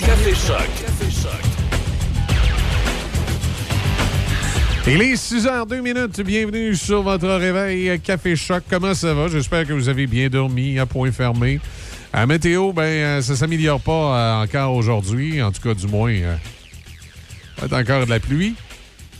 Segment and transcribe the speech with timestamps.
[0.00, 0.56] Café Choc.
[0.80, 1.30] Café Choc.
[4.88, 6.20] Il est 6h02 minutes.
[6.22, 8.64] Bienvenue sur votre réveil Café Choc.
[8.68, 9.28] Comment ça va?
[9.28, 11.60] J'espère que vous avez bien dormi à point fermé.
[12.12, 15.40] À météo, ben, euh, ça s'améliore pas euh, encore aujourd'hui.
[15.40, 16.34] En tout cas, du moins, euh,
[17.56, 18.56] peut-être encore de la pluie.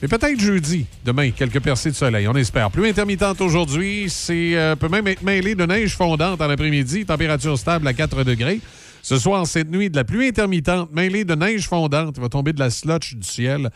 [0.02, 2.72] Mais peut-être jeudi, demain, quelques percées de soleil, on espère.
[2.72, 7.86] Pluie intermittente aujourd'hui, c'est peut même être mêlé de neige fondante en après-midi, température stable
[7.86, 8.60] à 4 degrés.
[9.04, 12.18] Ce soir, cette nuit, de la pluie intermittente mêlée de neige fondante.
[12.18, 13.68] Va tomber de la slotch du ciel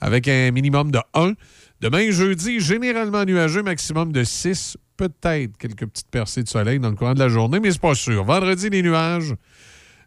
[0.00, 1.32] avec un minimum de 1.
[1.80, 4.76] Demain, jeudi, généralement nuageux, maximum de 6.
[4.96, 7.96] Peut-être quelques petites percées de soleil dans le courant de la journée, mais c'est pas
[7.96, 8.22] sûr.
[8.22, 9.34] Vendredi, les nuages.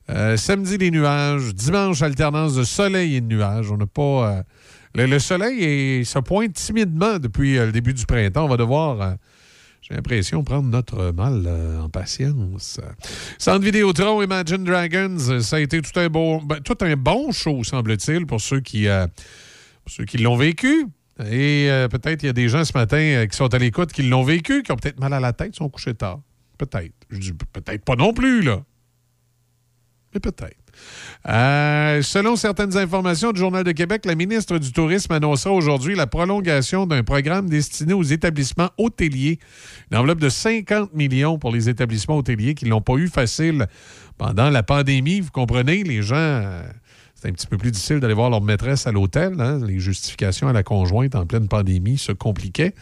[0.09, 1.53] Euh, samedi, les nuages.
[1.53, 3.69] Dimanche, alternance de soleil et de nuages.
[3.71, 4.45] On n'a pas.
[4.95, 8.45] Euh, le, soleil se pointe timidement depuis euh, le début du printemps.
[8.45, 9.17] On va devoir
[9.81, 12.79] j'ai l'impression prendre notre mal euh, en patience.
[13.37, 18.25] Centre Vidéotron, Imagine Dragons, ça a été tout un ben, tout un bon show, semble-t-il,
[18.25, 19.07] pour ceux qui, euh,
[20.07, 20.87] qui l'ont vécu.
[21.25, 24.03] Et euh, peut-être il y a des gens ce matin qui sont à l'écoute qui
[24.03, 26.19] l'ont vécu, qui ont peut-être mal à la tête, sont couchés tard.
[26.57, 26.93] Peut-être.
[27.09, 28.61] Je dis peut-être pas non plus, là.
[30.13, 30.58] Mais peut-être.
[31.27, 36.07] Euh, selon certaines informations du Journal de Québec, la ministre du Tourisme annoncera aujourd'hui la
[36.07, 39.39] prolongation d'un programme destiné aux établissements hôteliers.
[39.91, 43.67] Une enveloppe de 50 millions pour les établissements hôteliers qui ne l'ont pas eu facile
[44.17, 45.19] pendant la pandémie.
[45.19, 46.61] Vous comprenez, les gens.
[47.19, 49.39] Euh, c'est un petit peu plus difficile d'aller voir leur maîtresse à l'hôtel.
[49.39, 49.59] Hein.
[49.65, 52.73] Les justifications à la conjointe en pleine pandémie se compliquaient.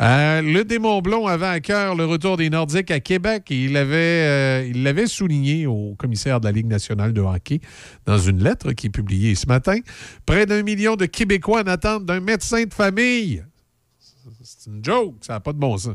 [0.00, 3.72] Euh, le démon blond avait à cœur le retour des Nordiques à Québec et il
[3.72, 7.60] l'avait il l'avait souligné au commissaire de la Ligue nationale de hockey
[8.06, 9.78] dans une lettre qui est publiée ce matin.
[10.26, 13.44] Près d'un million de Québécois en attente d'un médecin de famille.
[14.42, 15.16] C'est une joke.
[15.20, 15.94] Ça n'a pas de bon sens.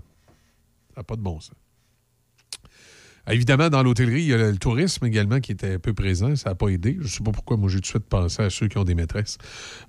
[0.93, 1.55] Ça n'a pas de bon sens.
[3.29, 6.35] Évidemment, dans l'hôtellerie, il y a le tourisme également qui était un peu présent.
[6.35, 6.95] Ça n'a pas aidé.
[6.99, 7.57] Je ne sais pas pourquoi.
[7.57, 9.37] Moi, j'ai tout de suite pensé à ceux qui ont des maîtresses.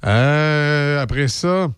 [0.04, 1.72] Euh, après ça,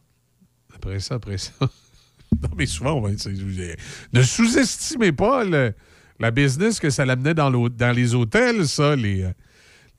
[0.75, 1.53] après ça, après ça.
[1.61, 8.15] non, mais souvent, on va ne sous-estimez pas la business que ça l'amenait dans, les
[8.15, 9.27] hôtels, ça, les,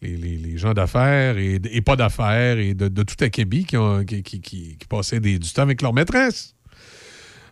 [0.02, 5.82] les, gens d'affaires et, pas d'affaires et de, tout acabit qui, passaient du temps avec
[5.82, 6.56] leur maîtresse.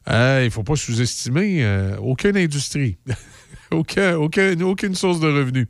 [0.08, 2.98] Euh, il ne faut pas sous-estimer euh, aucune industrie.
[3.72, 5.68] aucun, aucune source de revenus.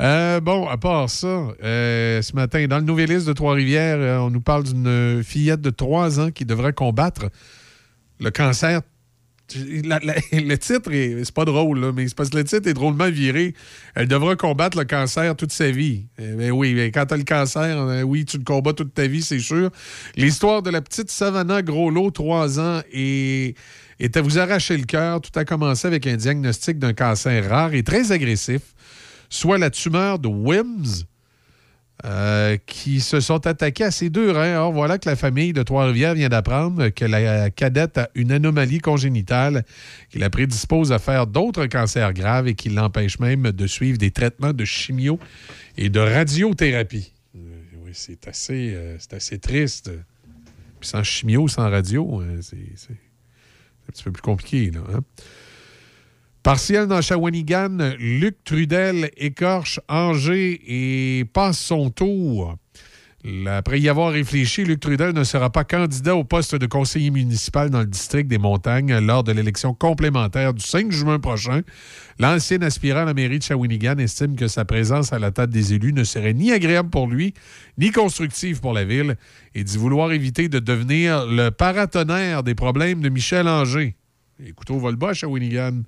[0.00, 4.30] Euh, bon, à part ça, euh, ce matin, dans le Nouvelliste de Trois-Rivières, euh, on
[4.30, 7.28] nous parle d'une fillette de 3 ans qui devrait combattre
[8.18, 8.80] le cancer.
[9.52, 13.52] le titre, c'est pas drôle, mais c'est parce que le titre est drôlement viré.
[13.96, 16.06] Elle devra combattre le cancer toute sa vie.
[16.18, 19.22] Ben oui, mais quand tu as le cancer, oui, tu le combats toute ta vie,
[19.22, 19.70] c'est sûr.
[20.16, 23.56] L'histoire de la petite Savannah Groslot, 3 ans, et
[24.00, 25.20] et à vous arracher le cœur.
[25.20, 28.62] Tout a commencé avec un diagnostic d'un cancer rare et très agressif,
[29.28, 31.04] soit la tumeur de WIMS,
[32.06, 34.58] euh, qui se sont attaqués à ces deux reins.
[34.58, 38.78] Or, voilà que la famille de Trois-Rivières vient d'apprendre que la cadette a une anomalie
[38.78, 39.64] congénitale
[40.08, 44.12] qui la prédispose à faire d'autres cancers graves et qui l'empêche même de suivre des
[44.12, 45.18] traitements de chimio
[45.76, 47.12] et de radiothérapie.
[47.36, 47.38] Euh,
[47.84, 49.90] oui, c'est assez, euh, assez triste.
[50.80, 52.56] Puis sans chimio, sans radio, c'est
[53.90, 54.70] un petit peu plus compliqué.
[54.70, 55.00] Là, hein.
[56.42, 62.56] Partiel dans Shawinigan, Luc Trudel écorche Angers et passe son tour.
[63.46, 67.68] Après y avoir réfléchi, Luc Trudel ne sera pas candidat au poste de conseiller municipal
[67.68, 71.60] dans le district des Montagnes lors de l'élection complémentaire du 5 juin prochain.
[72.18, 75.74] L'ancien aspirant à la mairie de Shawinigan estime que sa présence à la table des
[75.74, 77.34] élus ne serait ni agréable pour lui,
[77.76, 79.16] ni constructive pour la ville,
[79.54, 83.96] et dit vouloir éviter de devenir le paratonnerre des problèmes de Michel Anger.
[84.46, 85.82] Écoutez, on va le bas à Shawinigan.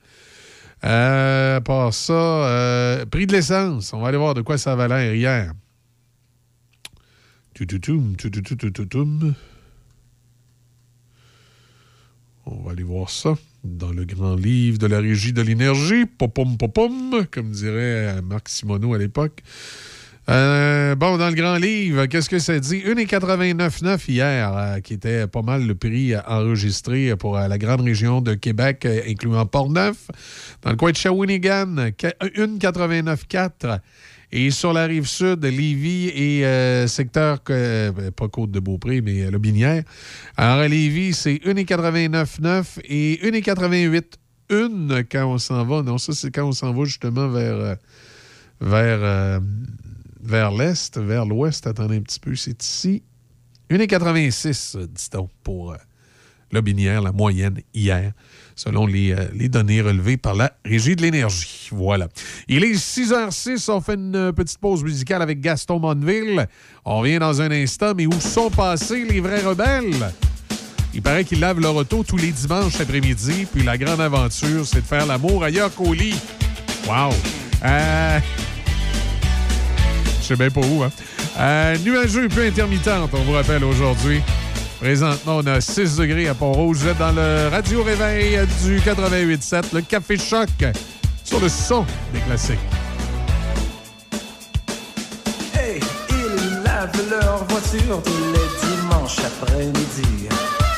[0.84, 3.94] Euh, part ça, euh, prix de l'essence.
[3.94, 5.52] On va aller voir de quoi ça va l'air hier.
[12.44, 16.06] On va aller voir ça dans le grand livre de la régie de l'énergie.
[16.06, 19.42] Popom, popom, comme dirait Marc Simoneau à l'époque.
[20.28, 22.78] Euh, bon, dans le grand livre, qu'est-ce que ça dit?
[22.78, 28.20] 1,89,9 hier, euh, qui était pas mal le prix enregistré pour euh, la grande région
[28.20, 29.96] de Québec, incluant Port-Neuf.
[30.62, 33.80] Dans le coin de Shawinigan, 1,89,4
[34.32, 39.38] et sur la rive sud, Lévis et euh, secteur, euh, pas Côte-de-Beaupré, mais euh, Le
[39.38, 39.84] Binière.
[40.38, 44.04] Alors, à Lévis, c'est 1,89,9 et 1,88
[44.48, 45.82] une quand on s'en va.
[45.82, 47.76] Non, ça, c'est quand on s'en va justement vers,
[48.60, 49.40] vers,
[50.22, 51.66] vers l'est, vers l'ouest.
[51.66, 53.02] Attendez un petit peu, c'est ici.
[53.70, 55.76] 1,86, dit-on, pour
[56.50, 58.12] Lobinière, la moyenne hier,
[58.54, 61.68] selon les, euh, les, données relevées par la Régie de l'énergie.
[61.70, 62.08] Voilà.
[62.48, 66.46] Il est 6h06, on fait une euh, petite pause musicale avec Gaston Monville.
[66.84, 70.12] On revient dans un instant, mais où sont passés les vrais rebelles?
[70.94, 74.82] Il paraît qu'ils lavent leur auto tous les dimanches après-midi, puis la grande aventure, c'est
[74.82, 76.16] de faire l'amour ailleurs qu'au lit.
[76.86, 77.10] Wow!
[77.64, 78.18] Euh...
[80.20, 80.90] Je sais bien pas où, hein?
[81.38, 84.20] Euh, nuageux peu intermittente, on vous rappelle aujourd'hui.
[84.82, 86.78] Présentement, on a 6 degrés à Pont-Rouge.
[86.78, 90.48] Vous êtes dans le radio-réveil du 88.7, le Café Choc,
[91.22, 92.58] sur le son des classiques.
[95.54, 95.78] Hey,
[96.10, 100.26] ils lavent leur voiture tous les dimanches après-midi.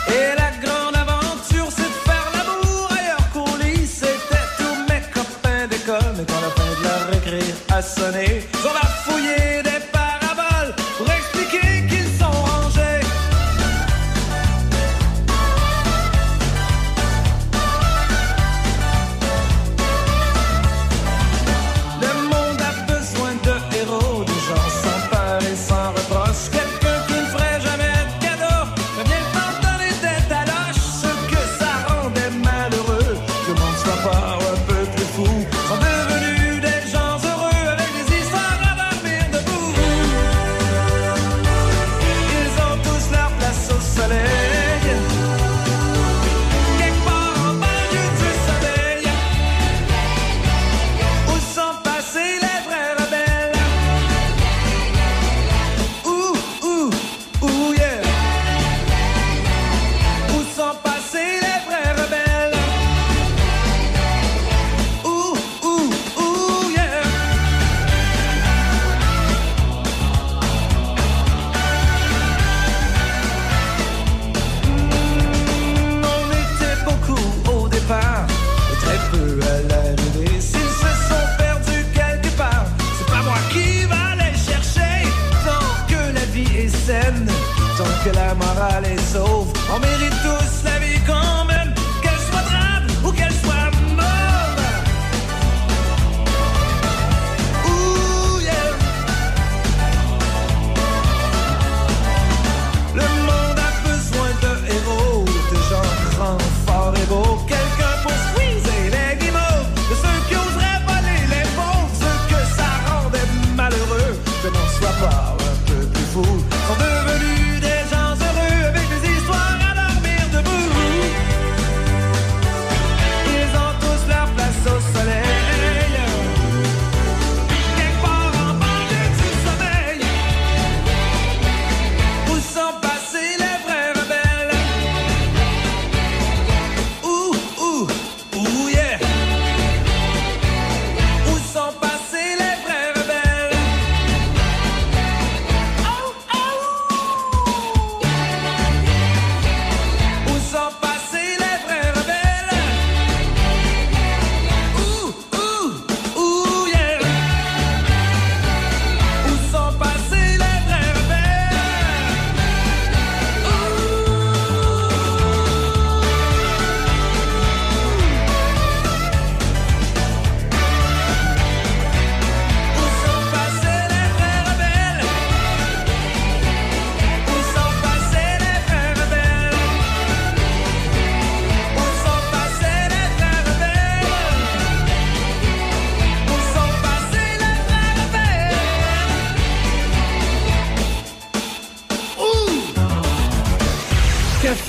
[0.09, 3.87] Et la grande aventure, c'est de faire l'amour ailleurs qu'au lit.
[3.87, 8.77] C'était tous mes copains d'école, mais quand la fin de la récré a sonné, on
[8.77, 9.64] a fouillé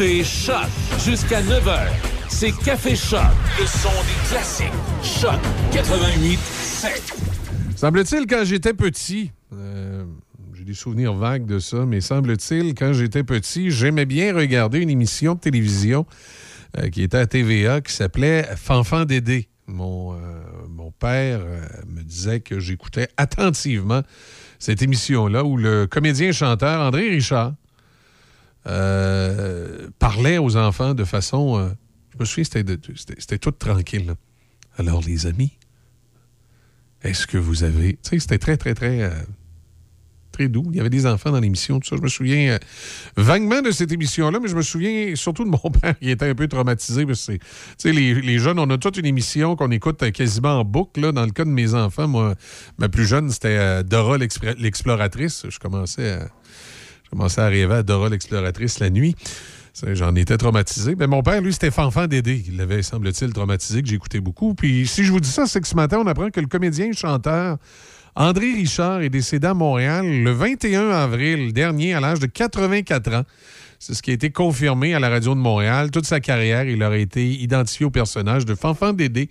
[0.06, 0.68] Café Choc.
[1.04, 1.88] Jusqu'à 9h.
[2.30, 3.22] C'est Café Choc.
[3.60, 4.68] Le son des classiques.
[5.02, 5.40] Choc
[5.72, 7.14] 88 7.
[7.76, 10.06] Semble-t-il, quand j'étais petit, euh,
[10.54, 14.92] j'ai des souvenirs vagues de ça, mais semble-t-il, quand j'étais petit, j'aimais bien regarder une
[14.92, 16.06] émission de télévision
[16.78, 19.48] euh, qui était à TVA qui s'appelait Fanfan Dédé.
[19.66, 20.18] Mon, euh,
[20.70, 24.04] mon père euh, me disait que j'écoutais attentivement
[24.60, 27.54] cette émission-là où le comédien-chanteur André Richard
[28.68, 29.05] euh,
[30.38, 31.58] aux enfants de façon.
[31.58, 31.70] euh,
[32.14, 34.16] je me souviens, c'était tout tranquille.
[34.78, 35.54] Alors, les amis,
[37.04, 37.94] est-ce que vous avez.
[37.94, 39.02] Tu sais, c'était très, très, très.
[39.04, 39.10] euh,
[40.32, 40.66] très doux.
[40.72, 41.96] Il y avait des enfants dans l'émission, tout ça.
[41.96, 42.58] Je me souviens euh,
[43.16, 46.36] vaguement de cette émission-là, mais je me souviens surtout de mon père qui était un
[46.36, 47.06] peu traumatisé.
[47.06, 47.40] Parce que tu
[47.78, 51.00] sais, les, jeunes, on a toute une émission qu'on écoute quasiment en boucle.
[51.00, 51.12] là.
[51.14, 52.36] Dans le cas de mes enfants, moi,
[52.78, 55.46] ma plus jeune, c'était Dora l'exploratrice.
[55.50, 56.30] Je commençais à,
[57.06, 59.16] je commençais à rêver à Dora l'exploratrice la nuit.
[59.84, 60.96] J'en étais traumatisé.
[60.96, 62.44] Mais mon père, lui, c'était Fanfan Dédé.
[62.48, 64.56] Il l'avait, semble-t-il, traumatisé, que j'écoutais beaucoup.
[64.56, 66.88] Puis si je vous dis ça, c'est que ce matin, on apprend que le comédien
[66.88, 67.58] et chanteur
[68.18, 73.24] André Richard est décédé à Montréal le 21 avril dernier à l'âge de 84 ans.
[73.78, 75.92] C'est ce qui a été confirmé à la radio de Montréal.
[75.92, 79.30] Toute sa carrière, il aurait été identifié au personnage de Fanfan Dédé,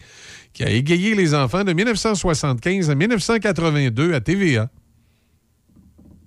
[0.53, 4.69] qui a égayé les enfants de 1975 à 1982 à TVA.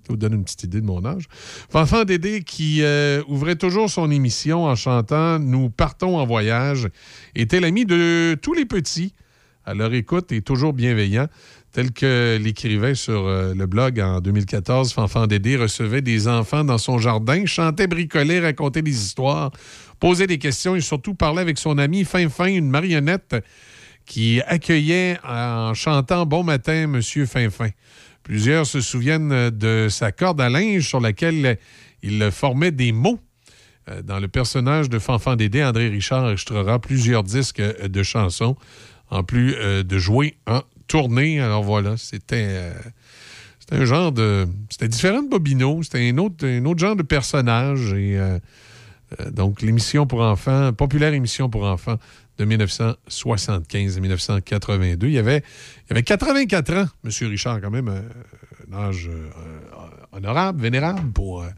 [0.08, 1.24] Vous donne une petite idée de mon âge.
[1.70, 6.88] Fanfan Dédé qui euh, ouvrait toujours son émission en chantant Nous partons en voyage
[7.34, 9.14] était l'ami de tous les petits
[9.64, 11.26] à leur écoute et toujours bienveillant.
[11.72, 16.78] Tel que l'écrivait sur euh, le blog en 2014, Fanfan Dédé recevait des enfants dans
[16.78, 19.50] son jardin, chantait, bricolait, racontait des histoires,
[20.00, 23.36] posait des questions et surtout parlait avec son ami Fin Fin, une marionnette
[24.08, 27.68] qui accueillait en chantant Bon matin, Monsieur Finfin.
[28.28, 31.56] Plusieurs se souviennent de sa corde à linge sur laquelle
[32.02, 33.18] il formait des mots.
[33.88, 38.54] Euh, Dans le personnage de Fanfan Dédé, André Richard enregistrera plusieurs disques euh, de chansons,
[39.08, 41.40] en plus euh, de jouer en tournée.
[41.40, 42.74] Alors voilà, c'était euh,
[43.72, 44.46] un genre de...
[44.68, 47.94] C'était différent de Bobino, c'était un autre, genre de personnage.
[47.94, 48.38] Euh,
[49.20, 51.96] euh, donc, l'émission pour enfants, populaire émission pour enfants
[52.38, 55.06] de 1975 à 1982.
[55.08, 55.42] Il y avait,
[55.88, 57.10] il avait 84 ans, M.
[57.28, 58.00] Richard, quand même, euh,
[58.70, 59.28] un âge euh,
[60.12, 61.48] honorable, vénérable pour, euh,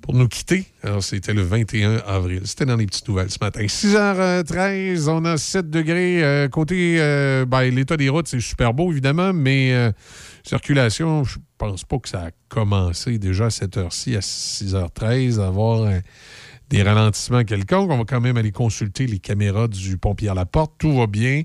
[0.00, 0.66] pour nous quitter.
[0.82, 2.42] Alors, c'était le 21 avril.
[2.44, 3.60] C'était dans les petites nouvelles ce matin.
[3.60, 6.48] 6h13, on a 7 degrés.
[6.50, 6.96] côté,
[7.46, 9.92] ben, l'état des routes, c'est super beau, évidemment, mais
[10.48, 15.48] circulation, je pense pas que ça a commencé déjà à cette heure-ci, à 6h13, à
[15.48, 15.98] avoir euh,
[16.70, 17.90] des ralentissements quelconques.
[17.90, 20.72] On va quand même aller consulter les caméras du pompier à la porte.
[20.78, 21.42] Tout va bien.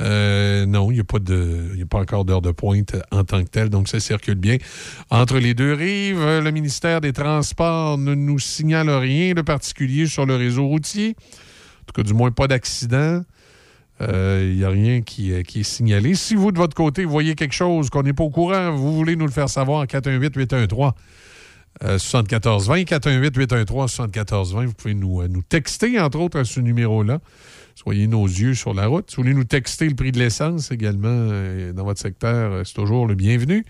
[0.00, 3.48] Euh, non, il n'y a, pas a pas encore d'heure de pointe en tant que
[3.48, 4.56] telle, donc ça circule bien.
[5.10, 10.24] Entre les deux rives, le ministère des Transports ne nous signale rien de particulier sur
[10.26, 11.14] le réseau routier.
[11.82, 13.22] En tout cas, du moins pas d'accident.
[14.00, 16.14] Euh, Il n'y a rien qui, euh, qui est signalé.
[16.14, 19.14] Si vous, de votre côté, voyez quelque chose qu'on n'est pas au courant, vous voulez
[19.16, 20.92] nous le faire savoir en 418-813.
[21.82, 24.66] Euh, 7420, 418-813, 7420.
[24.66, 27.18] Vous pouvez nous, euh, nous texter, entre autres, à ce numéro-là.
[27.74, 29.10] Soyez nos yeux sur la route.
[29.10, 32.64] Si vous voulez nous texter le prix de l'essence également euh, dans votre secteur, euh,
[32.64, 33.64] c'est toujours le bienvenu.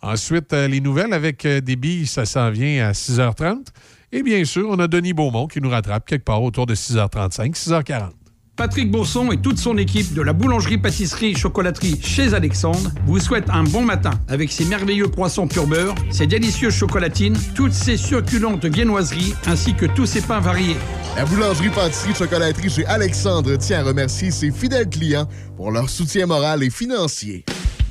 [0.02, 3.66] Ensuite, les nouvelles avec des ça s'en vient à 6h30.
[4.14, 7.54] Et bien sûr, on a Denis Beaumont qui nous rattrape quelque part autour de 6h35,
[7.56, 8.12] 6h40.
[8.56, 13.84] Patrick Bourson et toute son équipe de la boulangerie-pâtisserie-chocolaterie chez Alexandre vous souhaitent un bon
[13.84, 19.76] matin avec ses merveilleux croissants pur beurre, ses délicieuses chocolatines, toutes ses succulentes viennoiseries ainsi
[19.76, 20.78] que tous ses pains variés.
[21.16, 26.26] La boulangerie pâtisserie chocolaterie chez Alexandre tient à remercier ses fidèles clients pour leur soutien
[26.26, 27.44] moral et financier.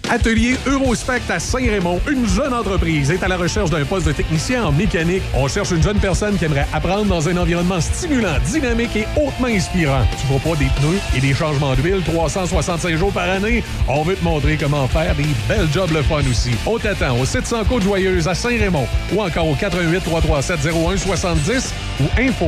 [0.09, 4.65] Atelier Eurospect à Saint-Raymond, une jeune entreprise est à la recherche d'un poste de technicien
[4.65, 5.23] en mécanique.
[5.35, 9.49] On cherche une jeune personne qui aimerait apprendre dans un environnement stimulant, dynamique et hautement
[9.49, 10.05] inspirant.
[10.21, 13.65] Tu vois pas des pneus et des changements d'huile 365 jours par année?
[13.89, 16.53] On veut te montrer comment faire des belles jobs le fun aussi.
[16.67, 22.05] On t'attend au 700 Côte Joyeuse à Saint-Raymond ou encore au 88 337 0170 ou
[22.21, 22.47] info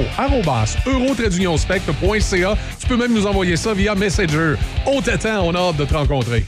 [0.86, 2.56] euro-spect.ca.
[2.80, 4.54] Tu peux même nous envoyer ça via Messenger.
[4.86, 6.46] On t'attend, on a hâte de te rencontrer.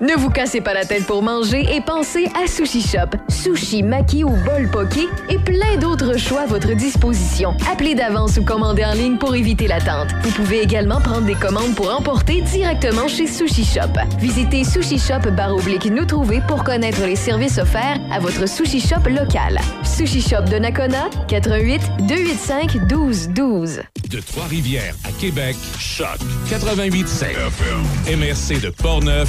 [0.00, 3.18] Ne vous cassez pas la tête pour manger et pensez à Sushi Shop.
[3.28, 7.54] Sushi, maki ou bol poké et plein d'autres choix à votre disposition.
[7.70, 10.08] Appelez d'avance ou commandez en ligne pour éviter l'attente.
[10.22, 13.92] Vous pouvez également prendre des commandes pour emporter directement chez Sushi Shop.
[14.18, 19.06] Visitez Sushi Shop oblique nous trouver pour connaître les services offerts à votre Sushi Shop
[19.06, 19.60] local.
[19.84, 23.82] Sushi Shop de Nakona, 88 285 1212.
[24.08, 28.16] De Trois-Rivières à Québec, Choc 88.7.
[28.16, 29.28] MRC de Portneuf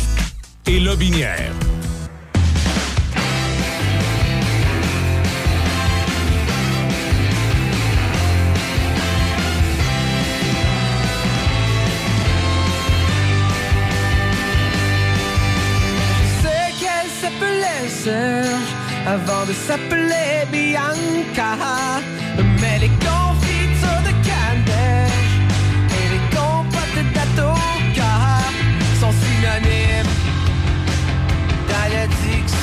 [0.68, 1.52] et Lobinière.
[16.18, 18.72] Je sais qu'elle s'appelait Serge
[19.08, 21.58] avant de s'appeler Bianca.
[22.60, 22.80] Mais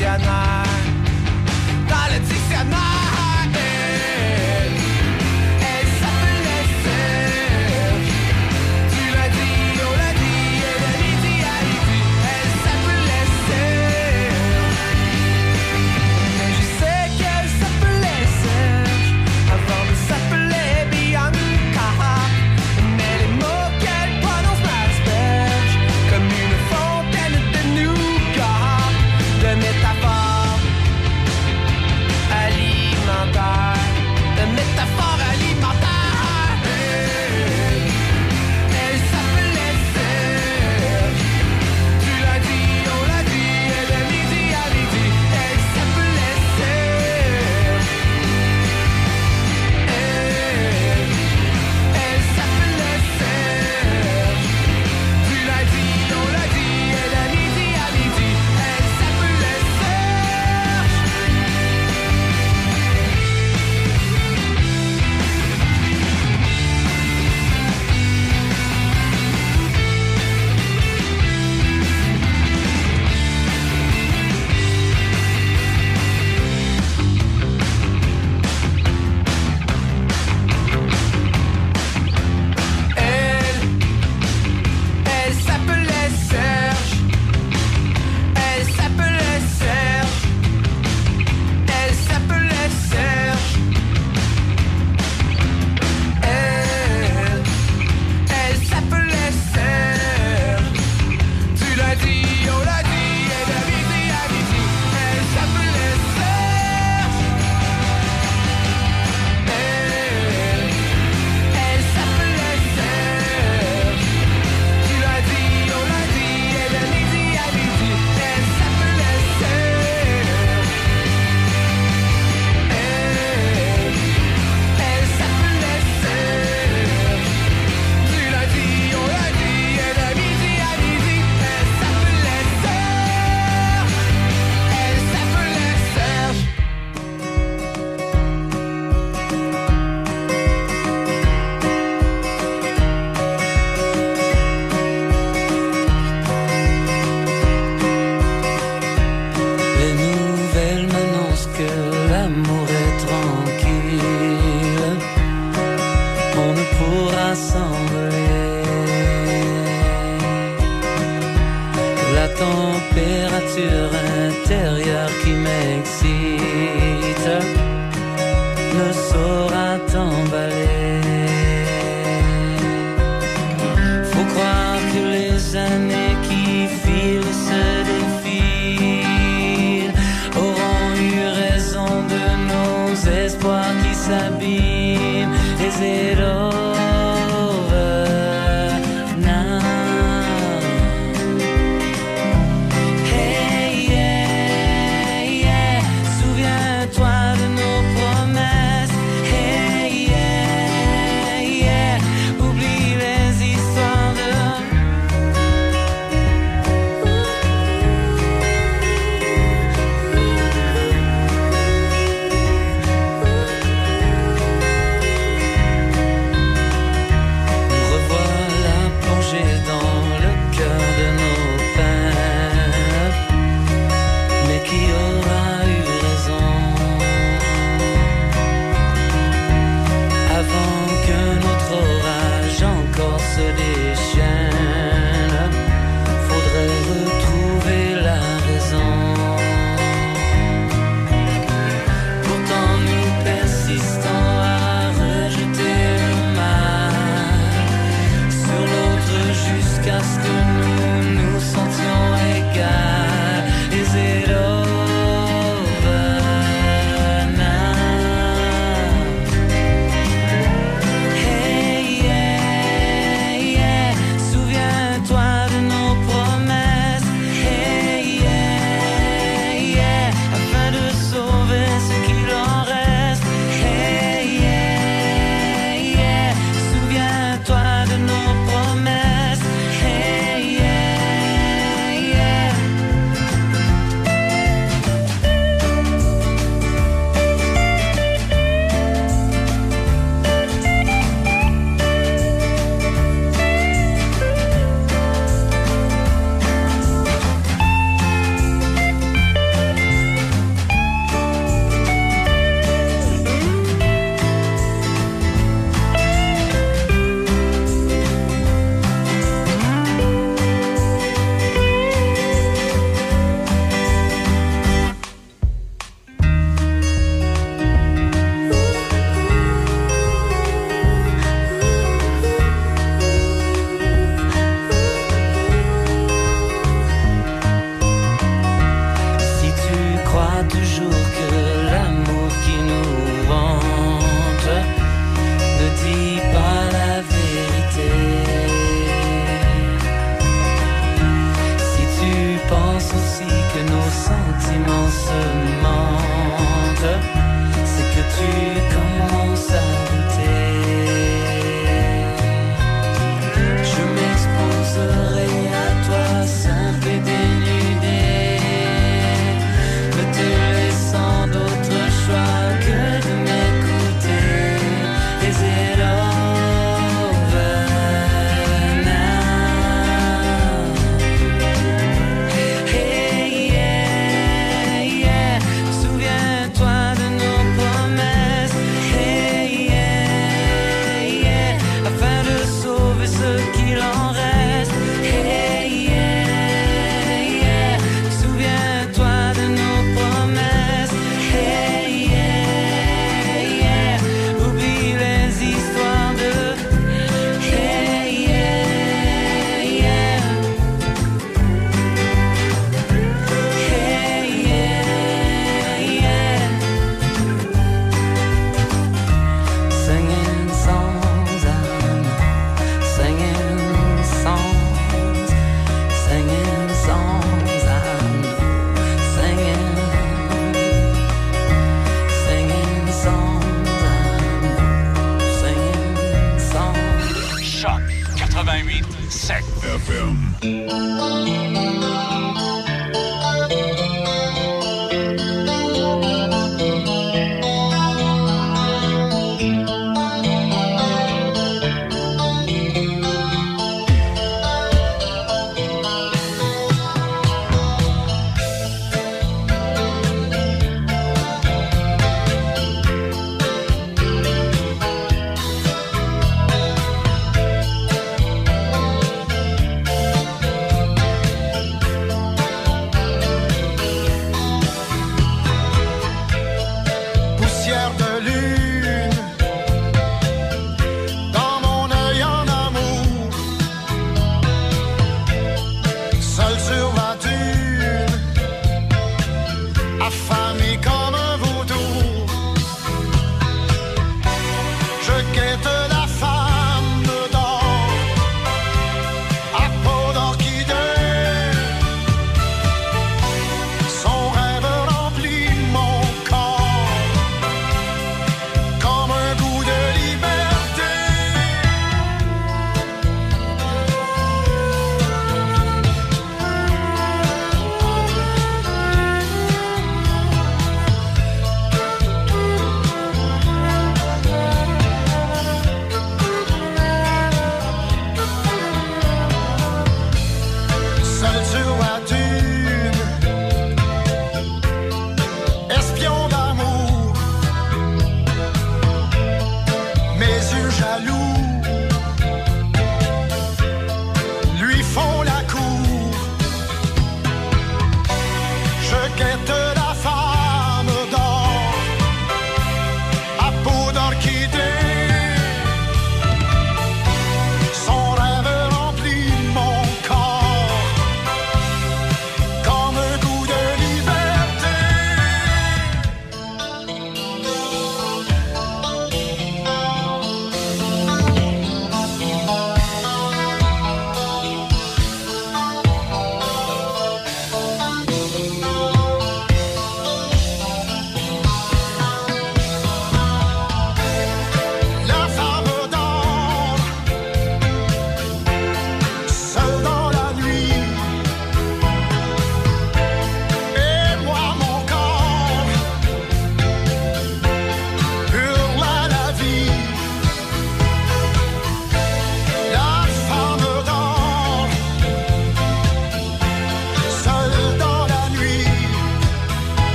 [0.00, 0.18] dictionnaire.
[0.18, 0.79] Dans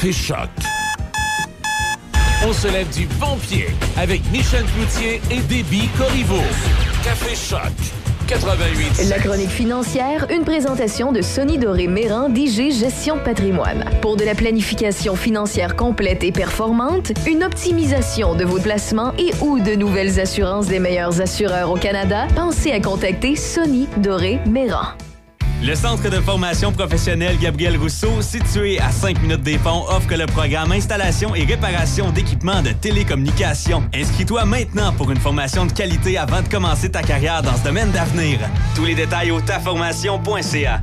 [0.00, 0.48] Café Choc.
[2.48, 3.66] On se lève du bon pied
[3.98, 6.40] avec Michel Cloutier et Déby Corriveau.
[7.04, 7.70] Café Choc.
[8.26, 9.10] 88.
[9.10, 13.84] La chronique financière, une présentation de Sonny Doré Méran d'IG Gestion patrimoine.
[14.00, 19.60] Pour de la planification financière complète et performante, une optimisation de vos placements et ou
[19.60, 24.94] de nouvelles assurances des meilleurs assureurs au Canada, pensez à contacter Sonny Doré Méran.
[25.62, 30.24] Le Centre de formation professionnelle Gabriel Rousseau, situé à 5 minutes des ponts, offre le
[30.24, 33.82] programme Installation et réparation d'équipements de télécommunications.
[33.94, 37.90] Inscris-toi maintenant pour une formation de qualité avant de commencer ta carrière dans ce domaine
[37.90, 38.38] d'avenir.
[38.74, 40.82] Tous les détails au taformation.ca.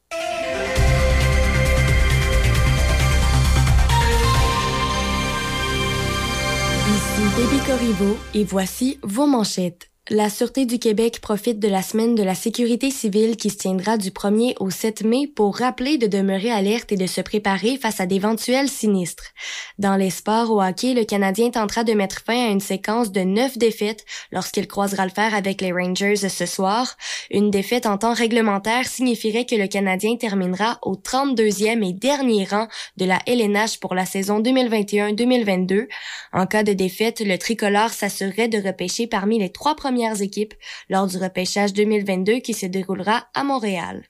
[7.51, 9.80] Bicorriveau et voici vos manchettes.
[10.13, 13.95] La Sûreté du Québec profite de la semaine de la sécurité civile qui se tiendra
[13.95, 18.01] du 1er au 7 mai pour rappeler de demeurer alerte et de se préparer face
[18.01, 19.31] à d'éventuels sinistres.
[19.77, 23.21] Dans les sports au hockey, le Canadien tentera de mettre fin à une séquence de
[23.21, 26.97] neuf défaites lorsqu'il croisera le fer avec les Rangers ce soir.
[27.29, 32.67] Une défaite en temps réglementaire signifierait que le Canadien terminera au 32e et dernier rang
[32.97, 35.87] de la LNH pour la saison 2021-2022.
[36.33, 39.77] En cas de défaite, le tricolore s'assurerait de repêcher parmi les trois
[40.21, 40.53] équipes
[40.89, 44.03] lors du repêchage 2022 qui se déroulera à Montréal.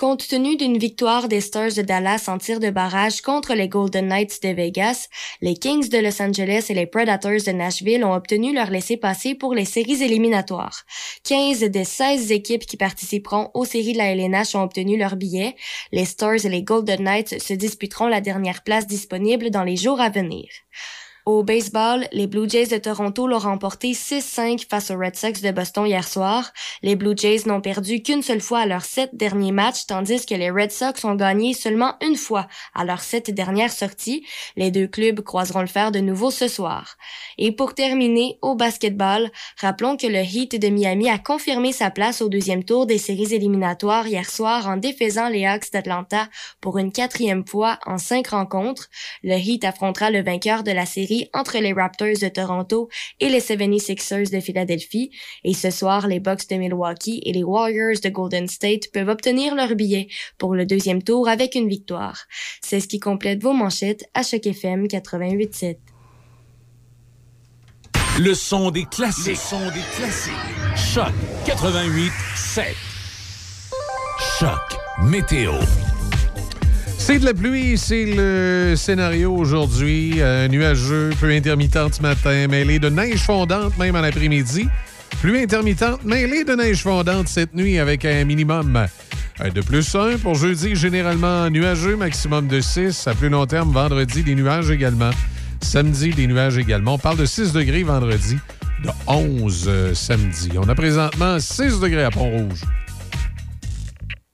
[0.00, 4.08] Compte tenu d'une victoire des Stars de Dallas en tir de barrage contre les Golden
[4.08, 5.08] Knights de Vegas,
[5.42, 9.54] les Kings de Los Angeles et les Predators de Nashville ont obtenu leur laissez-passer pour
[9.54, 10.86] les séries éliminatoires.
[11.24, 15.54] 15 des 16 équipes qui participeront aux séries de la LNH ont obtenu leur billet.
[15.92, 20.00] Les Stars et les Golden Knights se disputeront la dernière place disponible dans les jours
[20.00, 20.48] à venir.
[21.30, 25.52] Au baseball, les Blue Jays de Toronto l'ont remporté 6-5 face aux Red Sox de
[25.52, 26.52] Boston hier soir.
[26.82, 30.34] Les Blue Jays n'ont perdu qu'une seule fois à leurs sept derniers matchs, tandis que
[30.34, 34.26] les Red Sox ont gagné seulement une fois à leurs sept dernières sorties.
[34.56, 36.96] Les deux clubs croiseront le fer de nouveau ce soir.
[37.38, 42.22] Et pour terminer, au basketball, rappelons que le Heat de Miami a confirmé sa place
[42.22, 46.28] au deuxième tour des séries éliminatoires hier soir en défaisant les Hawks d'Atlanta
[46.60, 48.88] pour une quatrième fois en cinq rencontres.
[49.22, 52.88] Le Heat affrontera le vainqueur de la série entre les Raptors de Toronto
[53.20, 55.10] et les 76ers de Philadelphie.
[55.44, 59.54] Et ce soir, les Bucks de Milwaukee et les Warriors de Golden State peuvent obtenir
[59.54, 62.24] leur billet pour le deuxième tour avec une victoire.
[62.60, 65.76] C'est ce qui complète vos manchettes à Choc FM 88.7.
[68.18, 69.28] Le son des classiques.
[69.28, 70.32] Le son des classiques.
[70.76, 71.12] Choc
[71.46, 72.76] 88 7.
[74.38, 74.58] Choc
[75.02, 75.52] météo.
[77.02, 80.20] C'est de la pluie, c'est le scénario aujourd'hui.
[80.50, 84.68] Nuageux, peu intermittente ce matin, mêlé de neige fondante même en après-midi.
[85.20, 88.86] Pluie intermittente, mêlée de neige fondante cette nuit avec un minimum
[89.40, 93.06] euh, de plus 1 pour jeudi, généralement nuageux, maximum de 6.
[93.06, 95.10] À plus long terme, vendredi, des nuages également.
[95.62, 96.94] Samedi, des nuages également.
[96.94, 98.38] On parle de 6 degrés vendredi,
[98.84, 100.50] de 11 euh, samedi.
[100.56, 102.62] On a présentement 6 degrés à Pont-Rouge.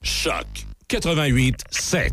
[0.02, 0.46] Choc
[0.88, 2.12] 88 7.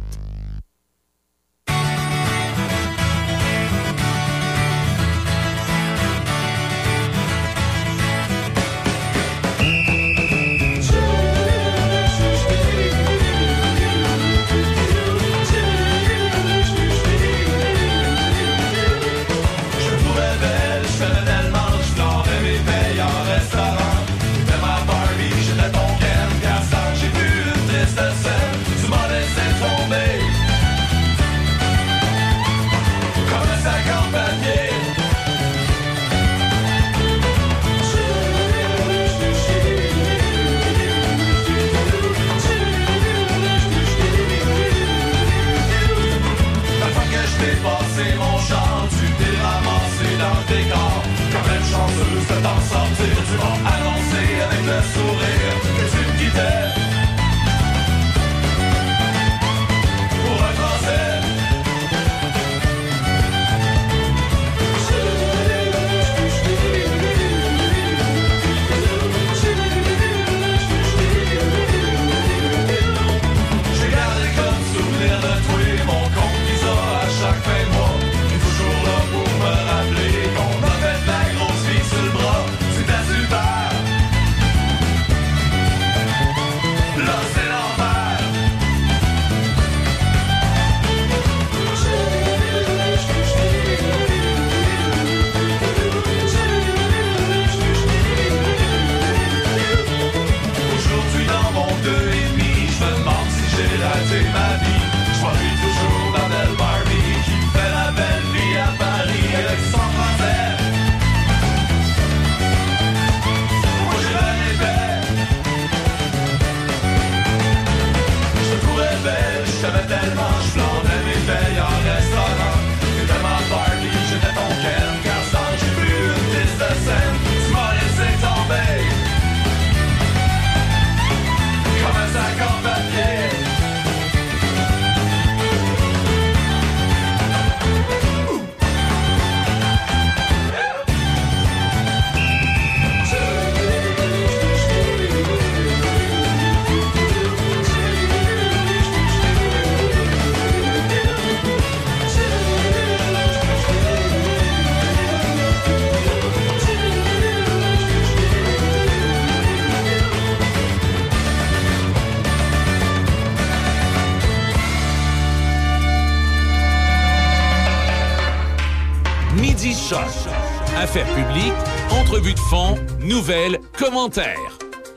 [170.84, 171.54] Affaires publiques,
[171.92, 174.36] entrevues de fond, nouvelles, commentaires.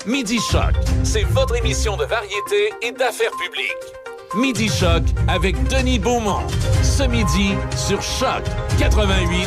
[0.05, 0.73] Midi Choc,
[1.05, 4.37] c'est votre émission de variété et d'affaires publiques.
[4.37, 6.45] Midi Choc avec Denis Beaumont.
[6.83, 8.43] Ce midi sur Choc
[8.81, 9.47] 88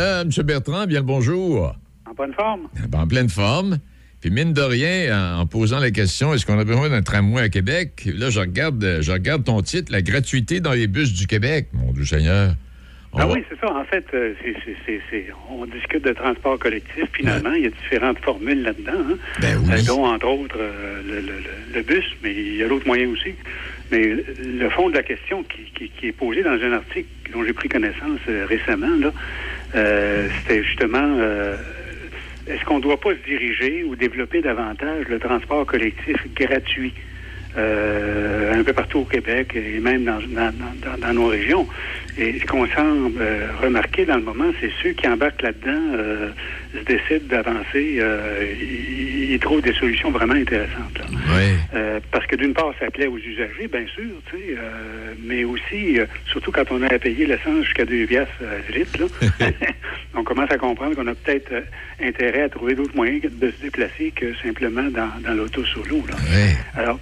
[0.00, 0.30] Euh, M.
[0.44, 1.76] Bertrand, bien le bonjour.
[2.10, 2.62] En bonne forme.
[2.92, 3.78] En pleine forme.
[4.20, 7.42] Puis mine de rien, en, en posant la question, est-ce qu'on a besoin d'un tramway
[7.42, 8.02] à Québec?
[8.12, 11.68] Là, je regarde, je regarde ton titre, la gratuité dans les bus du Québec.
[11.72, 12.54] Mon Dieu Seigneur.
[13.18, 13.72] Ah va- oui, c'est ça.
[13.74, 14.34] En fait, euh,
[14.86, 17.04] c'est- on discute de transport collectif.
[17.12, 18.92] Finalement, il y a différentes formules là-dedans.
[19.10, 19.16] hein.
[19.40, 19.72] Ben oui.
[19.72, 21.42] Euh, dont, entre autres, euh, le, le-
[21.74, 23.34] le- bus, mais il y a d'autres moyens aussi.
[23.90, 27.44] Mais le fond de la question qui, qui- qui est posée dans un article dont
[27.44, 29.12] j'ai pris connaissance récemment, là,
[29.74, 31.56] euh, c'était justement euh,
[32.46, 36.92] est-ce qu'on ne doit pas se diriger ou développer davantage le transport collectif gratuit
[37.56, 41.66] euh, un peu partout au Québec et même dans, dans, dans- dans nos régions?
[42.20, 46.28] Et ce qu'on semble euh, remarquer dans le moment, c'est ceux qui embarquent là-dedans euh,
[46.74, 50.98] se décident d'avancer, euh, ils, ils trouvent des solutions vraiment intéressantes.
[50.98, 51.06] là.
[51.08, 51.80] Oui.
[52.10, 54.56] Parce que d'une part, ça plaît aux usagers, bien sûr, tu sais,
[55.22, 59.48] mais aussi, surtout quand on a à payer l'essence jusqu'à 2 piastres du litre, là,
[60.14, 61.52] on commence à comprendre qu'on a peut-être
[62.02, 66.16] intérêt à trouver d'autres moyens de se déplacer que simplement dans, dans l'auto là.
[66.74, 66.98] Alors,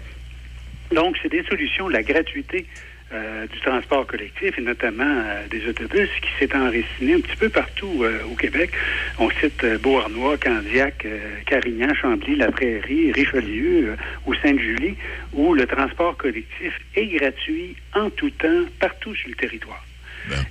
[0.92, 2.66] donc, c'est des solutions, la gratuité
[3.11, 7.48] euh, du transport collectif et notamment euh, des autobus qui s'est enraciné un petit peu
[7.48, 8.70] partout euh, au Québec.
[9.18, 11.06] On cite Beauharnois, Candiac,
[11.46, 13.96] Carignan, Chambly, La Prairie, Richelieu
[14.26, 14.94] ou Sainte-Julie,
[15.32, 19.82] où le transport collectif est gratuit en tout temps, partout sur le territoire.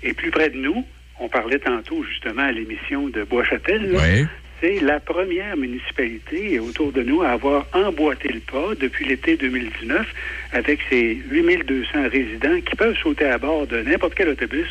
[0.01, 0.83] Et plus près de nous,
[1.19, 4.25] on parlait tantôt justement à l'émission de Bois-Châtel, Oui.
[4.59, 10.07] C'est la première municipalité autour de nous à avoir emboîté le pas depuis l'été 2019
[10.51, 14.67] avec ses 8200 résidents qui peuvent sauter à bord de n'importe quel autobus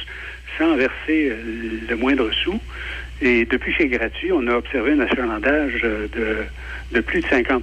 [0.58, 1.36] sans verser euh,
[1.88, 2.58] le moindre sou.
[3.20, 6.36] Et depuis c'est gratuit, on a observé un achalandage euh, de,
[6.92, 7.60] de plus de 50%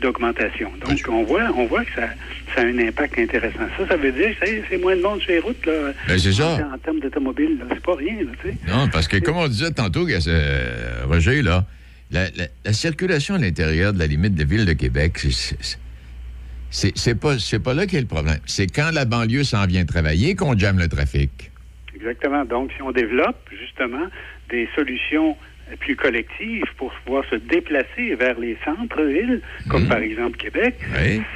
[0.00, 0.70] d'augmentation.
[0.86, 2.08] Donc, on voit, on voit que ça,
[2.54, 3.66] ça a un impact intéressant.
[3.76, 5.66] Ça, ça veut dire que c'est moins de monde sur les routes.
[5.66, 6.54] Là, Ben, c'est ça.
[6.70, 7.64] En, en termes d'automobile, là.
[7.70, 8.16] c'est pas rien.
[8.18, 8.56] Là, tu sais.
[8.68, 11.64] Non, parce que comme on disait tantôt, euh, Roger, là,
[12.12, 17.38] la, la- la circulation à l'intérieur de la limite de ville de Québec, c'est- pas,
[17.38, 18.38] c'est pas là qu'est le problème.
[18.46, 21.50] C'est quand la banlieue s'en vient travailler qu'on jamme le trafic.
[21.96, 22.44] Exactement.
[22.44, 24.06] Donc, si on développe justement
[24.50, 25.36] des solutions
[25.76, 30.74] plus collectives pour pouvoir se déplacer vers les centres-villes, comme par exemple Québec,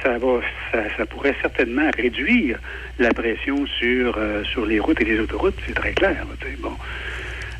[0.03, 2.59] ça va, ça, ça pourrait certainement réduire
[2.99, 5.57] la pression sur euh, sur les routes et les autoroutes.
[5.65, 6.25] C'est très clair.
[6.59, 6.73] bon.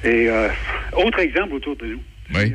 [0.04, 0.48] Et euh,
[0.96, 2.02] autre exemple autour de nous.
[2.36, 2.54] Oui.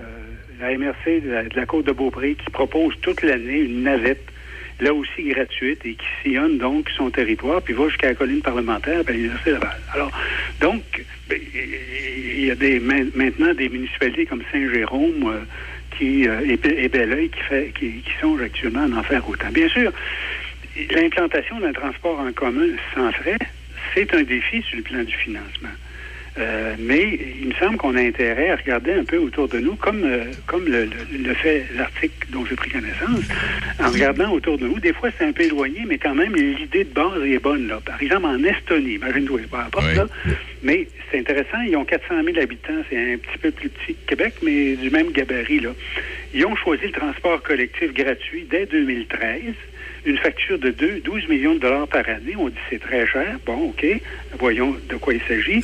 [0.60, 4.31] La MRC de la, de la Côte de Beaupré qui propose toute l'année une navette,
[4.82, 9.02] là aussi gratuite, et qui sillonne donc son territoire, puis va jusqu'à la colline parlementaire,
[9.06, 9.78] à l'Université Laval.
[9.94, 10.10] Alors,
[10.60, 10.82] donc,
[11.28, 15.40] ben, il y a des, main- maintenant des municipalités comme Saint-Jérôme euh,
[15.96, 16.90] qui, euh, et, et
[17.30, 19.50] qui, qui, qui songent actuellement à en faire autant.
[19.50, 19.92] Bien sûr,
[20.90, 23.38] l'implantation d'un transport en commun sans frais,
[23.94, 25.68] c'est un défi sur le plan du financement.
[26.38, 29.74] Euh, mais il me semble qu'on a intérêt à regarder un peu autour de nous,
[29.76, 33.20] comme, euh, comme le, le- le fait l'article dont j'ai pris connaissance,
[33.78, 34.78] en regardant autour de nous.
[34.80, 37.68] Des fois, c'est un peu éloigné, mais quand même, l'idée de base est bonne.
[37.68, 37.80] Là.
[37.84, 40.06] Par exemple, en Estonie, imagine-toi, peu importe, là,
[40.62, 44.08] mais c'est intéressant, ils ont 400 000 habitants, c'est un petit peu plus petit que
[44.08, 45.60] Québec, mais du même gabarit.
[45.60, 45.70] Là.
[46.32, 49.40] Ils ont choisi le transport collectif gratuit dès 2013
[50.06, 52.34] une facture de 2, 12 millions de dollars par année.
[52.38, 53.36] On dit c'est très cher.
[53.46, 53.86] Bon, OK.
[54.38, 55.62] Voyons de quoi il s'agit.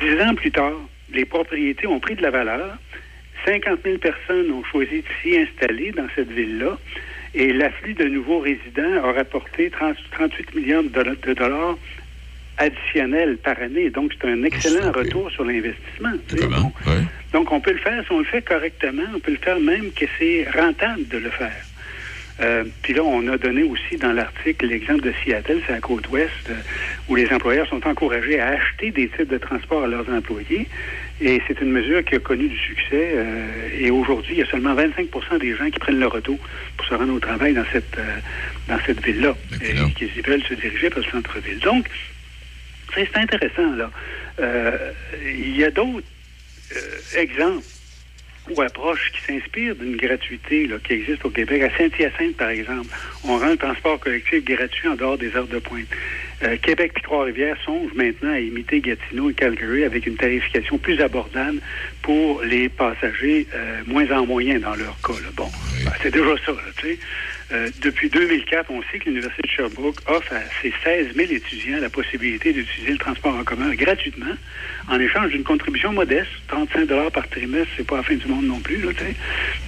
[0.00, 0.72] Dix ans plus tard,
[1.12, 2.76] les propriétés ont pris de la valeur.
[3.44, 6.78] 50 000 personnes ont choisi de s'y installer dans cette ville-là.
[7.34, 11.76] Et l'afflux de nouveaux résidents a rapporté 30 38 millions de dolla- de dollars
[12.58, 13.90] additionnels par année.
[13.90, 16.12] Donc, c'est un excellent retour sur l'investissement.
[16.46, 16.72] Bon.
[17.32, 19.92] Donc, on peut le faire, si on le fait correctement, on peut le faire même
[19.92, 21.64] que c'est rentable de le faire.
[22.40, 26.08] Euh, puis là, on a donné aussi dans l'article l'exemple de Seattle, c'est la côte
[26.10, 26.54] ouest, euh,
[27.08, 30.68] où les employeurs sont encouragés à acheter des titres de transport à leurs employés.
[31.20, 33.12] Et c'est une mesure qui a connu du succès.
[33.14, 36.38] euh, et aujourd'hui, il y a seulement 25% des gens qui prennent le retour
[36.76, 38.18] pour se rendre au travail dans cette, euh,
[38.68, 39.34] dans cette ville-là.
[39.62, 41.58] Et qui veulent se diriger vers le centre-ville.
[41.60, 41.88] Donc,
[42.94, 43.90] c'est intéressant, là.
[44.38, 44.92] Euh,
[45.24, 46.06] il y a d'autres
[46.76, 47.64] euh, exemples
[48.50, 51.62] ou approches qui s'inspirent d'une gratuité là, qui existe au Québec.
[51.62, 52.88] À Saint-Hyacinthe, par exemple,
[53.24, 55.86] on rend le transport collectif gratuit en dehors des heures de pointe.
[56.42, 61.00] Euh, Québec et Trois-Rivières songent maintenant à imiter Gatineau et Calgary avec une tarification plus
[61.00, 61.60] abordable
[62.02, 65.14] pour les passagers euh, moins en moyen dans leur cas.
[65.14, 65.30] là.
[65.34, 65.48] Bon,
[65.84, 66.98] ben, c'est déjà ça, là, tu sais.
[67.52, 71.78] Euh, depuis 2004, on sait que l'Université de Sherbrooke offre à ses 16 000 étudiants
[71.80, 74.34] la possibilité d'utiliser le transport en commun gratuitement
[74.88, 78.58] en échange d'une contribution modeste, 35 par trimestre, c'est pas la fin du monde non
[78.58, 78.78] plus.
[78.78, 78.90] Là.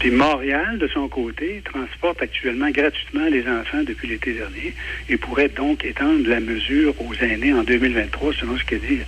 [0.01, 4.74] Puis Montréal, de son côté, transporte actuellement gratuitement les enfants depuis l'été dernier
[5.09, 9.01] et pourrait donc étendre la mesure aux aînés en 2023, selon ce qu'a dit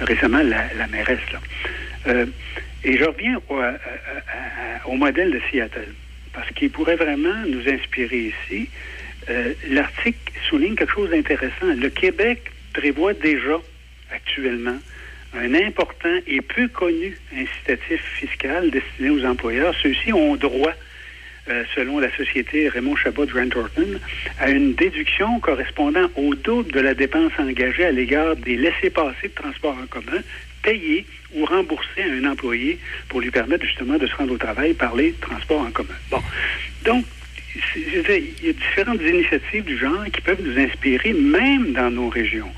[0.00, 1.32] récemment la, mairesse.
[1.32, 1.40] Là.
[2.06, 2.26] Euh,
[2.84, 3.60] et je reviens au,
[4.86, 5.94] au modèle de Seattle,
[6.32, 8.68] parce qu'il pourrait vraiment nous inspirer ici.
[9.28, 11.74] Euh, L'article souligne quelque chose d'intéressant.
[11.76, 13.60] Le Québec prévoit déjà
[14.10, 14.78] actuellement
[15.34, 19.74] un important et peu connu incitatif fiscal destiné aux employeurs.
[19.82, 20.72] Ceux-ci ont droit,
[21.48, 23.98] euh, selon la société Raymond Chabot Grant Thornton,
[24.38, 29.34] à une déduction correspondant au double de la dépense engagée à l'égard des laissés-passer de
[29.34, 30.20] transport en commun
[30.62, 31.04] payés
[31.34, 34.94] ou remboursés à un employé pour lui permettre justement de se rendre au travail par
[34.96, 35.94] les transports en commun.
[36.10, 36.22] Bon.
[36.84, 37.04] Donc,
[37.72, 41.12] c'est- je veux dire, il y a différentes initiatives du genre qui peuvent nous inspirer,
[41.12, 42.50] même dans nos régions.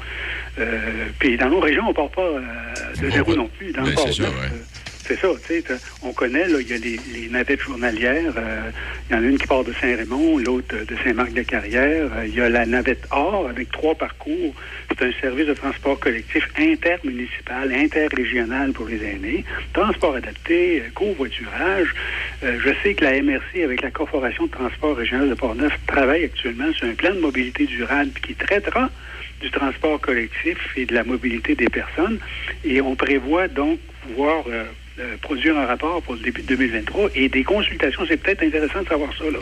[0.59, 2.40] Euh, puis dans nos régions, on ne part pas euh,
[3.00, 3.72] de zéro non plus.
[3.72, 4.48] Dans Ben, ouais.
[5.07, 5.64] C'est ça, tu sais,
[6.02, 8.32] on connaît, il y a les, navettes journalières.
[8.36, 8.70] euh,
[9.11, 12.11] Il y en a une qui part de Saint-Raymond, l'autre de Saint-Marc-de-Carrière.
[12.16, 14.55] Euh, Il y a la navette Or avec trois parcours.
[14.88, 19.44] C'est un service de transport collectif intermunicipal, interrégional pour les aînés.
[19.74, 21.94] Transport adapté, euh, covoiturage.
[22.42, 26.72] Je sais que la MRC, avec la Corporation de transport régional de Portneuf, travaille actuellement
[26.72, 28.90] sur un plan de mobilité durable qui traitera
[29.40, 32.18] du transport collectif et de la mobilité des personnes.
[32.64, 34.44] Et on prévoit donc pouvoir
[35.01, 38.05] euh, produire un rapport pour le début de 2023 et des consultations.
[38.07, 39.40] C'est peut-être intéressant de savoir ça là,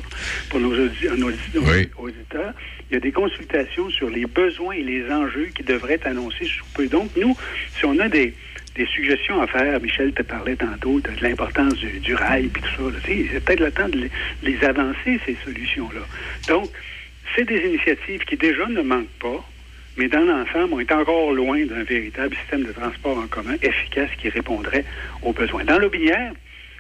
[0.48, 2.52] pour nos, audi- nos audi- auditeurs.
[2.90, 6.46] Il y a des consultations sur les besoins et les enjeux qui devraient être annoncés
[6.46, 6.86] sous peu.
[6.88, 7.36] Donc, nous,
[7.78, 8.34] si on a des,
[8.76, 12.48] des suggestions à faire, Michel te parlait tantôt de, de l'importance du, du rail et
[12.48, 14.10] tout ça, c'est peut-être le temps de les,
[14.42, 16.06] les avancer, ces solutions-là.
[16.48, 16.70] Donc,
[17.36, 19.44] c'est des initiatives qui déjà ne manquent pas,
[19.96, 24.10] mais dans l'ensemble, on est encore loin d'un véritable système de transport en commun efficace
[24.18, 24.84] qui répondrait
[25.22, 25.64] aux besoins.
[25.64, 26.32] Dans l'Aubinière,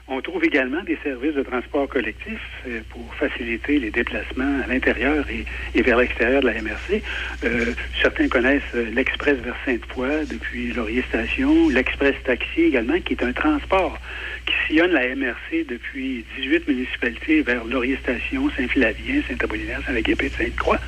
[0.08, 5.24] on trouve également des services de transport collectif euh, pour faciliter les déplacements à l'intérieur
[5.30, 5.44] et,
[5.74, 7.02] et vers l'extérieur de la MRC.
[7.44, 13.22] Euh, certains connaissent euh, l'Express vers Sainte-Foy depuis Laurier Station, l'Express Taxi également, qui est
[13.22, 13.98] un transport
[14.46, 20.80] qui sillonne la MRC depuis 18 municipalités vers Laurier Station, Saint-Flavien, Saint-Apollinaire, Saint-Agape, Sainte-Croix.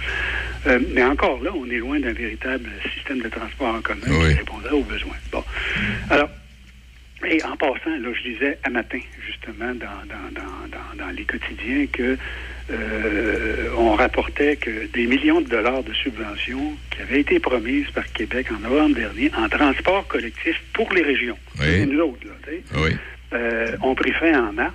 [0.67, 4.35] Euh, mais encore là, on est loin d'un véritable système de transport en commun qui
[4.35, 5.17] répondrait aux besoins.
[5.31, 5.45] Bon.
[6.11, 6.29] Alors,
[7.27, 11.25] et en passant, là, je disais à matin, justement, dans, dans, dans, dans, dans les
[11.25, 12.17] quotidiens, que
[12.71, 18.11] euh, on rapportait que des millions de dollars de subventions qui avaient été promises par
[18.13, 21.39] Québec en novembre dernier en transport collectif pour les régions.
[21.57, 22.33] C'est nous autres, là.
[22.77, 22.97] Oui.
[23.33, 24.75] Euh, ont pris fin en mars,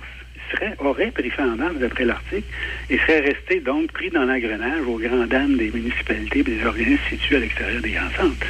[0.52, 2.46] serait, auraient pris fin en mars d'après l'article,
[2.90, 7.02] et seraient restés donc pris dans l'engrenage aux grandes dames des municipalités et des organismes
[7.08, 8.46] situés à l'extérieur des grands centres.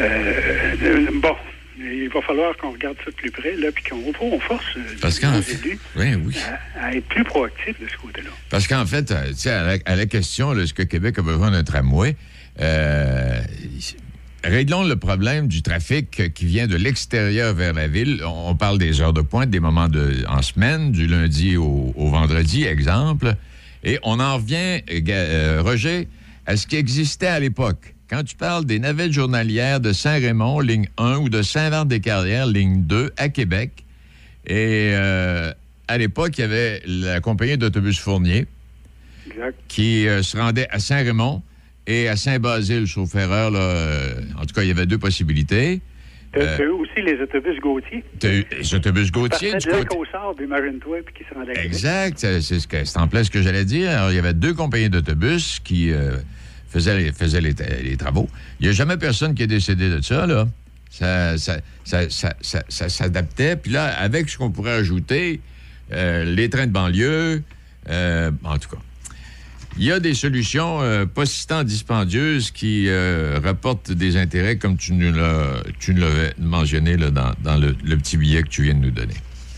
[0.00, 1.36] Euh, euh, bon,
[1.84, 4.80] il va falloir qu'on regarde ça de plus près, là, puis qu'on on force euh,
[5.00, 6.34] Parce qu'en nos fait- élus oui, oui.
[6.78, 8.30] à, à être plus proactifs de ce côté-là.
[8.50, 11.64] Parce qu'en fait, euh, à la, à la question, est-ce que Québec a besoin d'un
[11.64, 12.16] tramway?
[12.60, 13.40] Euh,
[14.44, 18.22] réglons le problème du trafic qui vient de l'extérieur vers la ville.
[18.26, 22.08] On parle des heures de pointe, des moments de, en semaine, du lundi au, au
[22.10, 23.34] vendredi, exemple.
[23.84, 26.08] Et on en revient, euh, Roger,
[26.46, 27.94] à ce qui existait à l'époque.
[28.12, 33.10] Quand tu parles des navettes journalières de Saint-Raymond, ligne 1, ou de Saint-Vart-des-Carrières, ligne 2,
[33.16, 33.86] à Québec,
[34.46, 35.50] et euh,
[35.88, 38.44] à l'époque, il y avait la compagnie d'autobus Fournier
[39.30, 39.56] Exact.
[39.66, 41.40] qui euh, se rendait à Saint-Raymond
[41.86, 43.50] et à Saint-Basile, sauf erreur.
[43.50, 45.80] Là, euh, en tout cas, il y avait deux possibilités.
[46.34, 48.04] T'as eu aussi les autobus Gautier.
[48.18, 49.84] T'as eu les autobus Gautier du de côté.
[49.84, 51.72] lac au sable, imagine-toi, puis qui se rendaient à Québec.
[51.72, 53.88] Exact, c'est en plein ce que j'allais dire.
[53.88, 55.94] Alors, il y avait deux compagnies d'autobus qui
[56.72, 58.28] faisaient, les, faisaient les, travaux.
[58.58, 60.48] Il n'y a jamais personne qui est décédé de ça, là.
[60.90, 62.02] Ça, ça, ça,
[62.68, 63.56] ça, s'adaptait.
[63.56, 65.40] Puis là, avec ce qu'on pourrait ajouter,
[65.90, 67.42] euh, les trains de banlieue,
[67.88, 68.82] euh, en tout cas.
[69.78, 72.90] Il y a des solutions euh, pas si tant dispendieuses qui
[73.42, 75.62] rapportent des intérêts comme tu nous l'as
[76.38, 79.14] mentionné là, dans, dans le petit billet que tu viens de nous donner.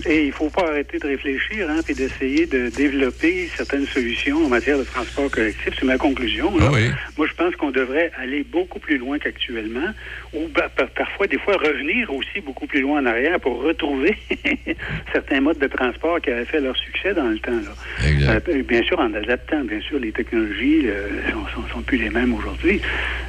[0.06, 4.44] Et il ne faut pas arrêter de réfléchir, hein, puis d'essayer de développer certaines solutions
[4.44, 5.72] en matière de transport collectif.
[5.78, 6.56] C'est ma conclusion.
[6.58, 6.66] là.
[6.68, 6.90] Ah oui.
[7.16, 9.92] Moi, je pense qu'on devrait aller beaucoup plus loin qu'actuellement,
[10.32, 14.14] ou bah, par- parfois, des fois, revenir aussi beaucoup plus loin en arrière pour retrouver
[15.12, 17.52] certains modes de transport qui avaient fait leur succès dans le temps.
[17.52, 18.06] Là.
[18.08, 18.48] Exact.
[18.48, 22.10] Euh, bien sûr, en adaptant, bien sûr, les technologies ne sont, sont- sont plus les
[22.10, 22.80] mêmes aujourd'hui.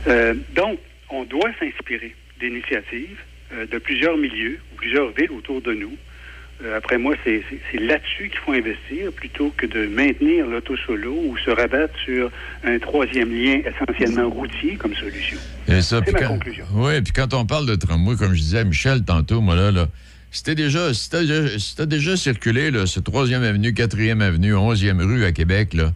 [0.08, 3.20] Euh, donc, on doit s'inspirer d'initiatives
[3.54, 5.96] euh, de plusieurs milieux ou plusieurs villes autour de nous
[6.64, 7.44] Euh, après moi, c'est
[7.78, 12.32] là-dessus qu'il faut investir plutôt que de maintenir l'auto solo ou se rabattre sur
[12.64, 15.38] un troisième lien essentiellement routier comme solution.
[15.68, 16.66] Et ça, C'est ma quand- conclusion.
[16.74, 19.72] Oui, puis quand on parle de tramway, comme je disais à Michel tantôt, moi là,
[19.72, 19.88] là
[20.32, 20.92] c'était déjà,
[21.86, 25.94] déjà, circulé, là, ce 3e avenue, 4e avenue, 11e rue à Québec, là,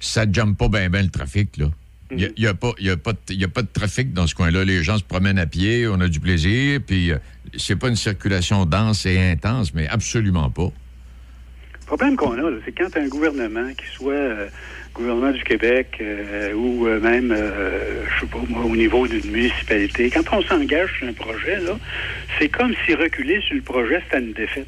[0.00, 1.66] ça ne jamme pas bien ben le trafic, là.
[2.10, 4.64] Il n'y a, a, a pas de trafic dans ce coin-là.
[4.64, 7.18] Les gens se promènent à pied, on a du plaisir, puis euh,
[7.56, 10.70] c'est pas une circulation dense et intense, mais absolument pas.
[11.80, 14.48] Le problème qu'on a, c'est quand un gouvernement, qui soit euh,
[14.98, 19.30] gouvernement du Québec euh, ou euh, même, euh, je sais pas moi, au niveau d'une
[19.30, 21.78] municipalité, quand on s'engage sur un projet, là,
[22.38, 24.66] c'est comme si reculer sur le projet, c'était une défaite.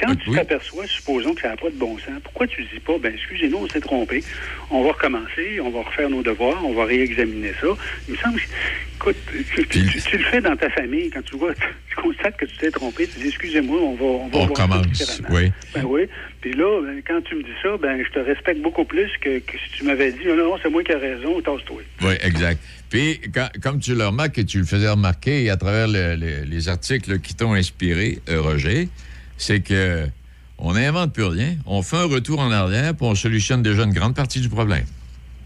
[0.00, 2.94] Quand tu t'aperçois, supposons que ça n'a pas de bon sens, pourquoi tu dis pas,
[2.98, 4.22] ben excusez-nous, on s'est trompé,
[4.70, 7.66] on va recommencer, on va refaire nos devoirs, on va réexaminer ça.
[8.08, 8.44] Il me semble que,
[8.96, 9.16] écoute,
[9.54, 11.54] tu, tu- tu- tu le fais dans ta famille, quand tu vois,
[11.88, 14.86] tu constates que tu t'es trompé, tu dis, excusez-moi, on va, on va On recommence,
[15.30, 15.52] oui.
[15.74, 16.02] Ben oui.
[16.40, 19.38] Puis là, ben, quand tu me dis ça, ben je te respecte beaucoup plus que,
[19.38, 21.82] que si tu m'avais dit, non, non, c'est moi qui ai raison, tasse-toi.
[22.02, 22.60] Oui, exact.
[22.90, 26.44] Puis, quand- comme tu le remarques et tu le faisais remarquer à travers le- le-
[26.44, 28.88] les articles qui t'ont inspiré, euh, Roger,
[29.36, 30.06] c'est que
[30.58, 33.92] on n'invente plus rien, on fait un retour en arrière, puis on solutionne déjà une
[33.92, 34.84] grande partie du problème.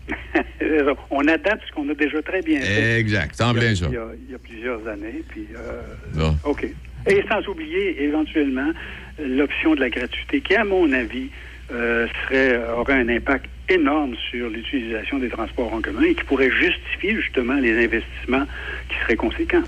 [1.11, 3.01] on adapte ce qu'on a déjà très bien fait.
[3.01, 3.87] Exact, en Il y a- plein ça.
[3.89, 5.23] Il y, a, il y a plusieurs années.
[5.29, 5.83] Puis, euh,
[6.14, 6.37] Bon.
[6.45, 6.66] OK.
[7.07, 8.71] Et sans oublier, éventuellement,
[9.19, 11.29] l'option de la gratuité, qui, à mon avis,
[11.73, 16.51] euh, serait, aurait un impact énorme sur l'utilisation des transports en commun et qui pourrait
[16.51, 18.47] justifier justement les investissements
[18.89, 19.62] qui seraient conséquents.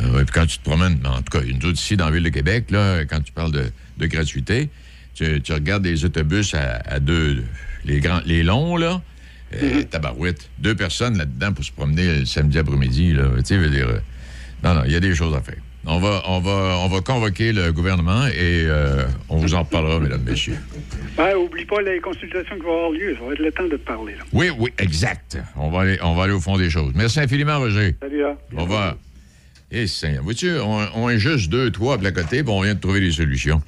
[0.00, 2.12] Euh, ouais, puis quand tu te promènes, en tout cas, nous autres ici dans la
[2.12, 3.64] ville de Québec, là, quand tu parles de,
[3.98, 4.68] de gratuité,
[5.14, 7.44] tu, tu regardes les autobus à, à deux,
[7.84, 9.02] les grands, les longs, là,
[9.54, 13.70] euh, tabarouette, deux personnes là-dedans pour se promener le samedi après-midi, là, tu sais, veut
[13.70, 13.98] dire, euh,
[14.62, 15.56] non, non, il y a des choses à faire.
[15.86, 19.98] On va, on va, on va convoquer le gouvernement et euh, on vous en parlera,
[19.98, 20.58] mesdames, messieurs.
[21.16, 23.14] Ben, oublie pas les consultations qui vont avoir lieu.
[23.18, 24.14] Ça va être le temps de te parler.
[24.14, 24.22] Là.
[24.32, 25.38] Oui, oui, exact.
[25.56, 26.92] On va aller, on va aller au fond des choses.
[26.94, 27.96] Merci infiniment, Roger.
[28.00, 28.36] Salut, hein.
[28.56, 28.96] Au revoir.
[29.72, 32.80] Eh, Seigneur, vois-tu, on, on est juste deux, trois à côté, puis on vient de
[32.80, 33.62] trouver des solutions.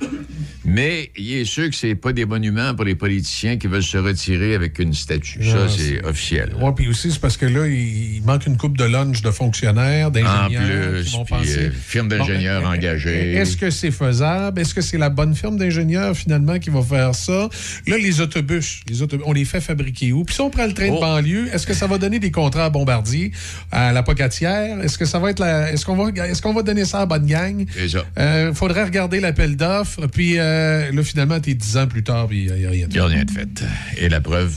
[0.65, 3.99] Mais il est sûr que c'est pas des monuments pour les politiciens qui veulent se
[3.99, 5.43] retirer avec une statue.
[5.45, 6.53] Ça, Non, c'est officiel.
[6.61, 9.31] Oui, puis aussi, c'est parce que là, il il manque une coupe de lunch de
[9.31, 10.93] fonctionnaires, En d'ingénieurs.
[10.93, 13.33] plus, qui vont puis penser- euh, firme d'ingénieurs Bon, engagés.
[13.35, 14.61] Est-ce que c'est faisable?
[14.61, 17.49] Est-ce que c'est la bonne firme d'ingénieurs, finalement, qui va faire ça?
[17.87, 20.25] Là, les autobus, les autobus on les fait fabriquer où?
[20.25, 20.95] Puis si on prend le train Oh.
[20.97, 23.33] de banlieue, est-ce que ça va donner des contrats à Bombardier,
[23.73, 24.81] à la Pocatière?
[24.83, 25.73] Est-ce que ça va être la...
[25.73, 26.11] Est-ce qu'on va,
[26.43, 27.65] qu'on va donner ça à la bonne gang?
[27.89, 28.05] Ça.
[28.19, 30.52] Euh, faudrait regarder l'appel d'offres, puis euh,
[30.93, 33.01] là, finalement, t'es dix ans plus tard, puis il n'y a rien de Il n'y
[33.01, 33.65] a rien de fait.
[33.99, 34.55] Et la preuve,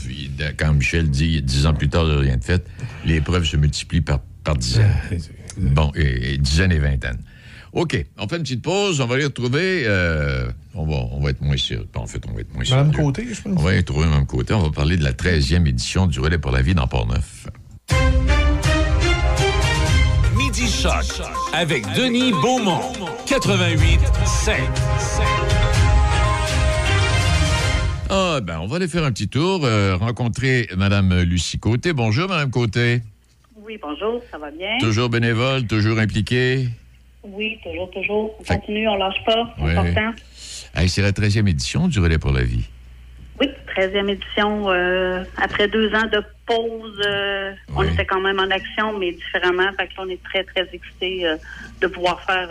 [0.56, 2.66] quand Michel dit dix ans plus tard, il n'y a rien de fait,
[3.04, 4.90] les preuves se multiplient par, par dizaines.
[5.58, 7.18] Bon, et, et dizaines et vingtaines.
[7.72, 9.82] OK, on fait une petite pause, on va les retrouver.
[9.86, 11.84] euh, on, va, on va être moins sûr.
[11.94, 12.76] En fait, on va être moins sûr.
[12.76, 13.52] Madame Côté, je pense.
[13.54, 14.54] On va y trouver Mme Côté.
[14.54, 17.48] On va parler de la 13e édition du Relais pour la vie dans Port-Neuf.
[20.36, 21.20] Midi Choc
[21.52, 22.80] avec Denis Beaumont.
[23.26, 24.54] 88 5.
[28.08, 31.92] Ah, ben, on va aller faire un petit tour, euh, rencontrer Mme Lucie Côté.
[31.92, 33.00] Bonjour, Mme Côté.
[33.56, 34.78] Oui, bonjour, ça va bien?
[34.80, 36.68] Toujours bénévole, toujours impliquée.
[37.24, 38.36] Oui, toujours, toujours.
[38.40, 39.54] On continue, on lâche pas.
[39.58, 39.76] C'est Ouais.
[39.76, 40.12] important.
[40.74, 42.64] Hey, c'est la 13e édition du Relais pour la vie.
[43.40, 44.70] Oui, 13e édition.
[44.70, 49.68] euh, après deux ans de pause, euh, on était quand même en action, mais différemment.
[49.76, 51.36] Fait que là, on est très, très excités euh,
[51.80, 52.48] de pouvoir faire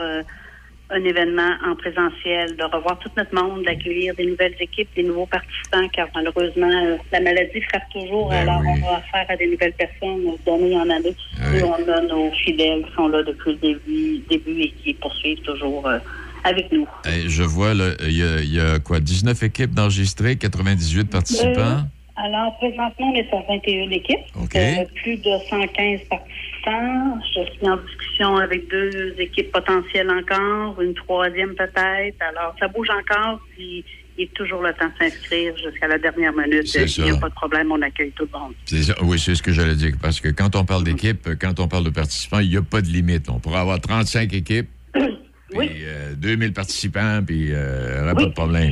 [0.91, 5.25] un événement en présentiel, de revoir tout notre monde, d'accueillir des nouvelles équipes, des nouveaux
[5.25, 8.29] participants, car malheureusement, euh, la maladie frappe toujours.
[8.29, 8.67] Ben alors, oui.
[8.83, 11.15] on va affaire à des nouvelles personnes euh, d'année en année.
[11.51, 11.59] Oui.
[11.59, 15.41] Et on a nos fidèles qui sont là depuis le début, début et qui poursuivent
[15.41, 15.97] toujours euh,
[16.43, 16.87] avec nous.
[17.27, 17.71] Je vois,
[18.01, 21.49] il y, a- il y a quoi, 19 équipes enregistrées, 98 participants?
[21.59, 21.77] Euh,
[22.17, 24.19] alors, présentement, on est sur 21 équipes.
[24.41, 24.55] OK.
[24.55, 26.21] Euh, plus de 115 participants.
[26.65, 32.21] Je suis en discussion avec deux équipes potentielles encore, une troisième peut-être.
[32.21, 33.83] Alors, ça bouge encore, puis
[34.17, 36.73] il est toujours le temps de s'inscrire jusqu'à la dernière minute.
[36.73, 38.53] Il n'y a pas de problème, on accueille tout le monde.
[38.65, 38.93] Ça.
[39.03, 39.93] Oui, c'est ce que j'allais dire.
[40.01, 42.81] Parce que quand on parle d'équipe, quand on parle de participants, il n'y a pas
[42.81, 43.29] de limite.
[43.29, 48.25] On pourrait avoir 35 équipes, puis euh, 2000 participants, puis euh, il n'y aurait pas
[48.25, 48.71] de problème.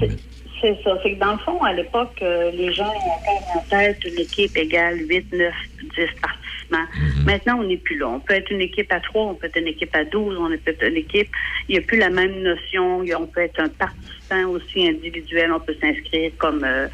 [0.61, 0.97] C'est ça.
[1.03, 4.17] C'est que dans le fond, à l'époque, euh, les gens ont encore en tête une
[4.19, 5.89] équipe égale 8, 9, 10
[6.21, 6.42] participants.
[6.81, 7.25] Mhm.
[7.25, 8.07] Maintenant, on n'est plus là.
[8.09, 10.49] On peut être une équipe à 3, on peut être une équipe à 12, on
[10.49, 11.29] peut être une équipe.
[11.69, 13.03] Il n'y a plus la même notion.
[13.03, 15.51] Y On peut être un participant aussi individuel.
[15.53, 16.87] On peut s'inscrire comme euh,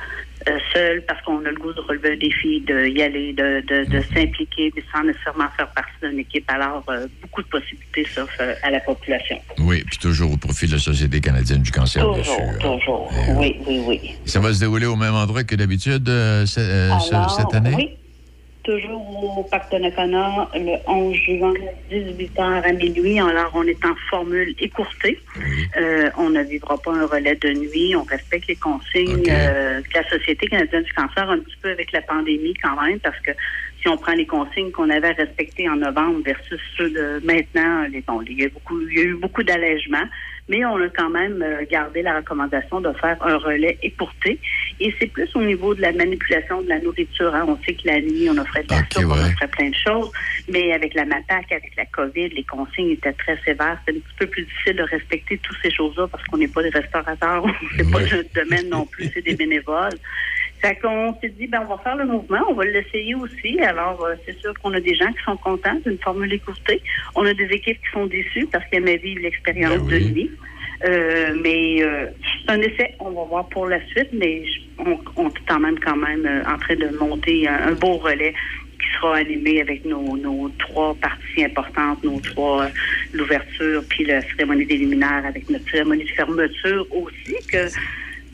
[0.48, 3.86] euh, seul parce qu'on a le goût de relever un défi, d'y aller, de, de,
[3.90, 6.46] de s'impliquer, mais sans nécessairement faire partie d'une équipe.
[6.50, 9.38] Alors, euh, beaucoup de possibilités s'offrent euh, à la population.
[9.60, 12.60] Oui, puis toujours au profit de la Société canadienne du cancer, bien Toujours, sûr.
[12.60, 13.14] toujours.
[13.38, 14.12] Oui, oui, oui.
[14.26, 17.74] Ça va se dérouler au même endroit que d'habitude ce- ce- Alors, cette année?
[17.76, 17.90] Oui.
[18.70, 21.54] Toujours au Parc de Nakona, le 11 juin,
[21.92, 23.20] 18h à minuit.
[23.20, 25.18] Alors, on est en formule écourtée.
[25.76, 27.96] Euh, on ne vivra pas un relais de nuit.
[27.96, 31.92] On respecte les consignes euh, de la Société canadienne du cancer, un petit peu avec
[31.94, 33.32] la pandémie quand même, parce que
[33.82, 38.02] si on prend les consignes qu'on avait respectées en novembre versus ceux de maintenant, les,
[38.02, 40.06] bon, il, y a beaucoup, il y a eu beaucoup d'allègements,
[40.50, 44.40] mais on a quand même euh, gardé la recommandation de faire un relais écourté.
[44.80, 47.34] Et c'est plus au niveau de la manipulation de la nourriture.
[47.34, 47.46] hein.
[47.48, 50.12] On sait que la nuit, on offrait de la soupe, on offrait plein de choses,
[50.50, 53.80] mais avec la MAPAC, avec la COVID, les consignes étaient très sévères.
[53.86, 56.64] C'est un petit peu plus difficile de respecter toutes ces choses-là parce qu'on n'est pas
[56.64, 57.46] des restaurateurs,
[57.78, 59.98] c'est pas notre domaine non plus, c'est des bénévoles.
[60.62, 63.60] Fait qu'on s'est dit, ben, on va faire le mouvement, on va l'essayer aussi.
[63.62, 66.82] Alors, euh, c'est sûr qu'on a des gens qui sont contents d'une formule écourtée.
[67.16, 70.32] On a des équipes qui sont déçues parce qu'elles aimaient vivre l'expérience de nuit.
[70.86, 72.08] Euh, mais euh,
[72.46, 74.44] c'est un essai, on va voir pour la suite, mais
[74.78, 77.98] on, on est quand même quand même euh, en train de monter un, un beau
[77.98, 78.34] relais
[78.80, 82.70] qui sera animé avec nos, nos trois parties importantes, nos trois, euh,
[83.14, 87.68] l'ouverture, puis la cérémonie des luminaires avec notre cérémonie de fermeture aussi, que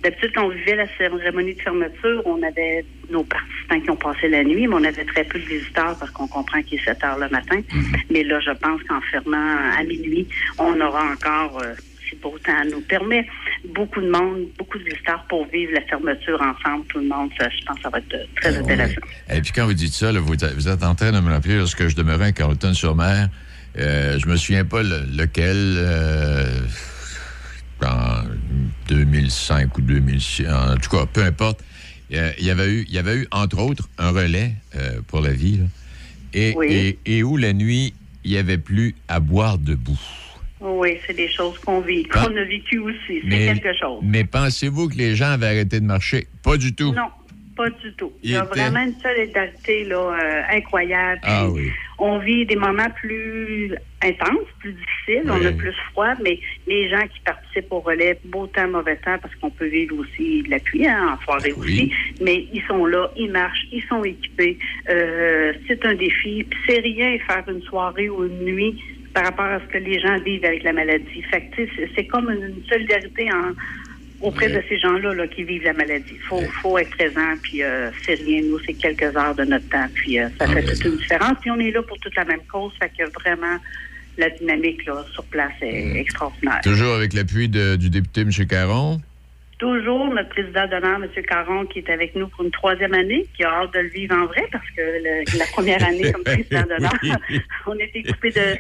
[0.04, 4.28] D'habitude, quand on vivait la cérémonie de fermeture, on avait nos participants qui ont passé
[4.30, 7.04] la nuit, mais on avait très peu de visiteurs parce qu'on comprend qu'il est 7
[7.04, 7.60] heures le matin.
[8.12, 10.28] Mais là, je pense qu'en fermant à minuit,
[10.60, 11.74] on aura encore, euh,
[12.08, 13.28] si beau temps nous permet,
[13.74, 17.32] beaucoup de monde, beaucoup de visiteurs pour vivre la fermeture ensemble, tout le monde.
[17.40, 19.02] Ça, je pense que ça va être euh, très intéressant.
[19.34, 21.58] Et puis quand vous dites ça, là, vous, vous êtes en train de me rappeler
[21.58, 23.30] lorsque je demeurais à Carleton-sur-Mer.
[23.78, 26.46] Euh, je me souviens pas le- lequel, euh,
[27.86, 28.24] en
[28.88, 31.64] 2005 ou 2006, en tout cas, peu importe.
[32.14, 35.22] Euh, Il y avait eu, il y avait eu entre autres un relais euh, pour
[35.22, 35.66] la vie, là,
[36.34, 36.68] et, Oui.
[37.06, 40.00] et, et où la nuit il y avait plus à boire debout.
[40.62, 43.22] Oui, c'est des choses qu'on vit, qu'on a vécues aussi.
[43.30, 44.00] C'est quelque chose.
[44.04, 46.28] Mais pensez-vous que les gens avaient arrêté de marcher?
[46.42, 46.92] Pas du tout.
[46.94, 47.08] Non,
[47.56, 48.12] pas du tout.
[48.24, 51.22] Il y a était- vraiment une solidarité là, euh, incroyable.
[51.24, 51.72] Ah oui.
[51.98, 56.38] On vit des moments plus intenses, plus difficiles, on a plus froid, mais
[56.68, 60.44] les gens qui participent au relais, beau temps, mauvais temps, parce qu'on peut vivre aussi
[60.44, 64.04] de la pluie hein, en soirée aussi, mais ils sont là, ils marchent, ils sont
[64.04, 64.60] équipés.
[64.90, 66.46] Euh, c'est un défi.
[66.68, 68.78] C'est rien faire une soirée ou une nuit
[69.14, 71.22] par rapport à ce que les gens vivent avec la maladie.
[71.32, 71.50] Fait
[71.96, 73.54] c'est comme une solidarité en,
[74.26, 76.14] auprès de ces gens-là là, qui vivent la maladie.
[76.16, 78.42] Il faut, faut être présent, puis euh, c'est rien.
[78.42, 81.38] Nous, c'est quelques heures de notre temps, puis euh, ça fait toute une différence.
[81.42, 83.58] Puis on est là pour toute la même cause, fait que vraiment,
[84.18, 86.60] la dynamique là, sur place est extraordinaire.
[86.64, 88.30] Toujours avec l'appui du député M.
[88.50, 89.00] Caron?
[89.58, 91.10] Toujours notre président d'honneur, M.
[91.24, 94.14] Caron, qui est avec nous pour une troisième année, qui a hâte de le vivre
[94.16, 96.92] en vrai, parce que le- la première année comme président d'honneur,
[97.68, 98.58] on était coupé de,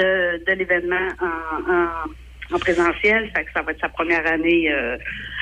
[0.00, 1.88] de, de l'événement en, en,
[2.52, 3.30] en présentiel.
[3.36, 4.96] Fait que ça va être sa première année euh,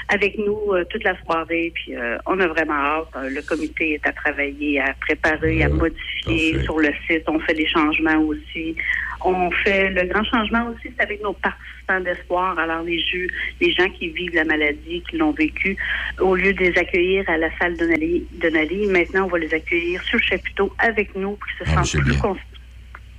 [0.08, 1.72] avec nous euh, toute la soirée.
[1.74, 3.08] Puis euh, on a vraiment hâte.
[3.16, 7.24] Euh, Le comité est à travailler, à préparer, à modifier sur le site.
[7.28, 8.76] On fait des changements aussi.
[9.22, 12.58] On fait le grand changement aussi, c'est avec nos participants d'espoir.
[12.58, 13.26] Alors les jeux,
[13.60, 15.76] les gens qui vivent la maladie, qui l'ont vécu,
[16.20, 20.02] au lieu de les accueillir à la salle Donnelly, Donnelly, maintenant on va les accueillir
[20.04, 22.36] sur le chapiteau avec nous, pour qu'ils se Ah, sentent plus, cons-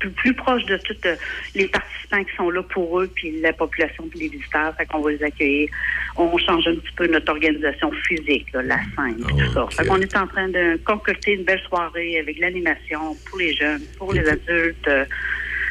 [0.02, 1.16] plus, plus proches de tous euh,
[1.56, 4.76] les participants qui sont là pour eux, puis la population, puis les visiteurs.
[4.76, 5.70] Fait qu'on va les accueillir.
[6.18, 9.68] On change un petit peu notre organisation physique, là, la scène, puis tout ça.
[9.72, 13.82] Fait qu'on est en train de concocter une belle soirée avec l'animation pour les jeunes,
[13.98, 14.90] pour les adultes.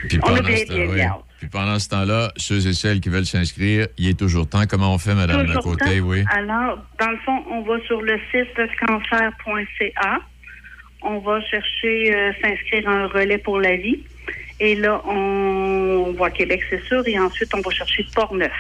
[0.09, 0.95] Puis on a pendant, bien, ce temps, bien, oui.
[0.95, 1.15] bien.
[1.41, 4.65] Puis pendant ce temps-là, ceux et celles qui veulent s'inscrire, il est toujours temps.
[4.69, 5.99] Comment on fait, Madame Toujours Lacoté?
[5.99, 6.07] temps.
[6.07, 6.25] Oui.
[6.31, 8.55] Alors, dans le fond, on va sur le site
[8.87, 10.21] cancer.ca.
[11.03, 14.05] On va chercher euh, s'inscrire à un relais pour la vie.
[14.61, 17.03] Et là, on voit Québec, c'est sûr.
[17.07, 18.53] Et ensuite, on va chercher Port-Neuf.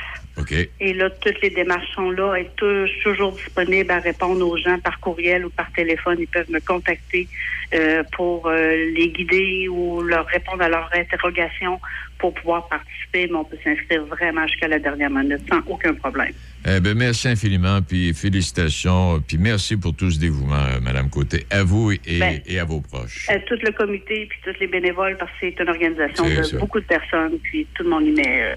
[0.80, 4.78] Et là, toutes les démarches sont là et tou- toujours disponibles à répondre aux gens
[4.80, 6.16] par courriel ou par téléphone.
[6.20, 7.28] Ils peuvent me contacter
[7.74, 11.78] euh, pour euh, les guider ou leur répondre à leurs interrogations
[12.18, 13.26] pour pouvoir participer.
[13.28, 16.32] Mais on peut s'inscrire vraiment jusqu'à la dernière minute sans aucun problème.
[16.66, 21.46] Eh ben, merci infiniment, puis félicitations, puis merci pour tout ce dévouement, euh, Madame Côté,
[21.50, 23.26] à vous et, Ben, et à vos proches.
[23.30, 26.58] À tout le comité puis tous les bénévoles parce que c'est une organisation de ça.
[26.58, 28.54] beaucoup de personnes puis tout le monde y met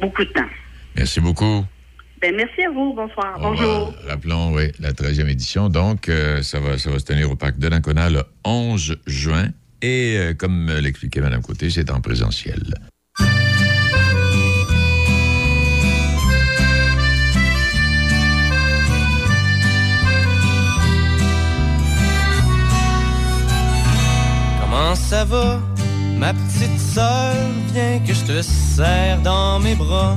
[0.00, 0.48] beaucoup de temps.
[0.96, 1.64] Merci beaucoup.
[2.20, 2.94] Ben, merci à vous.
[2.94, 3.36] Bonsoir.
[3.40, 3.92] Bonjour.
[4.06, 5.68] Rappelons, oui, la 13e édition.
[5.68, 9.48] Donc, euh, ça, va, ça va se tenir au parc de Lancona le 11 juin.
[9.82, 12.62] Et euh, comme l'expliquait Mme Côté, c'est en présentiel.
[24.60, 25.60] Comment ça va,
[26.16, 27.34] ma petite sœur?
[27.72, 30.16] Viens que je te serre dans mes bras.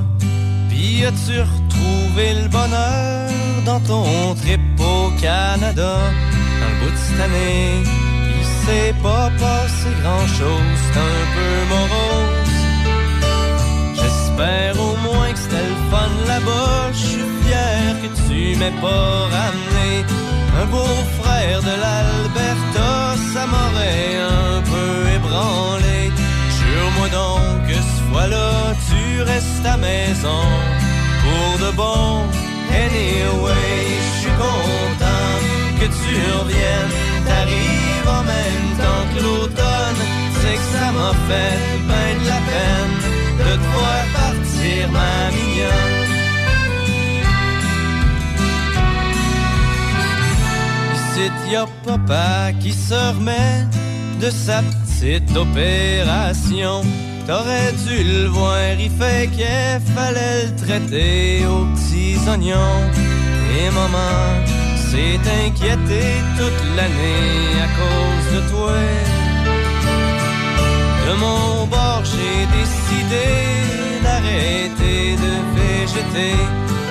[0.76, 3.30] Puis as-tu retrouvé le bonheur
[3.66, 5.94] dans ton trip au Canada?
[6.60, 7.82] Dans le bout de cette année,
[8.38, 12.56] il s'est pas passé grand-chose, c'est un peu morose.
[14.00, 16.92] J'espère au moins que c'était le fun là-bas.
[16.92, 19.92] Je suis fier que tu m'aies pas ramené
[20.62, 23.16] un beau-frère de l'Alberta.
[23.34, 25.95] Ça m'aurait un peu ébranlé.
[27.12, 30.43] Donc que ce fois-là, tu restes à maison
[31.22, 32.24] pour de bon.
[32.72, 35.36] Anyway, je suis content
[35.80, 36.93] que tu reviennes.
[37.26, 40.01] T'arrives en même temps que l'automne.
[40.39, 42.97] C'est que ça m'a fait ben de la peine
[43.39, 46.16] de te voir partir, ma mignonne.
[50.95, 53.66] Ici, y a papa qui se remet
[54.20, 56.82] de sa petite opération.
[57.28, 62.84] T'aurais dû le voir, il fait qu'il fallait le traiter aux petits oignons.
[63.57, 64.26] Et maman
[64.76, 68.74] s'est inquiétée toute l'année à cause de toi.
[71.07, 73.26] De mon bord, j'ai décidé
[74.03, 76.36] d'arrêter de végéter.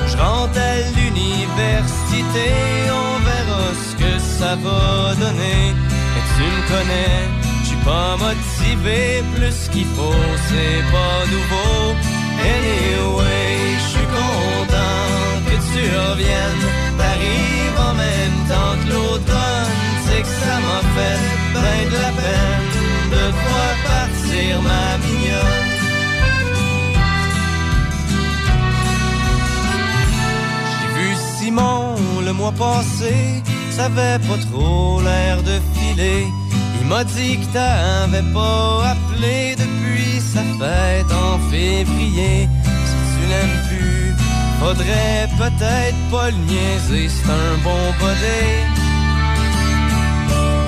[0.07, 2.47] Je rentre à l'université,
[2.91, 5.94] on verra ce que ça va donner.
[6.45, 7.23] Tu me connais,
[7.65, 11.95] je pas motivé plus qu'il faut, c'est pas nouveau.
[12.57, 15.07] Anyway, je suis content
[15.47, 16.67] que tu reviennes.
[16.99, 19.73] T'arrives en même temps que l'automne,
[20.05, 21.21] c'est que ça m'a fait
[21.55, 22.67] ben de la peine
[23.13, 25.71] de te voir partir, ma mignonne.
[30.71, 35.59] J'ai vu Simon le mois passé, ça avait pas trop l'air de
[35.97, 42.49] Il m'a dit que t'avais pas appelé depuis sa fête en février.
[42.89, 44.15] Si tu l'aimes plus,
[44.61, 48.85] faudrait peut-être pas le niaiser, c'est un bon body.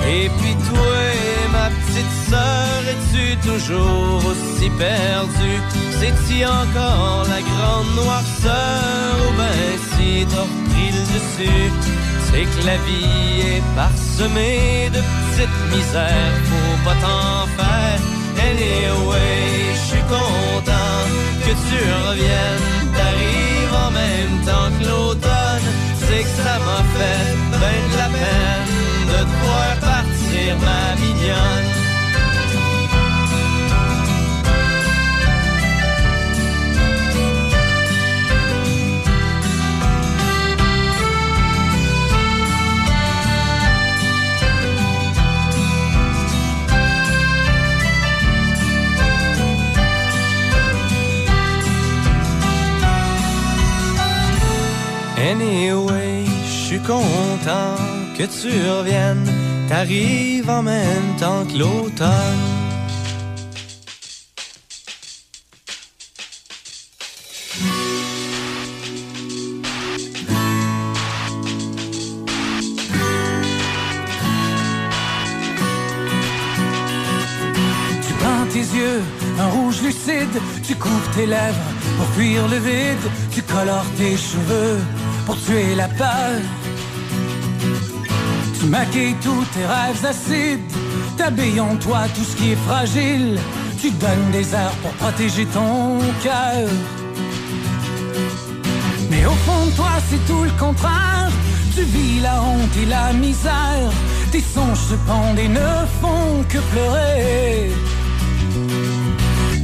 [0.09, 0.95] Et puis toi,
[1.51, 5.61] ma petite sœur, es-tu toujours aussi perdue?
[5.99, 9.15] C'est-tu encore la grande noirceur?
[9.27, 9.59] Ou ben
[9.91, 11.71] si t'as repris le dessus?
[12.27, 17.99] C'est que la vie est parsemée de petites misères, faut pas t'en faire.
[18.49, 21.01] Anyway, je suis content
[21.43, 25.67] que tu reviennes, t'arrives en même temps que l'automne.
[25.99, 27.23] C'est que ça m'a fait
[27.61, 28.67] ben de la peine
[29.11, 31.76] de te partir, ma mignonne.
[55.29, 57.75] Anyway, je suis content
[58.17, 59.29] que tu reviennes.
[59.67, 62.07] T'arrives en même temps que l'automne.
[78.01, 79.01] Tu peins tes yeux
[79.39, 81.67] un rouge lucide, tu couvres tes lèvres
[81.97, 84.79] pour fuir le vide, tu colores tes cheveux
[85.27, 86.39] pour tuer la peur.
[88.57, 90.71] Tu maquilles tous tes rêves acides,
[91.17, 93.37] t'habilles en toi tout ce qui est fragile,
[93.81, 96.69] tu donnes des airs pour protéger ton cœur.
[99.09, 101.31] Mais au fond de toi, c'est tout le contraire.
[101.75, 103.91] Tu vis la honte et la misère.
[104.31, 105.71] Tes songes se pendent et ne
[106.01, 107.71] font que pleurer.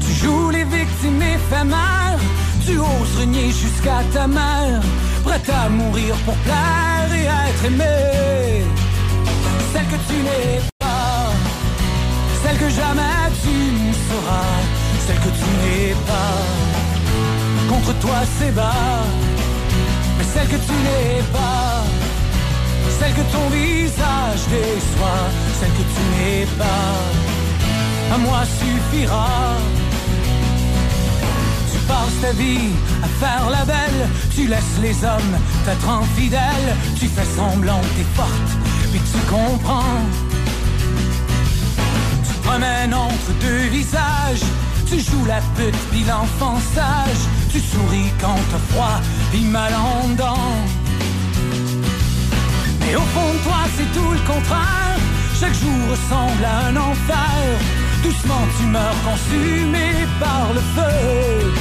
[0.04, 2.20] Tu joues les victimes éphémères.
[2.66, 4.82] Tu oses renier jusqu'à ta mère.
[5.24, 8.64] Prête à mourir pour plaire et être aimé.
[9.72, 11.32] Celle que tu n'es pas.
[12.44, 13.56] Celle que jamais tu
[13.88, 14.56] ne seras.
[15.06, 16.38] Celle que tu n'es pas.
[17.70, 19.04] Contre toi c'est bas.
[20.18, 21.84] Mais celle que tu n'es pas.
[23.00, 25.26] Celle que ton visage déçoit.
[25.60, 28.14] Celle que tu n'es pas.
[28.14, 29.28] À moi suffira.
[31.94, 32.72] Passes ta vie
[33.04, 34.02] à faire la belle.
[34.36, 36.72] Tu laisses les hommes t'être infidèles.
[37.00, 38.52] Tu fais semblant t'es forte,
[38.92, 40.02] puis tu comprends.
[42.26, 44.46] Tu te promènes entre deux visages.
[44.90, 47.24] Tu joues la pute, puis l'enfant sage.
[47.52, 49.00] Tu souris quand t'as froid,
[49.32, 50.58] puis mal en dents.
[52.80, 54.98] Mais au fond de toi, c'est tout le contraire.
[55.40, 57.44] Chaque jour ressemble à un enfer.
[58.02, 61.54] Doucement tu meurs consumé par le feu.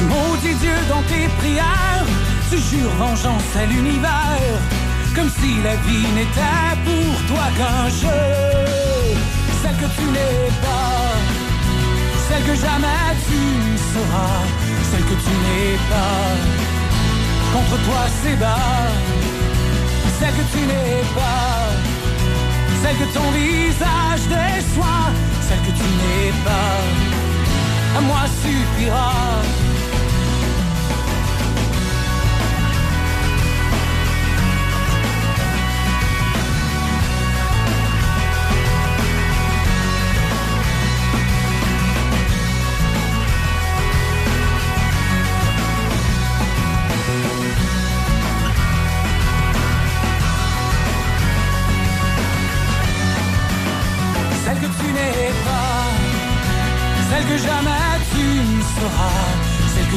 [0.00, 2.06] Tu maudis Dieu dans tes prières.
[2.50, 4.56] Tu jures vengeance à l'univers.
[5.14, 8.22] Comme si la vie n'était pour toi qu'un jeu.
[9.60, 11.04] Celle que tu n'es pas.
[12.26, 13.42] Celle que jamais tu
[13.92, 14.40] seras.
[14.90, 16.28] Celle que tu n'es pas.
[17.52, 18.88] Contre toi c'est bas.
[20.18, 21.60] Celle que tu n'es pas.
[22.82, 25.08] Celle que ton visage déçoit.
[25.46, 27.98] Celle que tu n'es pas.
[27.98, 29.69] À moi suffira.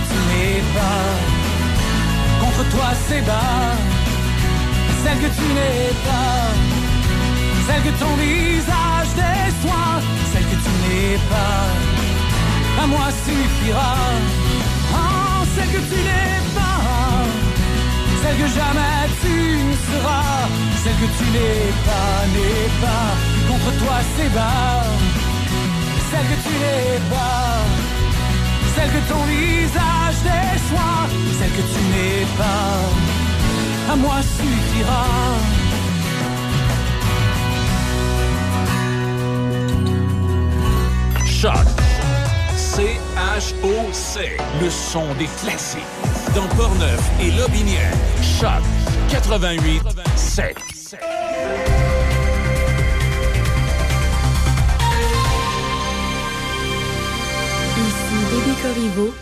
[0.09, 1.05] Tu n'es pas.
[2.41, 3.75] Contre toi c'est bas,
[5.03, 6.43] celle que tu n'es pas,
[7.65, 9.95] celle que ton visage déçoit,
[10.31, 11.63] celle que tu n'es pas.
[12.81, 13.95] À moi suffira,
[14.93, 16.79] oh, celle que tu n'es pas,
[18.21, 19.35] celle que jamais tu
[19.69, 20.41] ne seras,
[20.83, 23.09] celle que tu n'es pas, n'es pas.
[23.49, 24.83] Contre toi c'est bas,
[26.09, 27.62] celle que tu n'es pas,
[28.76, 31.07] celle que ton visage déçoit,
[31.38, 33.91] celle que tu n'es pas.
[33.91, 35.05] À moi suffira.
[41.26, 41.67] Choc.
[42.55, 44.38] C-H-O-C.
[44.61, 45.82] Le son des classiques.
[46.34, 47.93] Dans Portneuf et Lobinière.
[48.39, 48.63] Choc
[49.09, 49.84] 88
[50.15, 50.55] 7.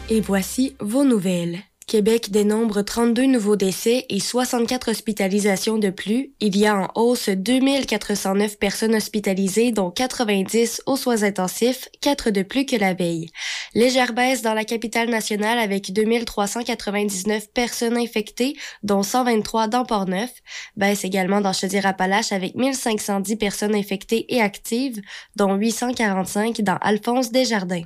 [0.09, 1.59] Et voici vos nouvelles.
[1.88, 6.34] Québec dénombre 32 nouveaux décès et 64 hospitalisations de plus.
[6.39, 12.43] Il y a en hausse 2409 personnes hospitalisées, dont 90 aux soins intensifs, 4 de
[12.43, 13.30] plus que la veille.
[13.74, 20.32] Légère baisse dans la capitale nationale avec 2399 personnes infectées, dont 123 dans Port-Neuf.
[20.76, 25.01] Baisse également dans Chaudière-Appalaches avec 1510 personnes infectées et actives,
[25.36, 27.86] dont 845 dans Alphonse Desjardins.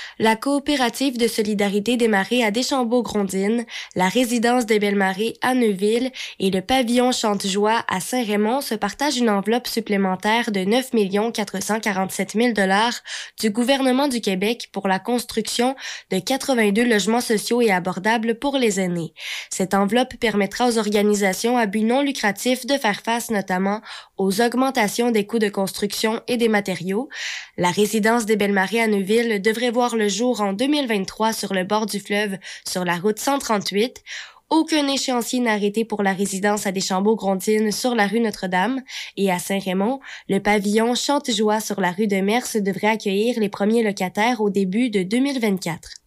[0.19, 6.51] La coopérative de solidarité des marées à Deschambault-Grondines, la résidence des Belles-Marées à Neuville et
[6.51, 10.91] le pavillon Chante-Joie à Saint-Raymond se partagent une enveloppe supplémentaire de 9
[11.33, 12.93] 447 000 dollars
[13.39, 15.75] du gouvernement du Québec pour la construction
[16.11, 19.13] de 82 logements sociaux et abordables pour les aînés.
[19.49, 23.81] Cette enveloppe permettra aux organisations à but non lucratif de faire face notamment
[24.17, 27.09] aux augmentations des coûts de construction et des matériaux.
[27.57, 31.85] La résidence des Belles-Marées à Neuville devrait voir le jour en 2023 sur le bord
[31.85, 32.37] du fleuve
[32.67, 34.03] sur la route 138.
[34.49, 38.81] Aucun échéancier n'a arrêté pour la résidence à Deschambault-Grondines sur la rue Notre-Dame
[39.15, 43.81] et à Saint-Raymond, le pavillon Chante-Joie sur la rue de Mers devrait accueillir les premiers
[43.81, 46.00] locataires au début de 2024.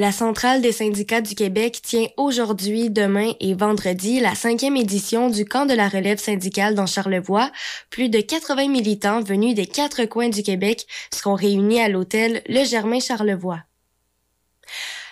[0.00, 5.44] La centrale des syndicats du Québec tient aujourd'hui, demain et vendredi la cinquième édition du
[5.44, 7.50] camp de la relève syndicale dans Charlevoix.
[7.90, 12.64] Plus de 80 militants venus des quatre coins du Québec seront réunis à l'hôtel Le
[12.64, 13.58] Germain Charlevoix.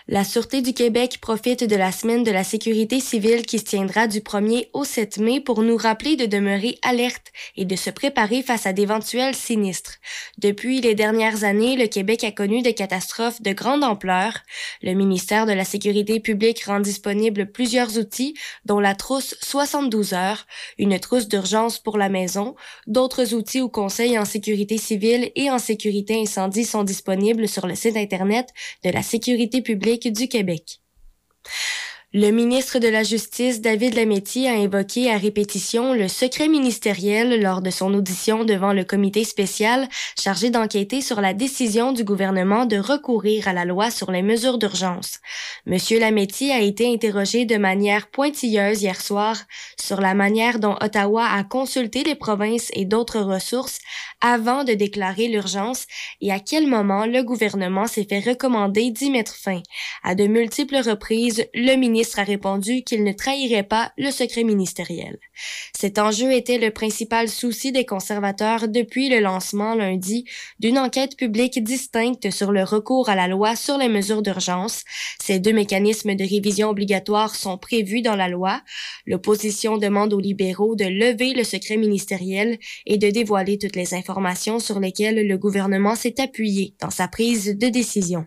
[0.09, 4.07] La Sûreté du Québec profite de la semaine de la sécurité civile qui se tiendra
[4.07, 8.45] du 1er au 7 mai pour nous rappeler de demeurer alerte et de se préparer
[8.45, 9.97] face à d'éventuels sinistres.
[10.39, 14.43] Depuis les dernières années, le Québec a connu des catastrophes de grande ampleur.
[14.81, 18.35] Le ministère de la Sécurité publique rend disponible plusieurs outils,
[18.65, 20.47] dont la trousse 72 heures,
[20.79, 22.55] une trousse d'urgence pour la maison.
[22.87, 27.75] D'autres outils ou conseils en sécurité civile et en sécurité incendie sont disponibles sur le
[27.75, 28.51] site Internet
[28.85, 30.81] de la Sécurité publique du Québec.
[32.19, 37.61] Le ministre de la Justice, David Lametti, a évoqué à répétition le secret ministériel lors
[37.61, 39.87] de son audition devant le comité spécial
[40.19, 44.57] chargé d'enquêter sur la décision du gouvernement de recourir à la loi sur les mesures
[44.57, 45.19] d'urgence.
[45.67, 49.37] Monsieur Lametti a été interrogé de manière pointilleuse hier soir
[49.79, 53.81] sur la manière dont Ottawa a consulté les provinces et d'autres ressources
[54.21, 55.87] avant de déclarer l'urgence
[56.21, 59.63] et à quel moment le gouvernement s'est fait recommander d'y mettre fin.
[60.03, 65.19] À de multiples reprises, le ministre a répondu qu'il ne trahirait pas le secret ministériel.
[65.77, 70.25] Cet enjeu était le principal souci des conservateurs depuis le lancement lundi
[70.59, 74.85] d'une enquête publique distincte sur le recours à la loi sur les mesures d'urgence.
[75.21, 78.63] Ces deux mécanismes de révision obligatoire sont prévus dans la loi.
[79.05, 84.06] L'opposition demande aux libéraux de lever le secret ministériel et de dévoiler toutes les informations
[84.59, 88.27] sur lesquelles le gouvernement s'est appuyé dans sa prise de décision.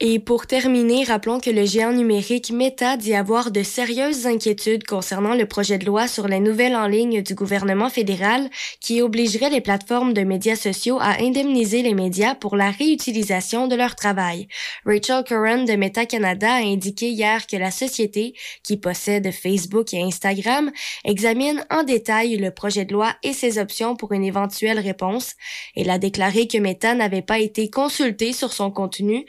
[0.00, 5.34] Et pour terminer, rappelons que le géant numérique Meta dit avoir de sérieuses inquiétudes concernant
[5.34, 9.60] le projet de loi sur les nouvelles en ligne du gouvernement fédéral qui obligerait les
[9.60, 14.46] plateformes de médias sociaux à indemniser les médias pour la réutilisation de leur travail.
[14.86, 20.02] Rachel Curran de Meta Canada a indiqué hier que la société, qui possède Facebook et
[20.04, 20.70] Instagram,
[21.04, 25.32] examine en détail le projet de loi et ses options pour une éventuelle réponse.
[25.74, 29.26] Elle a déclaré que Meta n'avait pas été consulté sur son contenu,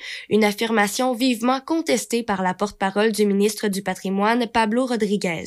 [0.60, 5.46] affirmation vivement contestée par la porte-parole du ministre du Patrimoine, Pablo Rodriguez.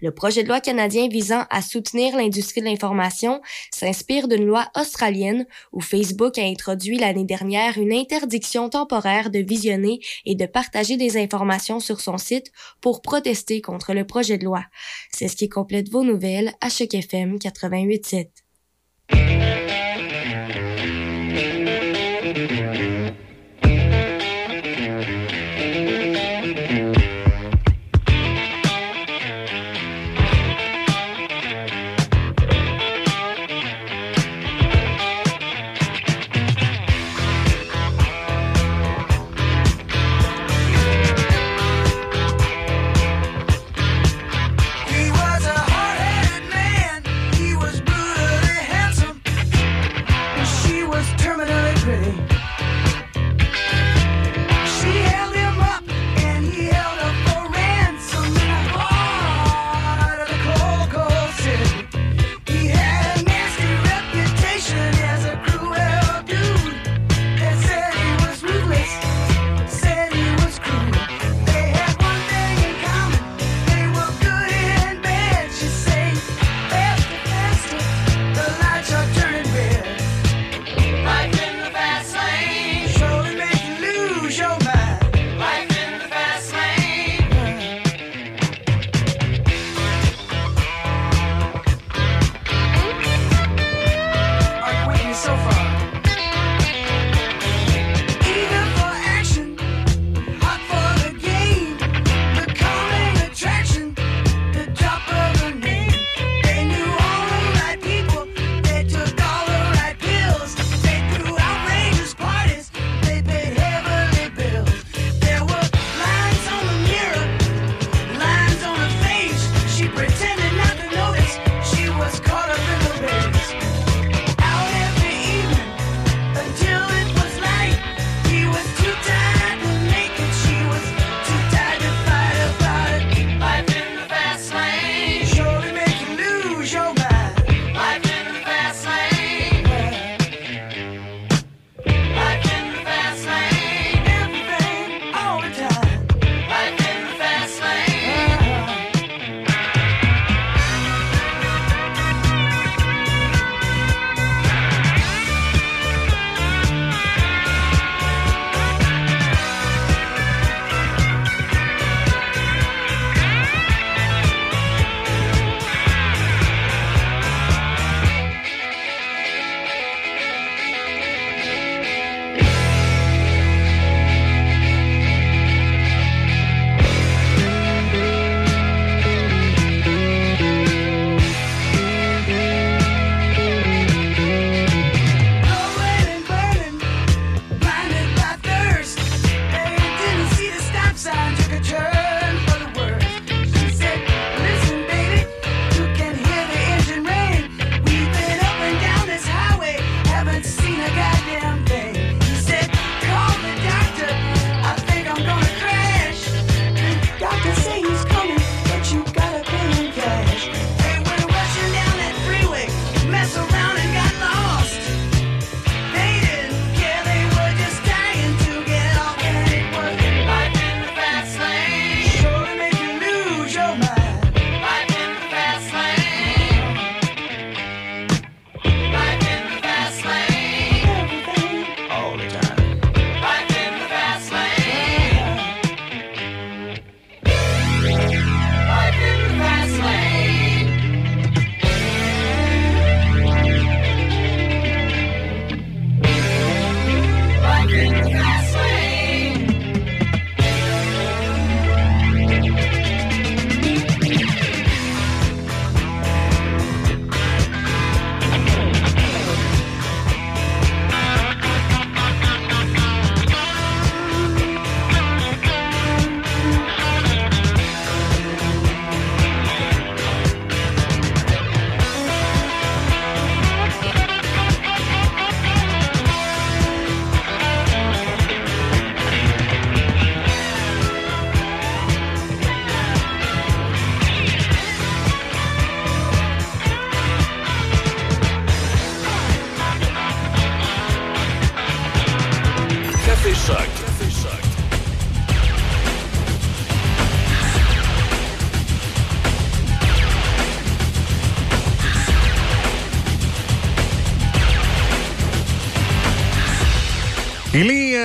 [0.00, 5.46] Le projet de loi canadien visant à soutenir l'industrie de l'information s'inspire d'une loi australienne
[5.72, 11.18] où Facebook a introduit l'année dernière une interdiction temporaire de visionner et de partager des
[11.18, 12.50] informations sur son site
[12.80, 14.64] pour protester contre le projet de loi.
[15.12, 19.65] C'est ce qui complète vos nouvelles à Choc FM 88.7.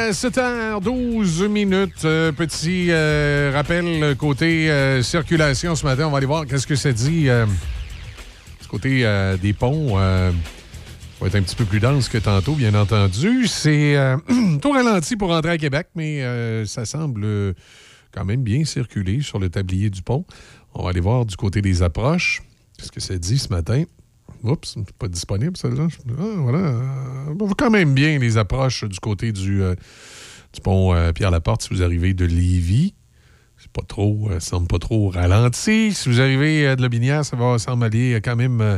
[0.08, 2.06] Est euh, 7h12 minutes.
[2.06, 4.70] Euh, petit euh, rappel côté
[5.04, 6.08] circulation ce matin.
[6.08, 7.28] On va aller voir qu'est-ce que ça dit
[8.62, 9.06] du côté
[9.42, 10.00] des ponts.
[10.00, 10.32] euh,
[11.20, 13.46] va être un petit peu plus dense que tantôt, bien entendu.
[13.48, 13.96] C'est
[14.62, 17.54] tout ralenti pour rentrer à Québec, mais ça semble
[18.12, 20.26] quand même bien circuler sur le tablier du pont.
[20.74, 22.42] On va aller voir du côté des approches.
[22.78, 23.84] Qu'est-ce que ça dit ce matin?
[24.44, 25.88] Oups, pas disponible celle-là.
[26.18, 26.82] Ah, voilà.
[27.42, 29.76] Euh, On voit quand même bien les approches du côté du, euh,
[30.64, 32.94] pont euh, Pierre-Laporte si vous arrivez de Lévis.
[33.58, 35.94] C'est pas trop, euh, ça semble pas trop ralenti.
[35.94, 38.78] Si vous arrivez euh, de Lobinière, ça va semble aller euh, quand même euh,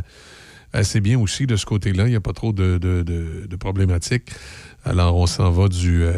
[0.72, 2.06] assez bien aussi de ce côté-là.
[2.06, 2.78] Il n'y a pas trop de,
[3.58, 4.30] problématiques.
[4.84, 6.12] Alors, on s'en va du, euh,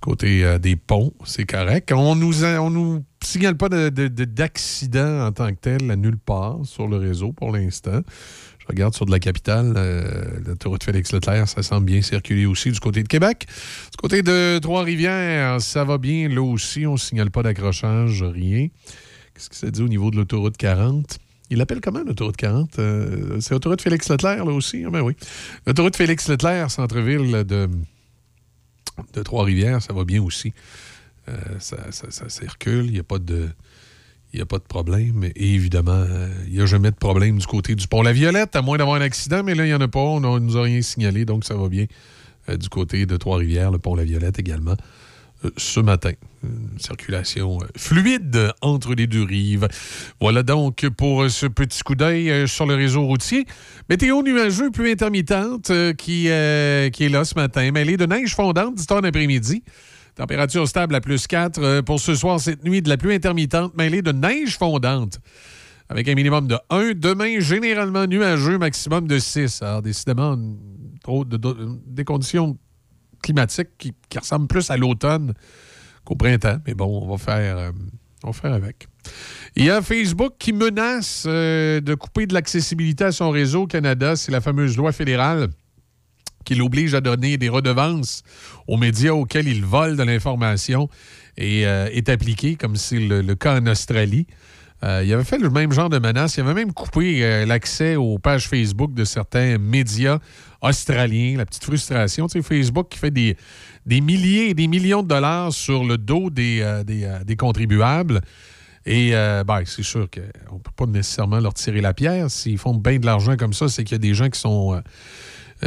[0.00, 1.12] côté euh, des ponts.
[1.24, 1.92] C'est correct.
[1.92, 2.32] On nous,
[2.70, 6.86] nous signale pas de- de- de- d'accident en tant que tel à nulle part sur
[6.88, 8.00] le réseau pour l'instant.
[8.68, 13.02] Regarde sur de la capitale, euh, l'autoroute Félix-Leclerc, ça semble bien circuler aussi du côté
[13.02, 13.46] de Québec.
[13.92, 16.84] Du côté de Trois-Rivières, ça va bien là aussi.
[16.86, 18.68] On ne signale pas d'accrochage, rien.
[19.34, 21.18] Qu'est-ce que ça dit au niveau de l'autoroute 40?
[21.50, 22.78] Il l'appelle comment, l'autoroute 40?
[22.80, 24.82] Euh, c'est l'autoroute Félix-Leclerc, là aussi?
[24.84, 25.14] Ah ben oui.
[25.64, 27.68] L'autoroute Félix-Leclerc, centre-ville de,
[29.14, 30.52] de Trois-Rivières, ça va bien aussi.
[31.28, 33.48] Euh, ça- ça circule, il n'y a pas de...
[34.32, 35.24] Il n'y a pas de problème.
[35.34, 38.54] Et évidemment, euh, il n'y a jamais de problème du côté du pont La Violette,
[38.56, 40.00] à moins d'avoir un accident, mais là, il n'y en a pas.
[40.00, 41.86] On ne nous a rien signalé, donc ça va bien
[42.48, 44.76] euh, du côté de Trois-Rivières, le pont La Violette également.
[45.44, 46.12] euh, ce matin.
[46.42, 49.68] Une circulation euh, fluide entre les deux rives.
[50.20, 53.46] Voilà donc pour euh, ce petit coup d'œil euh, sur le réseau routier.
[53.88, 57.70] Météo nuageux, pluie intermittente euh, qui, euh, est là ce matin.
[57.72, 59.62] Mêlée de neige fondante du temps d'après-midi.
[60.16, 61.58] Température stable à plus 4.
[61.62, 65.20] Euh, Pour ce soir, cette nuit, de la pluie intermittente mêlée de neige fondante.
[65.88, 66.94] Avec un minimum de 1.
[66.94, 69.62] Demain, généralement nuageux, maximum de 6.
[69.62, 70.36] Alors, décidément,
[71.04, 72.56] trop de- de- des conditions
[73.22, 75.34] climatiques qui, ressemblent plus à l'automne
[76.04, 76.58] qu'au printemps.
[76.66, 77.70] Mais bon, on va faire, euh,
[78.24, 78.88] on avec.
[79.54, 83.66] Il y a Facebook qui menace euh, de couper de l'accessibilité à son réseau au
[83.66, 84.16] Canada.
[84.16, 85.48] C'est la fameuse loi fédérale
[86.46, 88.22] qui l'oblige à donner des redevances
[88.66, 90.88] aux médias auxquels il vole de l'information
[91.36, 94.26] et euh, est appliquée, comme c'est le, cas en Australie.
[94.84, 96.36] Euh, il avait fait le même genre de menace.
[96.36, 100.18] Il avait même coupé euh, l'accès aux pages Facebook de certains médias
[100.62, 101.36] australiens.
[101.36, 102.26] La petite frustration.
[102.28, 103.36] Tu sais, Facebook qui fait des,
[103.84, 108.20] des milliers et des millions de dollars sur le dos des, des, des contribuables.
[108.84, 112.30] Et ben, c'est sûr qu'on ne peut pas nécessairement leur tirer la pierre.
[112.30, 114.80] S'ils font bien de l'argent comme ça, c'est qu'il y a des gens qui sont,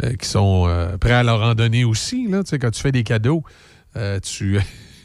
[0.02, 2.26] euh, qui sont euh, prêts à leur en donner aussi.
[2.28, 2.42] Là.
[2.50, 3.42] Quand tu fais des cadeaux,
[3.96, 4.58] euh, tu,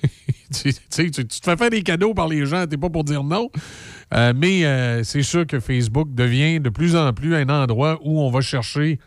[0.53, 0.73] tu,
[1.11, 3.49] tu te fais faire des cadeaux par les gens, t'es pas pour dire non.
[4.11, 8.41] Mais c'est sûr que Facebook devient de plus en plus un endroit où on va
[8.41, 8.99] chercher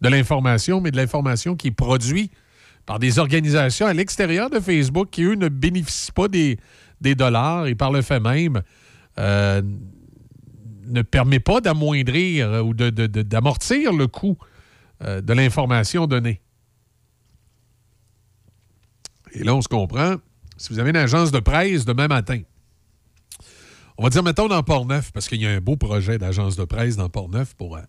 [0.00, 2.32] de l'information, mais de l'information qui est produite
[2.86, 6.58] par des organisations à l'extérieur de Facebook qui, eux, ne bénéficient pas des,
[7.00, 8.62] des dollars et par le fait même
[9.18, 14.36] ne permet pas d'amoindrir ou de- de- d'amortir le coût
[15.04, 16.40] euh, de l'information donnée.
[19.32, 20.16] Et là, on se comprend.
[20.56, 22.40] Si vous avez une agence de presse demain matin,
[23.96, 26.64] on va dire, mettons, dans Port-Neuf, parce qu'il y a un beau projet d'agence de
[26.64, 27.82] presse dans Port-Neuf pour, euh,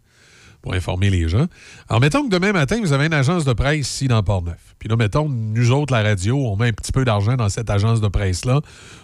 [0.65, 1.45] pour informer les gens.
[1.89, 4.73] Alors, mettons que demain matin, vous avez une agence de presse ici dans Port-Neuf.
[4.79, 7.69] Puis là, mettons, nous autres, la radio, on met un petit peu d'argent dans cette
[7.69, 8.61] agence de presse-là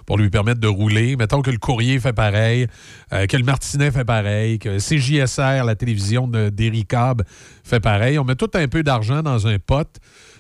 [0.08, 1.16] pour lui permettre de rouler.
[1.18, 2.66] Mettons que le courrier fait pareil,
[3.14, 7.22] euh, que le Martinet fait pareil, que CJSR, la télévision d'Éric Cobb,
[7.64, 8.18] fait pareil.
[8.18, 10.00] On met tout un peu d'argent dans un pot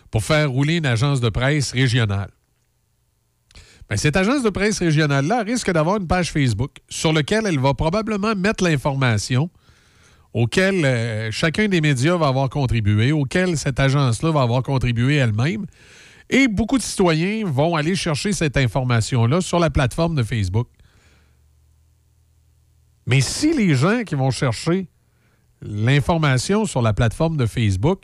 [0.10, 2.32] pour faire rouler une agence de presse régionale.
[3.92, 7.76] Ben, cette agence de presse régionale-là risque d'avoir une page Facebook sur laquelle elle va
[7.76, 9.52] probablement mettre l'information
[10.34, 15.66] auquel euh, chacun des médias va avoir contribué, auquel cette agence-là va avoir contribué elle-même.
[16.30, 20.68] Et beaucoup de citoyens vont aller chercher cette information-là sur la plateforme de Facebook.
[23.06, 24.88] Mais si les gens qui vont chercher
[25.62, 28.04] l'information sur la plateforme de Facebook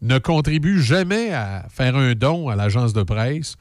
[0.00, 3.54] ne contribuent jamais à faire un don à l'agence de presse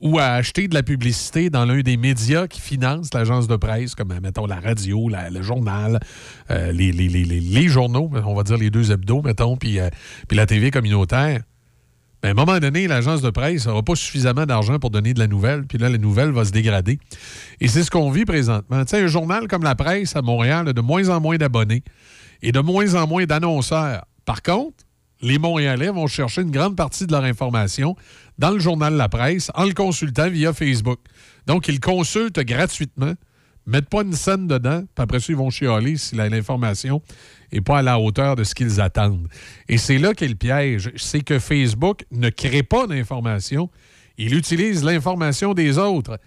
[0.00, 3.94] ou à acheter de la publicité dans l'un des médias qui financent l'agence de presse,
[3.94, 6.00] comme, mettons, la radio, le journal,
[6.50, 9.88] euh, les, journaux, on va dire les deux hebdos, mettons, puis euh,
[10.30, 11.40] la TV communautaire.
[12.22, 15.18] Ben, à un moment donné, l'agence de presse n'aura pas suffisamment d'argent pour donner de
[15.18, 16.98] la nouvelle, puis là, la nouvelle va se dégrader.
[17.60, 18.84] Et c'est ce qu'on vit présentement.
[18.84, 21.82] Tu sais, un journal comme la presse à Montréal a de moins en moins d'abonnés
[22.42, 24.06] et de moins en moins d'annonceurs.
[24.24, 24.84] Par contre,
[25.22, 27.96] les Montréalais vont chercher une grande partie de leur information
[28.38, 31.00] dans le journal La Presse en le consultant via Facebook.
[31.46, 33.14] Donc, ils consultent gratuitement
[33.66, 37.02] mettent pas une scène dedans, puis après ça, ils vont chialer si l'information
[37.52, 39.28] n'est pas à la hauteur de ce qu'ils attendent.
[39.68, 40.92] Et c'est là qu'est le piège.
[40.96, 43.70] C'est que Facebook ne crée pas d'information,
[44.18, 46.18] il utilise l'information des autres.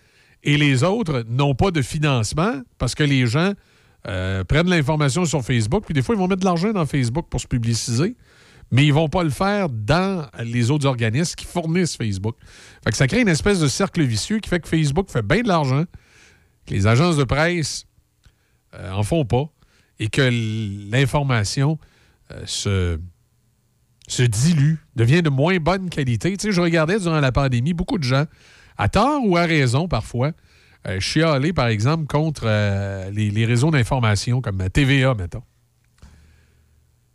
[0.44, 3.53] Et les autres n'ont pas de financement parce que les gens
[4.07, 7.27] euh, prennent l'information sur Facebook, puis des fois, ils vont mettre de l'argent dans Facebook
[7.30, 8.15] pour se publiciser,
[8.71, 12.35] mais ils vont pas le faire dans les autres organismes qui fournissent Facebook.
[12.83, 15.41] Fait que ça crée une espèce de cercle vicieux qui fait que Facebook fait bien
[15.41, 15.85] de l'argent,
[16.65, 17.85] que les agences de presse
[18.75, 19.45] euh, en font pas,
[19.99, 20.29] et que
[20.91, 21.77] l'information
[22.31, 22.99] euh, se,
[24.07, 26.35] se dilue, devient de moins bonne qualité.
[26.37, 28.25] Tu sais, je regardais durant la pandémie beaucoup de gens,
[28.77, 30.31] à tort ou à raison parfois,
[30.87, 35.43] euh, chialer, par exemple, contre euh, les, les réseaux d'information comme TVA, mettons.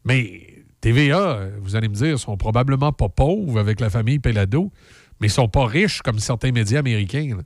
[0.05, 0.54] Mais
[0.85, 4.71] TVA, vous allez me dire, sont probablement pas pauvres avec la famille Pelado,
[5.19, 7.39] mais ils sont pas riches comme certains médias américains.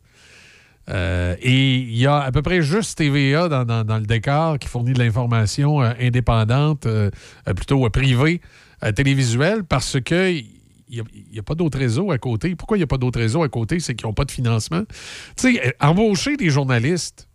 [0.91, 4.93] Euh, et il y a à peu près juste TVA dans, le décor qui fournit
[4.93, 7.11] de l'information euh, indépendante, euh,
[7.55, 8.41] plutôt privée,
[8.97, 10.33] télévisuelle, parce que
[10.91, 12.57] il n'y a, pas d'autres réseaux à côté.
[12.57, 13.79] Pourquoi il n'y a pas d'autres réseaux à côté?
[13.79, 14.83] C'est qu'ils n'ont pas de financement.
[15.37, 17.29] Tu sais, embaucher des journalistes,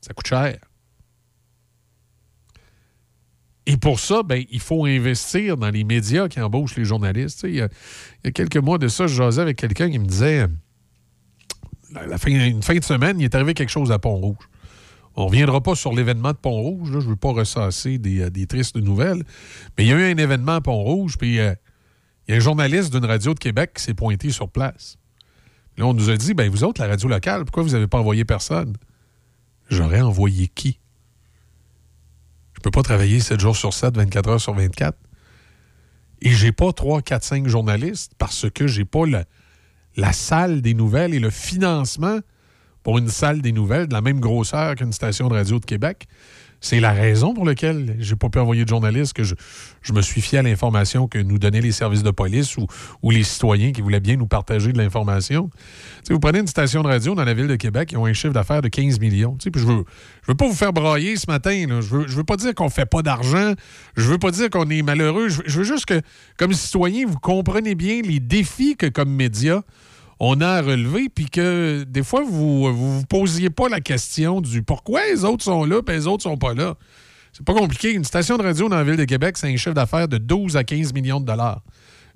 [0.00, 0.56] ça coûte cher.
[3.68, 7.42] Et pour ça, ben, il faut investir dans les médias qui embauchent les journalistes.
[7.44, 7.68] Il y, a,
[8.30, 10.46] quelques mois de ça, je jasais avec quelqu'un qui me disait
[11.92, 14.48] la, fin, une fin de semaine, il est arrivé quelque chose à Pont-Rouge.
[15.16, 16.88] On ne reviendra pas sur l'événement de Pont-Rouge.
[16.92, 19.22] Je ne veux pas ressasser des, euh, des tristes nouvelles.
[19.76, 21.52] Mais il y a eu un événement à Pont-Rouge, puis euh,
[22.26, 24.96] il y a un journaliste d'une radio de Québec qui s'est pointé sur place.
[25.76, 27.98] Là, on nous a dit, ben vous autres, la radio locale, pourquoi vous n'avez pas
[27.98, 28.72] envoyé personne?
[29.68, 30.80] J'aurais envoyé qui?
[32.58, 34.98] Je peux pas travailler 7 jours sur 7, 24 heures sur 24.
[36.22, 39.04] Et j'ai pas 3, 4, 5 journalistes parce que j'ai pas
[39.96, 42.18] la salle des nouvelles et le financement
[42.82, 46.08] pour une salle des nouvelles de la même grosseur qu'une station de radio de Québec.
[46.60, 49.34] C'est la raison pour laquelle j'ai pas pu envoyer de journalistes, que je,
[49.92, 53.72] me suis fié à l'information que nous donnaient les services de police ou, les citoyens
[53.72, 55.50] qui voulaient bien nous partager de l'information.
[56.10, 58.32] Vous prenez une station de radio dans la ville de Québec, ils ont un chiffre
[58.34, 59.36] d'affaires de 15 millions.
[59.36, 59.84] Puis je veux,
[60.22, 61.66] je veux pas vous faire brailler ce matin.
[61.80, 63.54] Je, veux, je veux pas dire qu'on fait pas d'argent.
[63.96, 65.28] Je veux pas dire qu'on est malheureux.
[65.28, 66.00] Je veux, juste que,
[66.36, 69.62] comme citoyen, vous comprenez bien les défis que, comme média,
[70.20, 74.40] on a à relever, puis que des fois, vous vous, vous posiez pas la question
[74.40, 76.74] du pourquoi les autres sont là, puis les autres sont pas là.
[77.32, 77.92] C'est pas compliqué.
[77.92, 80.56] Une station de radio dans la ville de Québec, c'est un chiffre d'affaires de 12
[80.56, 81.62] à 15 millions de dollars.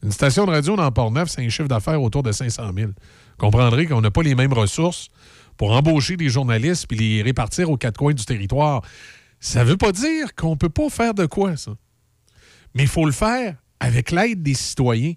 [0.03, 2.89] Une station de radio dans Port-Neuf, c'est un chiffre d'affaires autour de 500 000.
[2.89, 2.95] Vous
[3.39, 5.11] comprendrez qu'on n'a pas les mêmes ressources
[5.57, 8.83] pour embaucher des journalistes puis les répartir aux quatre coins du territoire.
[9.39, 11.73] Ça veut pas dire qu'on peut pas faire de quoi, ça.
[12.75, 15.15] Mais il faut le faire avec l'aide des citoyens.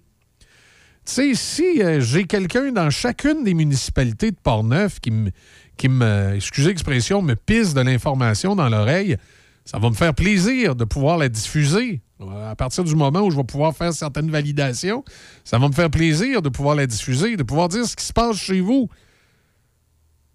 [1.08, 5.30] Sais, si euh, j'ai quelqu'un dans chacune des municipalités de Port-Neuf qui me,
[5.76, 9.16] qui me, excusez l'expression, me pisse de l'information dans l'oreille,
[9.64, 12.00] ça va me faire plaisir de pouvoir la diffuser.
[12.20, 15.04] Euh, À partir du moment où je vais pouvoir faire certaines validations,
[15.44, 18.12] ça va me faire plaisir de pouvoir la diffuser, de pouvoir dire ce qui se
[18.12, 18.88] passe chez vous.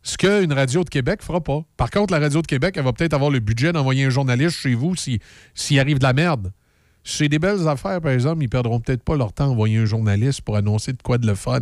[0.03, 1.63] Ce qu'une radio de Québec fera pas.
[1.77, 4.57] Par contre, la radio de Québec, elle va peut-être avoir le budget d'envoyer un journaliste
[4.57, 5.19] chez vous si-
[5.53, 6.51] s'il arrive de la merde.
[7.03, 9.85] C'est des belles affaires, par exemple, ils perdront peut-être pas leur temps à envoyer un
[9.85, 11.61] journaliste pour annoncer de quoi de le fun.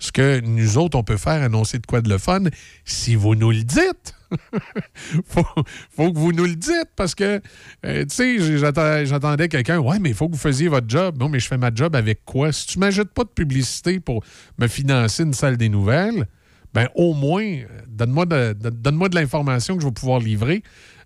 [0.00, 2.42] Ce que nous autres, on peut faire, annoncer de quoi de le fun,
[2.84, 4.14] si vous nous le dites.
[5.26, 5.44] faut,
[5.90, 7.40] faut que vous nous le dites parce que,
[7.86, 11.16] euh, tu sais, j'attendais quelqu'un, ouais, mais il faut que vous faisiez votre job.
[11.18, 12.52] Non, mais je fais ma job avec quoi?
[12.52, 14.24] Si tu m'ajoutes pas de publicité pour
[14.58, 16.26] me financer une salle des nouvelles,
[16.74, 20.62] ben au moins, euh, donne-moi de, de l'information que je vais pouvoir livrer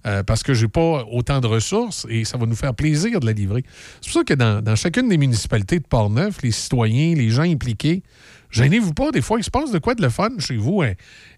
[0.06, 3.26] euh, parce que j'ai pas autant de ressources et ça va nous faire plaisir de
[3.26, 3.64] la livrer.
[4.00, 8.02] C'est pour ça que dans, chacune des municipalités de Port-Neuf, les citoyens, les gens impliqués,
[8.50, 10.82] gênez-vous pas, des fois, il se passe de quoi de le fun chez vous?
[10.82, 10.92] Un,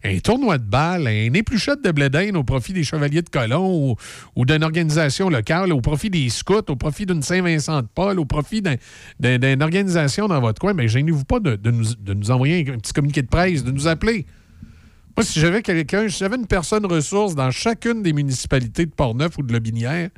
[0.05, 3.97] un tournoi de balle, un épluchette de blé d'Inde au profit des Chevaliers de Colomb
[4.37, 8.25] ou, d'une organisation locale, au profit des scouts, au profit d'une Saint-Vincent de Paul, au
[8.27, 8.77] profit d'un-
[9.21, 12.93] d'un- d'une organisation dans votre coin, mais gênez-vous pas nous, de nous envoyer un petit
[12.93, 14.27] communiqué de presse, de nous appeler.
[15.17, 19.39] Moi, si j'avais quelqu'un, si j'avais une personne ressource dans chacune des municipalités de Portneuf
[19.39, 20.11] ou de Lobinière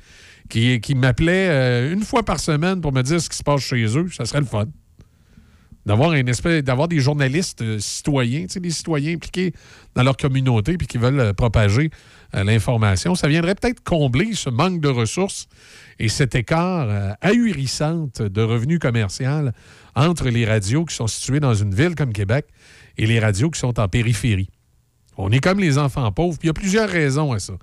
[0.49, 3.61] qui, qui m'appelait euh, une fois par semaine pour me dire ce qui se passe
[3.61, 4.67] chez eux, ça serait le fun.
[5.87, 9.53] D'avoir espèce, d'avoir des journalistes euh, citoyens, des citoyens impliqués
[9.95, 11.91] dans leur communauté puis qui veulent euh, propager
[12.35, 13.15] l'information.
[13.15, 15.47] Ça viendrait peut-être combler ce manque de ressources
[16.01, 19.51] et cet écart ahurissant de revenus commerciaux
[19.95, 22.47] entre les radios qui sont situées dans une ville comme Québec
[22.99, 24.51] et les radios qui sont en périphérie.
[25.19, 26.39] On est comme les enfants pauvres.
[26.39, 27.55] Puis il y a plusieurs raisons à ça.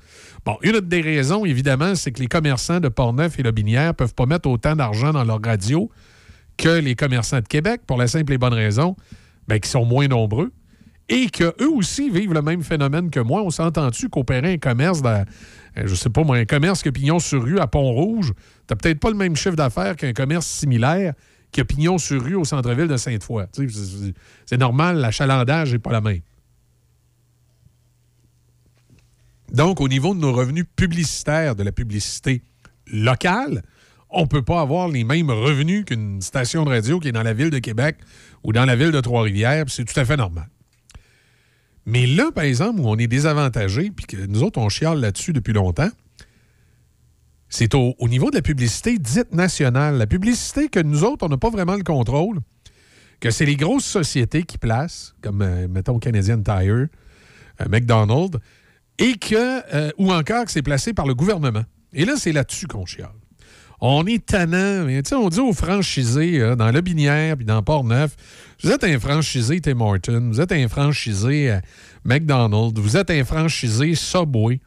[0.45, 4.13] Bon, une des raisons, évidemment, c'est que les commerçants de Portneuf et Lobinière ne peuvent
[4.13, 5.89] pas mettre autant d'argent dans leur radio
[6.57, 8.95] que les commerçants de Québec, pour la simple et bonne raison
[9.47, 10.51] ben, qu'ils sont moins nombreux
[11.09, 13.43] et qu'eux aussi vivent le même phénomène que moi.
[13.43, 15.23] On s'entend-tu qu'opérer un commerce, dans,
[15.77, 18.33] euh, je sais pas moi, un commerce que Pignon sur rue à Pont-Rouge,
[18.67, 21.13] t'as peut-être pas le même chiffre d'affaires qu'un commerce similaire
[21.51, 23.45] qui a Pignon sur rue au centre-ville de Sainte-Foy.
[24.45, 26.21] C'est normal, l'achalandage n'est pas la même.
[29.55, 32.43] Donc, au niveau de nos revenus publicitaires, de la publicité
[32.87, 33.63] locale,
[34.09, 37.23] on ne peut pas avoir les mêmes revenus qu'une station de radio qui est dans
[37.23, 37.97] la ville de Québec
[38.43, 40.49] ou dans la ville de Trois-Rivières, c'est tout à fait normal.
[41.85, 45.31] Mais là, par exemple, où on est désavantagé, puis que nous autres, on chiale là-dessus
[45.31, 45.91] depuis longtemps,
[47.47, 49.97] c'est au, au niveau de la publicité dite nationale.
[49.97, 52.39] La publicité que nous autres, on n'a pas vraiment le contrôle,
[53.21, 56.87] que c'est les grosses sociétés qui placent, comme, euh, mettons, Canadian Tire,
[57.61, 58.37] euh, McDonald's,
[58.99, 61.63] et que, euh, ou encore que c'est placé par le gouvernement.
[61.93, 63.09] Et là, c'est là-dessus qu'on chiale.
[63.81, 64.85] On est tannant.
[64.85, 68.15] mais On dit aux franchisés euh, dans Le Binière puis dans Port-Neuf,
[68.63, 71.59] vous êtes un franchisé Tim Hortons, vous êtes un franchisé euh,
[72.03, 74.59] McDonald's, vous êtes un franchisé Subway.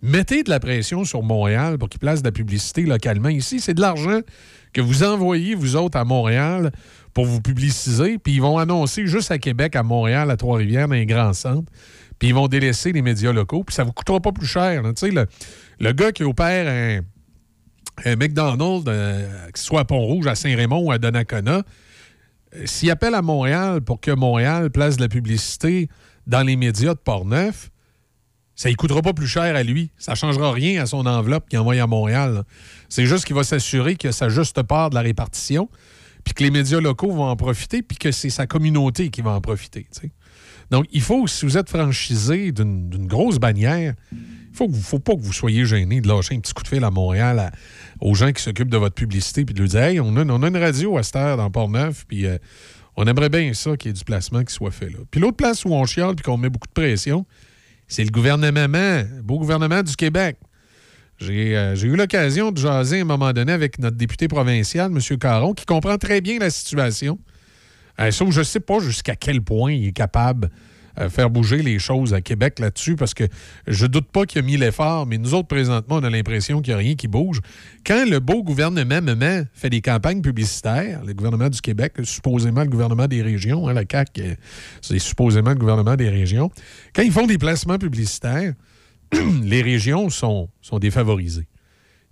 [0.00, 3.30] Mettez de la pression sur Montréal pour qu'ils placent de la publicité localement.
[3.30, 4.20] Ici, c'est de l'argent
[4.72, 6.70] que vous envoyez, vous autres, à Montréal
[7.14, 10.94] pour vous publiciser, puis ils vont annoncer juste à Québec, à Montréal, à Trois-Rivières, dans
[10.94, 11.72] les grands centres,
[12.18, 14.82] puis ils vont délaisser les médias locaux, puis ça vous coûtera pas plus cher.
[14.82, 15.26] le,
[15.80, 17.02] le gars qui opère
[18.04, 21.62] un, McDonald's, euh, que ce soit à Pont-Rouge, à Saint-Raymond ou à Donnacona,
[22.54, 25.88] euh, s'il appelle à Montréal pour que Montréal place de la publicité
[26.26, 27.70] dans les médias de Port-Neuf,
[28.54, 29.90] ça ne coûtera pas plus cher à lui.
[29.98, 32.42] Ça ne changera rien à son enveloppe qu'il envoie à Montréal.
[32.88, 35.68] C'est juste qu'il va s'assurer que sa juste part de la répartition,
[36.24, 39.30] puis que les médias locaux vont en profiter, puis que c'est sa communauté qui va
[39.30, 39.86] en profiter.
[40.70, 44.18] Donc, il faut, si vous êtes franchisé d'une grosse bannière, il
[44.66, 46.90] vous- faut pas que vous soyez gêné de lâcher un petit coup de fil à
[46.90, 47.52] Montréal
[48.00, 50.56] aux gens qui s'occupent de votre publicité, puis de leur dire Hey, on a, une
[50.56, 52.38] radio à cette dans Port-Neuf, puis euh,
[52.96, 54.98] on aimerait bien ça qu'il y ait du placement qui soit fait là.
[55.10, 57.24] Puis l'autre place où on chiale puis qu'on met beaucoup de pression,
[57.86, 60.36] c'est le gouvernement, beau gouvernement du Québec.
[61.18, 65.18] J'ai euh, eu l'occasion de jaser à un moment donné avec notre député provincial, M.
[65.18, 67.18] Caron, qui comprend très bien la situation.
[68.00, 70.50] Euh, sauf je ne sais pas jusqu'à quel point il est capable
[71.00, 73.24] de faire bouger les choses à Québec là-dessus, parce que
[73.66, 76.72] je doute pas qu'il a mis l'effort, mais nous autres, présentement, on a l'impression qu'il
[76.72, 77.40] n'y a rien qui bouge.
[77.86, 79.00] Quand le beau gouvernement
[79.52, 83.84] fait des campagnes publicitaires, le gouvernement du Québec, supposément le gouvernement des régions, hein, la
[83.88, 84.34] CAQ, euh,
[84.82, 86.50] c'est supposément le gouvernement des régions,
[86.94, 88.54] quand ils font des placements publicitaires,
[89.42, 91.46] les régions sont, sont défavorisées.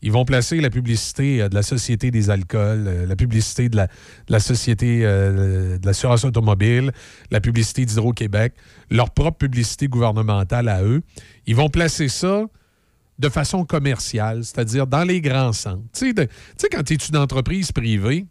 [0.06, 3.74] Ils vont placer la publicité euh, de la Société des alcools, euh, la publicité de
[3.74, 6.92] la, de la Société euh, de l'assurance automobile,
[7.32, 8.54] la publicité d'Hydro-Québec,
[8.88, 11.02] leur propre publicité gouvernementale à eux.
[11.48, 12.44] Ils vont placer ça
[13.18, 15.82] de façon commerciale, c'est-à-dire dans les grands centres.
[15.92, 18.26] Tu sais, quand tu es une entreprise privée,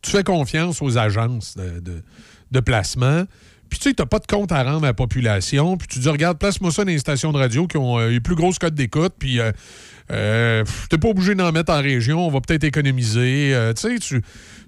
[0.00, 3.24] tu fais confiance aux agences de, placement.
[3.68, 5.76] Puis tu sais, tu n'as pas de compte à rendre à la population.
[5.76, 8.34] Puis tu dis, regarde, place-moi ça dans les stations de radio qui ont les plus
[8.34, 9.12] grosses codes d'écoute.
[9.18, 9.40] Puis
[10.10, 12.26] euh, t'es pas obligé d'en mettre en région.
[12.26, 13.54] On va peut-être économiser.
[13.54, 14.20] Euh, tu sais,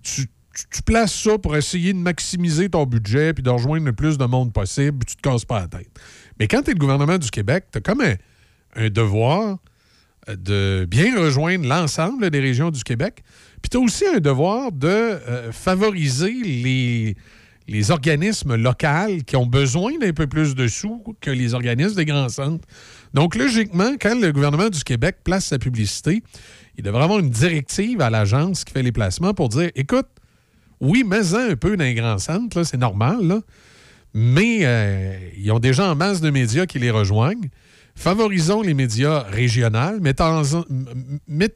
[0.03, 0.27] tu-
[0.73, 4.25] tu places ça pour essayer de maximiser ton budget puis de rejoindre le plus de
[4.25, 4.99] monde possible.
[5.05, 5.91] puis Tu te casses pas la tête.
[6.41, 8.15] Mais quand tu es le gouvernement du Québec, tu as comme un,
[8.77, 9.59] un devoir
[10.31, 13.23] euh, de bien rejoindre l'ensemble des régions du Québec.
[13.61, 17.17] Puis tu as aussi un devoir de euh, favoriser les,
[17.69, 22.07] les organismes locaux qui ont besoin d'un peu plus de sous que les organismes des
[22.07, 22.67] grands centres.
[23.17, 26.23] Donc, logiquement, quand le gouvernement du Québec place sa publicité,
[26.77, 30.07] il devrait avoir une directive à l'agence qui fait les placements pour dire écoute,
[30.83, 33.41] oui, mets-en un peu dans les grands centres, c'est normal,
[34.13, 37.49] mais euh, ils ont déjà en masse de médias qui les rejoignent.
[37.95, 39.99] Favorisons les médias régionaux.
[39.99, 41.49] Il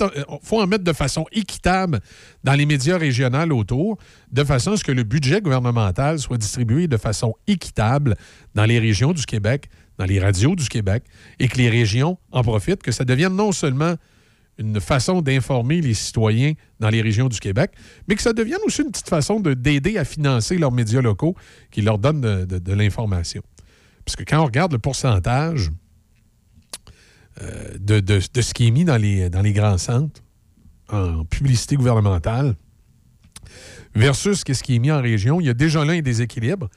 [0.43, 2.01] faut en mettre de façon équitable
[2.43, 3.99] dans les médias régionaux autour,
[4.33, 8.17] de façon à ce que le budget gouvernemental soit distribué de façon équitable
[8.55, 9.69] dans les régions du Québec,
[10.01, 11.05] dans les radios du Québec,
[11.39, 13.97] et que les régions en profitent, que ça devienne non seulement
[14.57, 17.73] une façon d'informer les citoyens dans les régions du Québec,
[18.09, 21.37] mais que ça devienne aussi une petite façon de- d'aider à financer leurs médias locaux
[21.71, 23.43] qui leur donnent de, l'information.
[24.07, 25.71] Parce que quand on regarde le pourcentage
[27.43, 30.23] euh, de, de- de ce qui est mis dans les, dans les grands centres
[30.89, 32.55] en publicité gouvernementale
[33.95, 36.71] versus ce qui est mis en région, il y a déjà là un déséquilibre.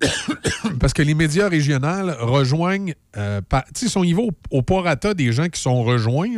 [0.80, 3.40] Parce que les médias régionaux rejoignent, euh,
[3.74, 6.28] tu sais, sont niveau au, prorata des gens qui sont rejoints.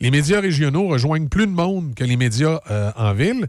[0.00, 3.48] Les médias régionaux rejoignent plus de monde que les médias euh, en ville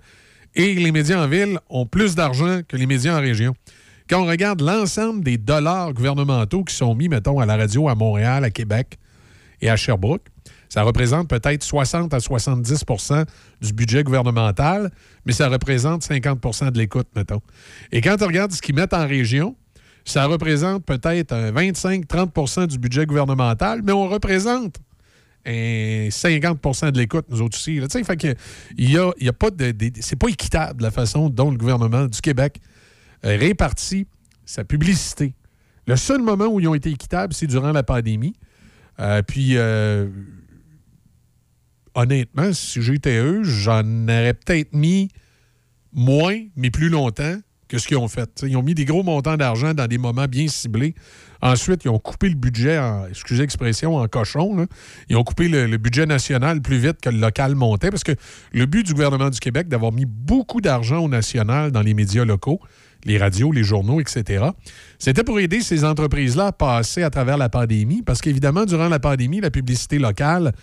[0.56, 3.56] et les médias en ville ont plus d'argent que les médias en région.
[4.10, 7.96] Quand on regarde l'ensemble des dollars gouvernementaux qui sont mis, mettons, à la radio à
[7.96, 9.00] Montréal, à Québec
[9.62, 10.28] et à Sherbrooke,
[10.70, 13.26] ça représente peut-être 60 à 70%
[13.62, 14.92] du budget gouvernemental,
[15.26, 17.42] mais ça représente 50% de l'écoute, mettons.
[17.92, 19.56] Et quand on regarde ce qu'ils mettent en région,
[20.04, 24.76] ça représente peut-être 25-30% du budget gouvernemental, mais on représente
[25.48, 27.80] un 50% de l'écoute, nous autres aussi.
[27.90, 28.36] Tu Fait que
[28.78, 32.60] y a, pas de, de- c'est pas équitable la façon dont le gouvernement du Québec
[33.26, 34.08] euh, répartit
[34.46, 35.34] sa publicité.
[35.88, 38.34] Le seul moment où ils ont été équitables, c'est durant la pandémie.
[39.00, 40.08] Euh, puis, euh,
[41.96, 45.10] honnêtement, si j'étais eux, j'en aurais peut-être mis
[45.94, 48.44] moins, mais plus longtemps que ce qu'ils ont fait.
[48.46, 50.94] Ils ont mis des gros montants d'argent dans des moments bien ciblés.
[51.42, 54.68] Ensuite, ils ont coupé le budget, en, excusez l'expression, en cochon.
[55.10, 58.14] Ils ont coupé le, le budget national plus vite que le local montait parce que
[58.54, 62.26] le but du gouvernement du Québec d'avoir mis beaucoup d'argent au national dans les médias
[62.26, 62.60] locaux,
[63.04, 64.46] les radios, les journaux, etc.,
[65.00, 69.00] c'était pour aider ces entreprises-là à passer à travers la pandémie parce qu'évidemment, durant la
[69.00, 70.54] pandémie, la publicité locale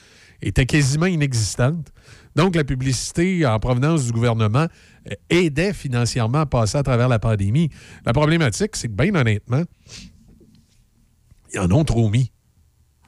[0.43, 1.93] était quasiment inexistante.
[2.35, 4.67] Donc, la publicité en provenance du gouvernement
[5.11, 7.69] euh, aidait financièrement à passer à travers la pandémie.
[8.07, 9.63] La problématique, c'est que, bien honnêtement,
[11.53, 12.33] ils en ont trop mis.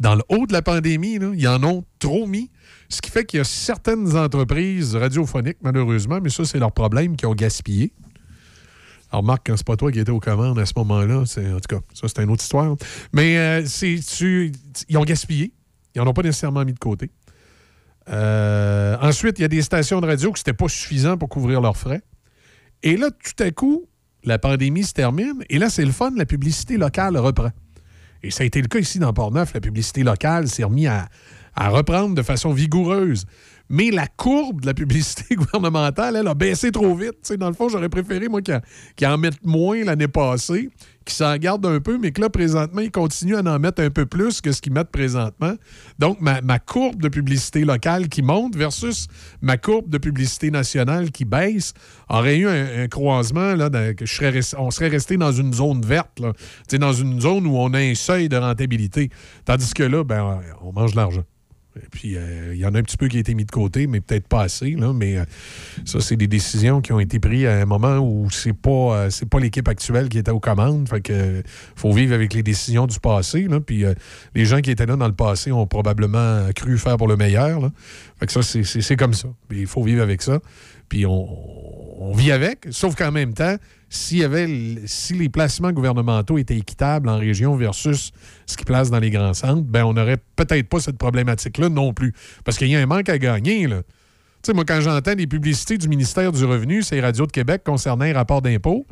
[0.00, 2.50] Dans le haut de la pandémie, ils en ont trop mis.
[2.88, 7.16] Ce qui fait qu'il y a certaines entreprises radiophoniques, malheureusement, mais ça, c'est leur problème,
[7.16, 7.92] qui ont gaspillé.
[9.10, 11.60] Alors, Marc, quand c'est pas toi qui étais aux commandes à ce moment-là, c'est, en
[11.60, 12.76] tout cas, ça, c'est une autre histoire.
[13.12, 13.94] Mais euh, c'est,
[14.88, 15.52] ils ont gaspillé.
[15.94, 17.10] Ils n'en ont pas nécessairement mis de côté.
[18.10, 21.60] Euh, ensuite, il y a des stations de radio que c'était pas suffisant pour couvrir
[21.60, 22.02] leurs frais.
[22.82, 23.86] Et là, tout à coup,
[24.24, 25.44] la pandémie se termine.
[25.48, 27.50] Et là, c'est le fun, la publicité locale reprend.
[28.22, 29.54] Et ça a été le cas ici dans Port-Neuf.
[29.54, 30.90] La publicité locale s'est remise
[31.54, 33.26] à reprendre de façon vigoureuse.
[33.70, 37.32] Mais la courbe de la publicité gouvernementale, elle a baissé trop vite.
[37.38, 40.68] Dans le fond, j'aurais préféré, moi, qu'ils en- mettent moins l'année passée,
[41.04, 43.90] qu'ils s'en gardent un peu, mais que là, présentement, ils continuent à en mettre un
[43.90, 45.54] peu plus que ce qu'ils mettent présentement.
[45.98, 49.06] Donc, ma, courbe de publicité locale qui monte versus
[49.40, 51.72] ma courbe de publicité nationale qui baisse
[52.08, 56.20] aurait eu un, croisement, là, que on serait resté dans une zone verte,
[56.72, 59.10] dans une zone où on a un seuil de rentabilité.
[59.44, 61.24] Tandis que là, ben, on mange l'argent.
[61.90, 63.86] Puis, euh, il y en a un petit peu qui a été mis de côté,
[63.86, 64.70] mais peut-être pas assez.
[64.72, 65.24] Là, mais euh,
[65.84, 68.70] ça, c'est des décisions qui ont été prises à un moment où c'est pas,
[69.06, 70.88] euh, pas l'équipe actuelle qui était aux commandes.
[70.88, 71.42] Fait que
[71.74, 73.48] faut vivre avec les décisions du passé.
[73.48, 73.84] Là, puis
[74.34, 77.60] les gens qui étaient là dans le passé ont probablement cru faire pour le meilleur.
[77.60, 77.72] Là.
[78.18, 79.28] Fait que ça, c'est, comme ça.
[79.50, 80.38] Il faut vivre avec ça.
[80.88, 82.66] Puis on, vit avec.
[82.70, 83.56] Sauf qu'en même temps,
[83.88, 84.48] s'il y avait,
[84.86, 88.12] si les placements gouvernementaux étaient équitables en région versus
[88.46, 91.92] ce qui place dans les grands centres, ben on n'aurait peut-être pas cette problématique-là non
[91.92, 92.12] plus.
[92.44, 93.82] Parce qu'il y a un manque à gagner, là.
[93.82, 97.62] Tu sais, moi, quand j'entends des publicités du ministère du Revenu, c'est Radio de Québec
[97.64, 98.86] concernant les rapports d'impôts,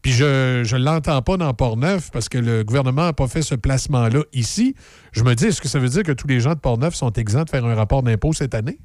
[0.00, 3.54] puis je ne l'entends pas dans Port-Neuf parce que le gouvernement n'a pas fait ce
[3.54, 4.74] placement-là ici,
[5.12, 7.12] je me dis, est-ce que ça veut dire que tous les gens de Port-Neuf sont
[7.12, 8.78] exempts de faire un rapport d'impôt cette année?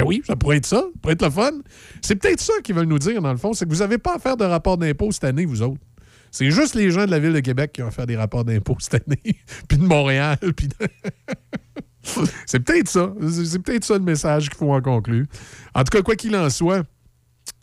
[0.00, 0.76] Ben oui, ça pourrait être ça.
[0.78, 1.50] Ça pourrait être le fun.
[2.02, 4.16] C'est peut-être ça qu'ils veulent nous dire, dans le fond, c'est que vous n'avez pas
[4.16, 5.80] à faire de rapport d'impôt cette année, vous autres.
[6.30, 8.44] C'est juste les gens de la ville de Québec qui ont à faire des rapports
[8.44, 9.36] d'impôt cette année,
[9.68, 10.74] puis de Montréal, puis de-
[12.46, 13.12] C'est peut-être ça.
[13.44, 15.24] C'est peut-être ça le message qu'il faut en conclure.
[15.74, 16.82] En tout cas, quoi qu'il en soit,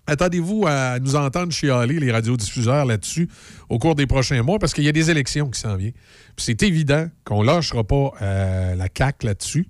[0.08, 3.30] attendez-vous à nous entendre chialer les radiodiffuseurs là-dessus
[3.70, 5.94] au cours des prochains mois parce qu'il y a des élections qui s'en viennent.
[6.36, 9.68] Puis c'est évident qu'on lâchera pas euh, la CAQ là-dessus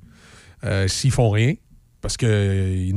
[0.63, 1.55] euh, s'ils font rien
[2.01, 2.95] parce qu'ils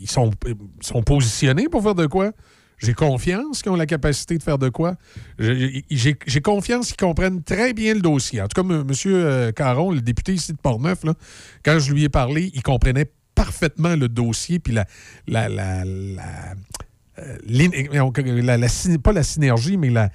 [0.00, 2.32] ils sont, ils sont positionnés pour faire de quoi?
[2.78, 4.94] J'ai confiance qu'ils ont la capacité de faire de quoi?
[5.38, 8.40] J'ai confiance qu'ils comprennent très bien le dossier.
[8.40, 8.86] En tout cas, M.
[9.06, 11.14] euh, Caron, le député ici de Portneuf, là,
[11.64, 14.86] quand je lui ai parlé, il comprenait parfaitement le dossier puis la,
[15.26, 16.54] la, la, la,
[17.18, 17.36] euh,
[19.02, 20.10] pas la synergie, mais la,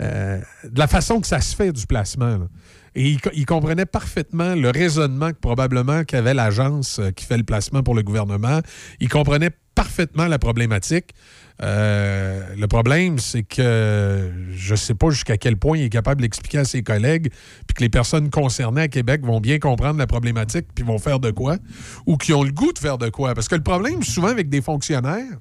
[0.00, 2.48] euh, de la façon que ça se fait du placement.
[2.94, 7.44] Et il, co- il comprenait parfaitement le raisonnement probablement qu'avait l'agence euh, qui fait le
[7.44, 8.60] placement pour le gouvernement.
[8.98, 11.14] Il comprenait parfaitement la problématique.
[11.62, 16.22] Euh, le problème, c'est que je ne sais pas jusqu'à quel point il est capable
[16.22, 17.30] d'expliquer à ses collègues,
[17.66, 21.20] puis que les personnes concernées à Québec vont bien comprendre la problématique, puis vont faire
[21.20, 21.58] de quoi,
[22.06, 23.34] ou qui ont le goût de faire de quoi.
[23.34, 25.38] Parce que le problème, souvent, avec des fonctionnaires,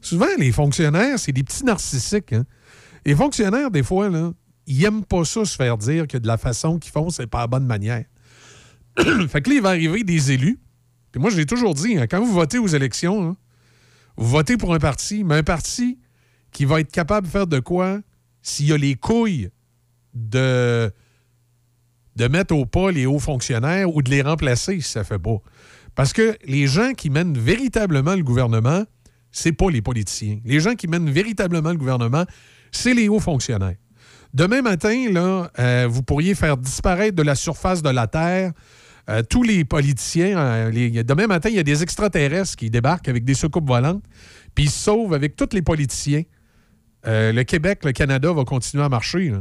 [0.00, 2.32] souvent, les fonctionnaires, c'est des petits narcissiques.
[2.32, 2.44] hein.
[3.04, 4.32] Les fonctionnaires, des fois, là,
[4.66, 7.40] ils n'aiment pas ça se faire dire que de la façon qu'ils font, c'est pas
[7.40, 8.04] la bonne manière.
[9.28, 10.58] fait que là, il va arriver des élus.
[11.12, 13.36] Puis moi, je l'ai toujours dit, hein, quand vous votez aux élections, là,
[14.16, 15.98] vous votez pour un parti, mais un parti
[16.52, 18.00] qui va être capable de faire de quoi
[18.42, 19.50] s'il y a les couilles
[20.14, 20.90] de,
[22.16, 25.36] de mettre au pas les hauts fonctionnaires ou de les remplacer si ça fait pas.
[25.94, 28.84] Parce que les gens qui mènent véritablement le gouvernement,
[29.32, 30.40] c'est pas les politiciens.
[30.44, 32.24] Les gens qui mènent véritablement le gouvernement,
[32.72, 33.76] c'est les hauts fonctionnaires.
[34.34, 38.52] Demain matin, euh, vous pourriez faire disparaître de la surface de la Terre
[39.08, 40.68] euh, tous les politiciens.
[40.70, 44.02] les- demain matin, il y a des extraterrestres qui débarquent avec des soucoupes volantes,
[44.54, 46.22] puis ils sauvent avec tous les politiciens
[47.06, 49.28] euh, le Québec, le Canada va continuer à marcher.
[49.30, 49.38] là.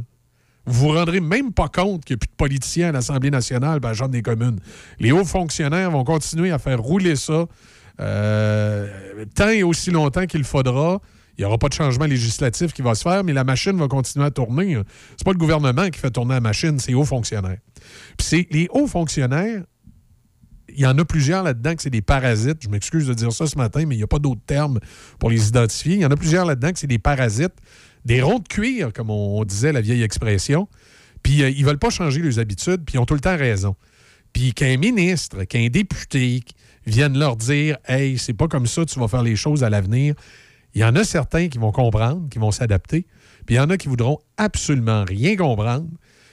[0.67, 3.79] Vous vous rendrez même pas compte qu'il n'y a plus de politiciens à l'Assemblée nationale,
[3.81, 4.59] la Chambre des communes.
[4.99, 7.45] Les hauts fonctionnaires vont continuer à faire rouler ça
[7.97, 10.99] tant et aussi longtemps qu'il faudra.
[11.37, 13.87] Il n'y aura pas de changement législatif qui va se faire, mais la machine va
[13.87, 14.77] continuer à tourner.
[15.17, 17.59] C'est pas le gouvernement qui fait tourner la machine, c'est hauts fonctionnaires.
[18.17, 19.63] Puis c'est les hauts fonctionnaires,
[20.69, 22.61] il y en a plusieurs là-dedans que c'est des parasites.
[22.61, 24.79] Je m'excuse de dire ça ce matin, mais il n'y a pas d'autres termes
[25.19, 25.95] pour les identifier.
[25.95, 27.53] Il y en a plusieurs là-dedans que c'est des parasites,
[28.03, 30.67] des ronds de cuir, comme on disait la vieille expression.
[31.23, 33.75] Puis euh, ils veulent pas changer leurs habitudes, puis ils ont tout le temps raison.
[34.33, 36.41] Puis qu'un ministre, qu'un député
[36.85, 40.13] vienne leur dire Hey, c'est pas comme ça, tu vas faire les choses à l'avenir.
[40.75, 43.07] Il y en a certains qui vont comprendre, qui vont s'adapter,
[43.45, 45.87] puis il y en a qui voudront absolument rien comprendre,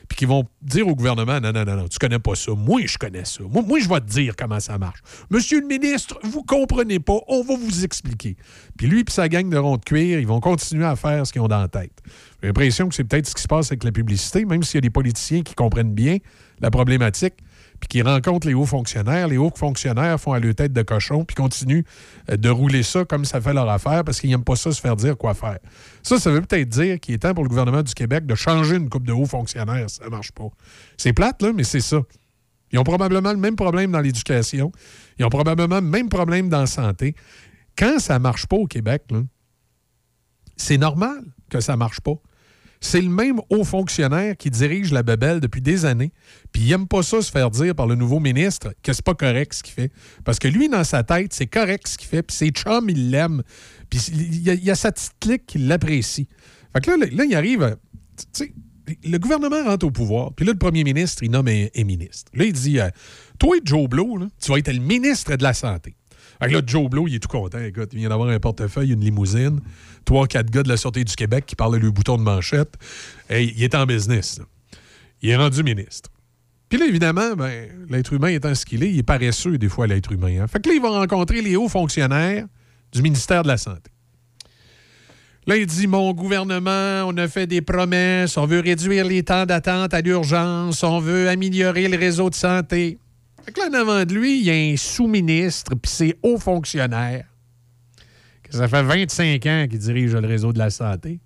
[0.08, 2.52] puis qui vont dire au gouvernement Non, non, non, non, tu connais pas ça.
[2.52, 3.44] Moi, je connais ça.
[3.48, 5.00] Moi, je vais te dire comment ça marche.
[5.30, 8.36] Monsieur le ministre, vous comprenez pas, on va vous expliquer.
[8.76, 11.32] Puis lui, puis sa gang de ronds de cuir, ils vont continuer à faire ce
[11.32, 11.92] qu'ils ont dans la tête.
[12.40, 14.78] J'ai l'impression que c'est peut-être ce qui se passe avec la publicité, même s'il y
[14.78, 16.18] a des politiciens qui comprennent bien
[16.60, 17.34] la problématique,
[17.82, 19.26] puis qui rencontrent les hauts fonctionnaires.
[19.26, 21.82] Les hauts fonctionnaires font à leur tête de cochon, puis continuent
[22.30, 24.80] euh, de rouler ça comme ça fait leur affaire, parce qu'ils n'aiment pas ça se
[24.80, 25.58] faire dire quoi faire.
[26.04, 28.76] Ça, ça veut peut-être dire qu'il est temps pour le gouvernement du Québec de changer
[28.76, 29.90] une coupe de hauts fonctionnaires.
[29.90, 30.46] Ça marche pas.
[30.96, 32.00] C'est plate, là, mais c'est ça.
[32.70, 34.70] Ils ont probablement le même problème dans l'éducation.
[35.18, 37.16] Ils ont probablement le même problème dans la santé.
[37.76, 39.02] Quand ça marche pas au Québec,
[40.56, 42.14] c'est normal que ça marche pas.
[42.84, 46.12] C'est le même haut fonctionnaire qui dirige la Babel depuis des années,
[46.50, 49.14] puis il n'aime pas ça se faire dire par le nouveau ministre que c'est pas
[49.14, 49.92] correct ce qu'il fait.
[50.24, 53.10] Parce que lui, dans sa tête, c'est correct ce qu'il fait, puis ses chums, il
[53.10, 53.44] l'aime.
[53.88, 56.28] Puis il y, a- sa petite clique qui l'apprécie.
[56.72, 57.76] Fait que là, là, il arrive.
[58.16, 58.52] tu sais,
[59.04, 62.32] le gouvernement rentre au pouvoir, puis là, le premier ministre, il nomme un, ministre.
[62.34, 62.90] Là, il dit euh,
[63.38, 65.94] Toi, Joe Blow, tu vas être le ministre de la Santé.
[66.42, 67.58] Fait que là, Joe Blow, il est tout content.
[67.58, 69.60] Il vient d'avoir un portefeuille, une limousine,
[70.04, 72.74] trois, quatre gars de la Sûreté du Québec qui parlent le bouton de manchette.
[73.30, 74.40] Et il est en business.
[75.22, 76.10] Il est rendu ministre.
[76.68, 79.86] Puis là, évidemment, ben, l'être humain étant ce qu'il est, il est paresseux des fois,
[79.86, 80.42] l'être humain.
[80.42, 80.46] hein.
[80.46, 82.46] Fait que là, il va rencontrer les hauts fonctionnaires
[82.92, 83.90] du ministère de la Santé.
[85.46, 89.44] Là, il dit Mon gouvernement, on a fait des promesses, on veut réduire les temps
[89.44, 92.98] d'attente à l'urgence, on veut améliorer le réseau de santé.
[93.44, 96.38] Fait que là, en avant de lui, il y a un sous-ministre, puis c'est haut
[96.38, 97.26] fonctionnaire.
[98.42, 101.20] Que ça fait 25 ans qu'il dirige le réseau de la santé.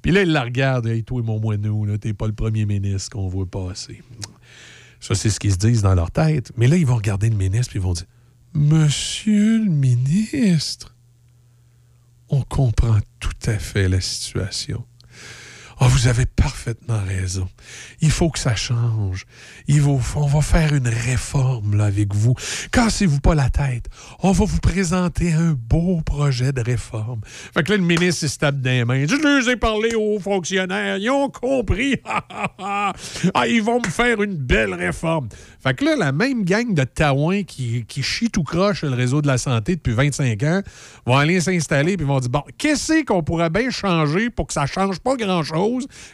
[0.00, 3.10] Puis là, il la regarde, hey, toi, mon moineau, là, t'es pas le premier ministre
[3.10, 4.02] qu'on voit passer.
[5.00, 6.52] Ça, c'est ce qu'ils se disent dans leur tête.
[6.56, 8.06] Mais là, ils vont regarder le ministre, puis ils vont dire
[8.54, 10.94] Monsieur le ministre,
[12.28, 14.84] on comprend tout à fait la situation.
[15.80, 17.48] Ah, vous avez parfaitement raison.
[18.00, 19.26] Il faut que ça change.
[19.66, 22.34] Il on va faire une réforme là, avec vous.
[22.72, 23.86] Cassez-vous pas la tête.
[24.22, 27.20] On va vous présenter un beau projet de réforme.
[27.24, 29.06] Fait que là, le ministre, se tape des mains.
[29.06, 30.96] Je leur ai parlé aux fonctionnaires.
[30.98, 31.96] Ils ont compris.
[32.58, 32.92] ah,
[33.48, 35.28] ils vont me faire une belle réforme.
[35.62, 39.22] Fait que là, la même gang de taouins qui, qui chie tout croche le réseau
[39.22, 40.62] de la santé depuis 25 ans
[41.06, 44.66] vont aller s'installer puis vont dire bon, qu'est-ce qu'on pourrait bien changer pour que ça
[44.66, 45.63] change pas grand-chose,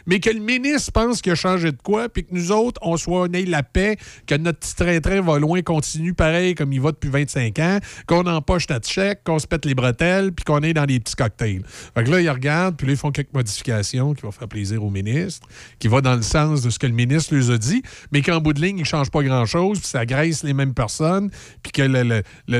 [0.05, 2.97] mais que le ministre pense qu'il a changé de quoi, puis que nous autres, on
[2.97, 3.97] soit on ait la paix,
[4.27, 8.25] que notre petit train-train va loin, continue pareil comme il va depuis 25 ans, qu'on
[8.25, 11.63] empoche notre chèque, qu'on se pète les bretelles, puis qu'on est dans des petits cocktails.
[11.95, 14.83] Fait que là, ils regardent, puis là, ils font quelques modifications qui vont faire plaisir
[14.83, 15.47] au ministre,
[15.79, 18.39] qui va dans le sens de ce que le ministre lui a dit, mais qu'en
[18.39, 21.29] bout de ligne, il ne change pas grand-chose, puis ça graisse les mêmes personnes,
[21.63, 22.59] puis que le, le, le,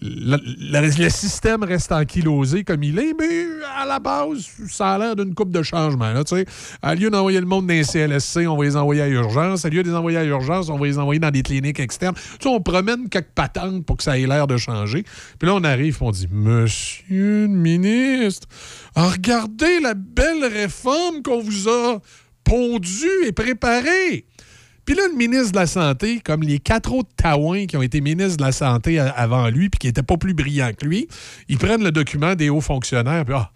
[0.00, 3.46] le- système reste ankylosé comme il est, mais
[3.76, 6.12] à la base, ça a l'air d'une coupe de changement.
[6.82, 9.64] À lieu d'envoyer le monde dans les CLSC, on va les envoyer à urgence.
[9.64, 12.14] À lieu de les envoyer à urgence, on va les envoyer dans des cliniques externes.
[12.44, 15.04] On promène quelques patentes pour que ça ait l'air de changer.
[15.38, 18.46] Puis là, on arrive, puis on dit Monsieur le ministre,
[18.94, 21.98] regardez la belle réforme qu'on vous a
[22.44, 24.26] pondue et préparée.
[24.84, 28.00] Puis là, le ministre de la Santé, comme les quatre autres taouins qui ont été
[28.00, 31.06] ministres de la Santé avant lui, puis qui n'étaient pas plus brillants que lui,
[31.48, 33.52] ils prennent le document des hauts fonctionnaires, puis ah,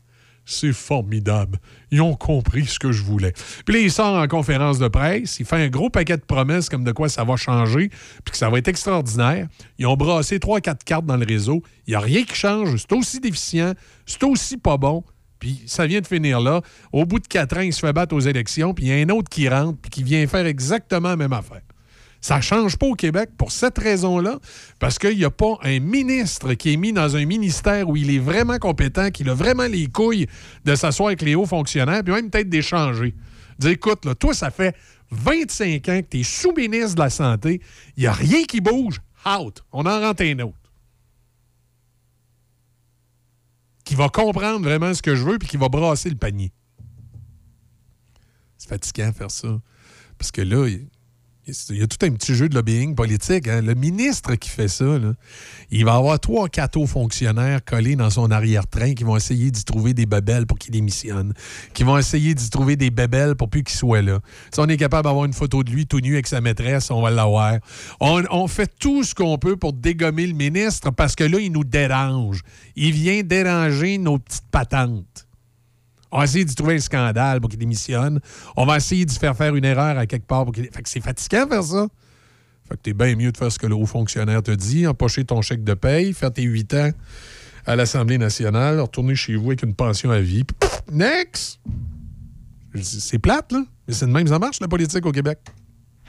[0.47, 1.59] c'est formidable.
[1.91, 3.33] Ils ont compris ce que je voulais.
[3.67, 6.69] Puis là, il sort en conférence de presse, il fait un gros paquet de promesses
[6.69, 9.49] comme de quoi ça va changer, puis que ça va être extraordinaire.
[9.79, 11.63] Ils ont brassé trois, quatre cartes dans le réseau.
[11.87, 12.77] Il n'y a rien qui change.
[12.77, 13.73] C'est aussi déficient,
[14.07, 15.05] c'est aussi pas bon.
[15.39, 16.63] Puis ça vient de finir là.
[16.93, 18.97] Au bout de quatre ans, il se fait battre aux élections, puis il y a
[19.05, 21.61] un autre qui rentre, puis qui vient faire exactement la même affaire.
[22.27, 24.41] Ça change pas au Québec pour cette raison-là,
[24.81, 28.13] parce qu'il n'y a pas un ministre qui est mis dans un ministère où il
[28.13, 30.27] est vraiment compétent, qui a vraiment les couilles
[30.65, 33.15] de s'asseoir avec les hauts fonctionnaires, puis même peut-être d'échanger.
[33.61, 34.75] Dire, écoute, là, toi, ça fait
[35.13, 37.61] 25 ans que tu es sous-ministre de la Santé,
[37.97, 39.63] il n'y a rien qui bouge, out.
[39.71, 40.59] On en rentre un autre.
[43.85, 46.51] qui va comprendre vraiment ce que je veux puis qui va brasser le panier.
[48.59, 49.61] C'est fatigant faire ça.
[50.19, 50.67] Parce que là,
[51.71, 53.47] il y a tout un petit jeu de lobbying politique.
[53.47, 53.63] hein.
[53.63, 54.85] Le ministre qui fait ça,
[55.71, 59.65] il va avoir trois, quatre hauts fonctionnaires collés dans son arrière-train qui vont essayer d'y
[59.65, 61.35] trouver des bebelles pour qu'il démissionne,
[61.73, 64.19] qui vont essayer d'y trouver des bebelles pour plus qu'il soit là.
[64.53, 67.01] Si on est capable d'avoir une photo de lui tout nu avec sa maîtresse, on
[67.01, 67.59] va l'avoir.
[68.01, 71.65] On fait tout ce qu'on peut pour dégommer le ministre parce que là, il nous
[71.65, 72.43] dérange.
[72.75, 75.26] Il vient déranger nos petites patentes.
[76.17, 78.21] On va essayer d'y trouver un scandale pour qu'il démissionne.
[78.57, 80.65] On va essayer d'y faire faire une erreur à quelque part pour qu'il...
[80.65, 81.89] Fait que c'est fatigant faire ça.
[82.67, 85.27] Fait que t'es bien mieux de faire ce que le haut fonctionnaire te dit, empocher
[85.27, 86.91] ton chèque de paye, faire tes huit ans
[87.67, 90.45] à l'Assemblée nationale, retourner chez vous avec une pension à vie.
[90.91, 91.61] next!
[92.83, 93.65] C'est plate, là.
[93.87, 95.39] Mais c'est de même, ça marche, la politique au Québec.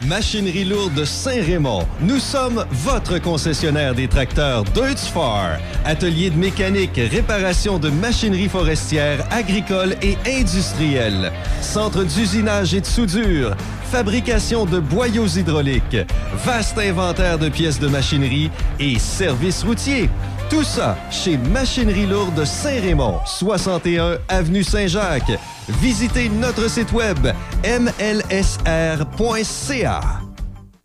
[0.05, 1.83] Machinerie lourde Saint-Raymond.
[2.01, 5.57] Nous sommes votre concessionnaire des tracteurs Deutz-Far.
[5.85, 11.31] Atelier de mécanique, réparation de machinerie forestière, agricole et industrielle.
[11.61, 13.55] Centre d'usinage et de soudure.
[13.91, 15.97] Fabrication de boyaux hydrauliques.
[16.45, 20.09] Vaste inventaire de pièces de machinerie et services routiers.
[20.49, 25.37] Tout ça chez Machinerie lourde Saint-Raymond, 61 avenue Saint-Jacques.
[25.81, 27.17] Visitez notre site web
[27.63, 28.61] mlsr.ca.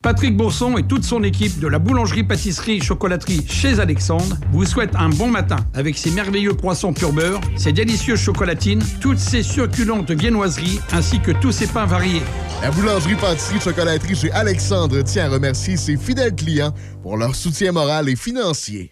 [0.03, 5.29] Patrick Bourson et toute son équipe de la boulangerie-pâtisserie-chocolaterie chez Alexandre vous souhaitent un bon
[5.29, 11.21] matin avec ses merveilleux croissants pur beurre, ses délicieuses chocolatines, toutes ses succulentes viennoiseries ainsi
[11.21, 12.23] que tous ses pains variés.
[12.63, 17.71] La boulangerie pâtisserie chocolaterie chez Alexandre tient à remercier ses fidèles clients pour leur soutien
[17.71, 18.92] moral et financier.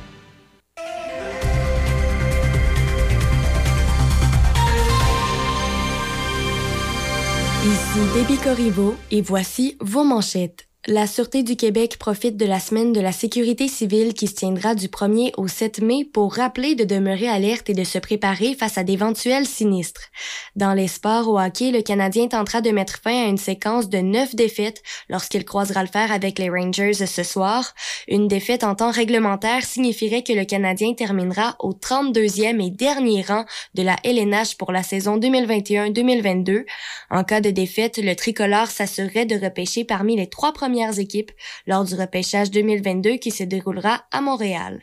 [7.63, 10.70] Ici Déby Corriveau et voici vos manchettes.
[10.87, 14.73] La Sûreté du Québec profite de la semaine de la sécurité civile qui se tiendra
[14.73, 18.79] du 1er au 7 mai pour rappeler de demeurer alerte et de se préparer face
[18.79, 20.09] à d'éventuels sinistres.
[20.55, 23.99] Dans les sports au hockey, le Canadien tentera de mettre fin à une séquence de
[23.99, 27.75] neuf défaites lorsqu'il croisera le fer avec les Rangers ce soir.
[28.07, 33.45] Une défaite en temps réglementaire signifierait que le Canadien terminera au 32e et dernier rang
[33.75, 36.65] de la LNH pour la saison 2021-2022.
[37.11, 41.31] En cas de défaite, le tricolore s'assurerait de repêcher parmi les trois premières équipes
[41.67, 44.81] lors du repêchage 2022 qui se déroulera à Montréal.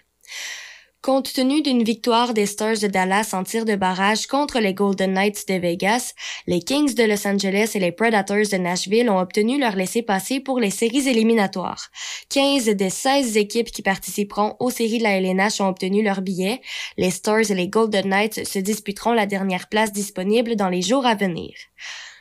[1.01, 5.15] Compte tenu d'une victoire des Stars de Dallas en tir de barrage contre les Golden
[5.15, 6.12] Knights de Vegas,
[6.47, 10.60] les Kings de Los Angeles et les Predators de Nashville ont obtenu leur laissez-passer pour
[10.60, 11.89] les séries éliminatoires.
[12.28, 16.60] 15 des 16 équipes qui participeront aux séries de la LNH ont obtenu leur billet.
[16.98, 21.06] Les Stars et les Golden Knights se disputeront la dernière place disponible dans les jours
[21.06, 21.55] à venir.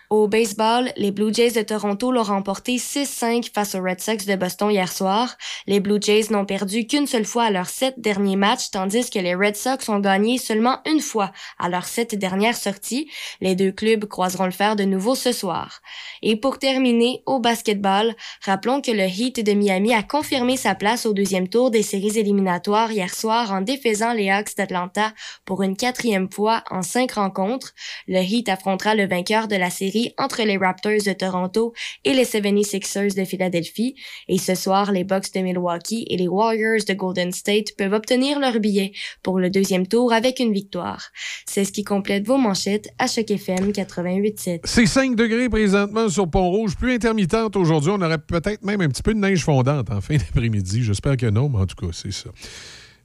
[0.10, 4.38] Au baseball, les Blue Jays de Toronto l'ont remporté 6-5 face aux Red Sox de
[4.38, 5.36] Boston hier soir.
[5.66, 9.20] Les Blue Jays n'ont perdu qu'une seule fois à leurs sept derniers matchs, tandis que
[9.20, 13.12] les Red Sox ont gagné seulement une fois à leurs sept dernières sorties.
[13.42, 15.82] Les deux clubs croiseront le fer de nouveau ce soir.
[16.22, 18.16] Et pour terminer, au basketball,
[18.46, 22.18] rappelons que le Heat de Miami a confirmé sa place au deuxième tour des séries
[22.18, 25.12] éliminatoires hier soir en défaisant les Hawks d'Atlanta
[25.44, 27.74] pour une quatrième fois en cinq rencontres.
[28.08, 32.24] Le Heat affrontera le vainqueur de la série entre les Raptors de Toronto et les
[32.24, 33.96] 76ers de Philadelphie.
[34.28, 38.40] Et ce soir, les Bucks de Milwaukee et les Warriors de Golden State peuvent obtenir
[38.40, 38.92] leur billet
[39.24, 41.10] pour le deuxième tour avec une victoire.
[41.46, 44.62] C'est ce qui complète vos manchettes à Choc FM 88.7.
[44.64, 47.92] C'est 5 degrés présentement sur Pont-Rouge, plus intermittente aujourd'hui.
[47.92, 50.84] On aurait peut-être même un petit peu de neige fondante en fin d'après-midi.
[50.84, 52.30] J'espère que non, mais en tout cas, c'est ça.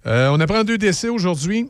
[0.06, 1.68] Euh, on apprend deux décès aujourd'hui.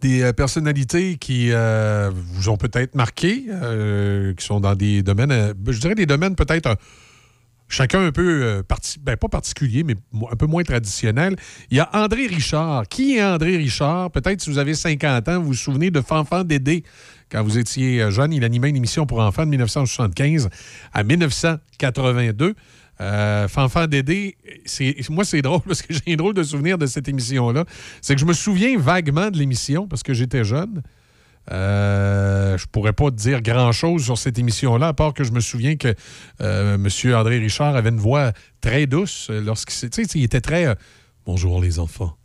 [0.00, 5.52] Des euh, personnalités qui euh, vous ont peut-être marqué, euh, qui sont dans des domaines,
[5.66, 6.76] je dirais des domaines peut-être
[7.68, 9.94] chacun un peu, parti- ben, pas particulier, mais
[10.30, 11.36] un peu moins traditionnel.
[11.70, 12.88] Il y a André Richard.
[12.88, 14.10] Qui est André Richard?
[14.10, 16.82] Peut-être si vous avez 50 ans, vous vous souvenez de Fanfan Dédé.
[17.30, 20.48] Quand vous étiez jeune, il animait une émission pour enfants de 1975
[20.92, 22.54] à 1982.
[23.00, 24.36] Euh, Fanfan Dédé,
[25.08, 27.64] moi, c'est drôle parce que j'ai un drôle de souvenir de cette émission-là.
[28.02, 30.82] C'est que je me souviens vaguement de l'émission parce que j'étais jeune.
[31.50, 35.76] Euh, je pourrais pas dire grand-chose sur cette émission-là, à part que je me souviens
[35.76, 35.94] que
[36.40, 37.14] euh, M.
[37.14, 40.74] André Richard avait une voix très douce euh, lorsqu'il était très euh,
[41.26, 42.19] Bonjour les enfants.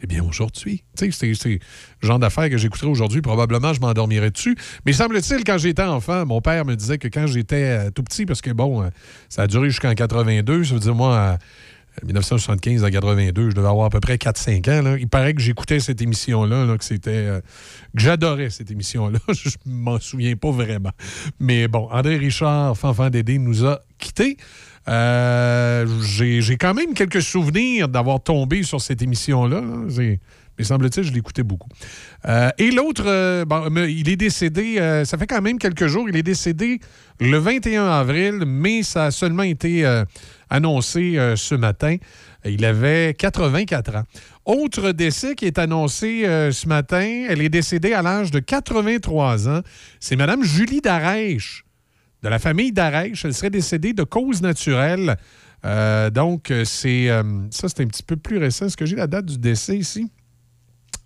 [0.00, 4.30] Eh bien, aujourd'hui, tu sais, c'est- le genre d'affaires que j'écouterais aujourd'hui, probablement je m'endormirais
[4.30, 4.56] dessus.
[4.86, 8.24] Mais semble-t-il, quand j'étais enfant, mon père me disait que quand j'étais euh, tout petit,
[8.24, 8.88] parce que bon, euh,
[9.28, 11.38] ça a duré jusqu'en 82, ça veut dire moi, à
[12.06, 14.96] 1975 à 82, je devais avoir à peu près 4-5 ans.
[15.00, 17.10] Il paraît que j'écoutais cette émission-là, là, que c'était.
[17.10, 19.18] euh, que j'adorais cette émission-là.
[19.32, 20.92] je m'en souviens pas vraiment.
[21.40, 24.36] Mais bon, André Richard, Fanfan Dédé, nous a quittés.
[24.88, 29.60] Euh, J'ai quand même quelques souvenirs d'avoir tombé sur cette émission-là.
[29.60, 29.76] là.
[29.90, 30.20] C'est-
[30.58, 31.68] Mais semble-t-il, je l'écoutais beaucoup.
[32.26, 33.44] Euh, et l'autre, euh,
[33.88, 36.80] il est décédé, ça fait quand même quelques jours, il est décédé
[37.20, 39.84] le 21 avril, mais ça a seulement été
[40.50, 41.96] annoncé ce matin.
[42.44, 44.02] Il avait 84 ans.
[44.46, 49.60] Autre décès qui est annoncé ce matin, elle est décédée à l'âge de 83 ans.
[50.00, 51.64] C'est Mme Julie Darèche,
[52.22, 53.24] de la famille Darèche.
[53.24, 55.16] Elle serait décédée de cause naturelle.
[55.64, 58.66] Euh, donc, euh, c'est euh, ça, c'est un petit peu plus récent.
[58.66, 60.10] Est-ce que j'ai la date du décès ici?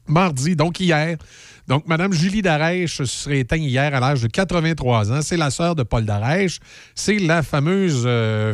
[0.06, 1.16] Mardi, donc hier.
[1.68, 5.22] Donc, Mme Julie Darèche se serait éteinte hier à l'âge de 83 ans.
[5.22, 6.58] C'est la sœur de Paul Darèche.
[6.94, 8.06] C'est la fameuse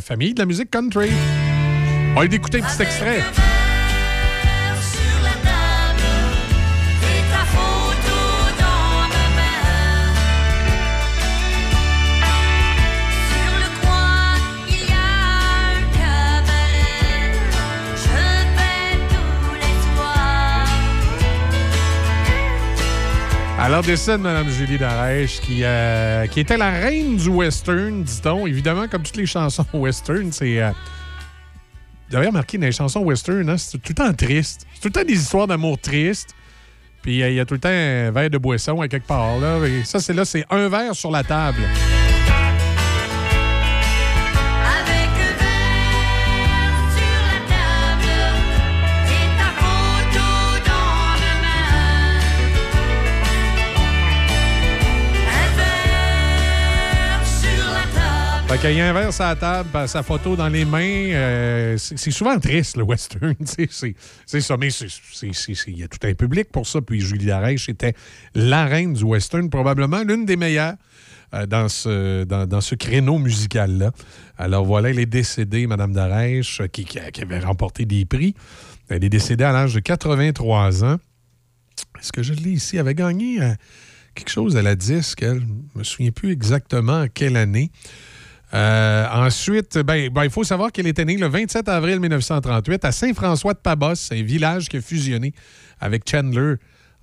[0.02, 1.10] famille de la musique country.
[2.14, 3.22] On va écouter un petit extrait.
[23.60, 28.46] Alors, décès de Mme Julie Darèche, qui, euh, qui était la reine du western, dit-on.
[28.46, 30.62] Évidemment, comme toutes les chansons western, c'est...
[30.62, 30.70] euh,
[32.12, 34.64] avez remarqué, dans les chansons western, hein, c'est tout le temps triste.
[34.74, 36.36] C'est tout le temps des histoires d'amour tristes.
[37.02, 39.38] Puis euh, il y a tout le temps un verre de boisson à quelque part.
[39.40, 39.58] Là.
[39.66, 41.58] Et ça, c'est là, c'est un verre sur la table.
[58.48, 60.80] Fait qu'il y a un verre sur la table, ben, sa photo dans les mains.
[60.80, 63.34] euh, c'est souvent triste, le western.
[63.44, 64.56] C'est ça.
[64.56, 66.80] Mais il y a tout un public pour ça.
[66.80, 67.92] Puis Julie Darèche était
[68.34, 70.76] la reine du western, probablement l'une des meilleures
[71.34, 73.92] euh, dans, ce, créneau musical-là.
[74.38, 76.86] Alors voilà, elle est décédée, Mme Darèche, qui
[77.20, 78.34] avait remporté des prix.
[78.88, 80.96] Elle est décédée à l'âge de 83 ans.
[82.00, 82.76] Est-ce que je l'ai ici?
[82.76, 83.52] Elle avait gagné euh,
[84.14, 85.42] quelque chose à la disque, elle.
[85.74, 87.70] Je me souviens plus exactement à quelle année.
[88.54, 92.92] Euh, ensuite, ben, ben, il faut savoir qu'elle était née le 27 avril 1938 à
[92.92, 95.34] Saint-François-de-Pabos, un village qui a fusionné
[95.80, 96.54] avec Chandler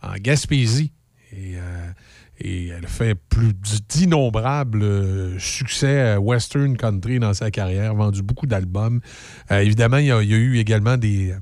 [0.02, 0.92] en Gaspésie.
[1.32, 1.92] Et, euh,
[2.40, 3.54] et elle fait plus
[3.88, 9.00] d'innombrables euh, succès western country dans sa carrière, vendu beaucoup d'albums.
[9.52, 11.34] Euh, évidemment, il y a eu également des...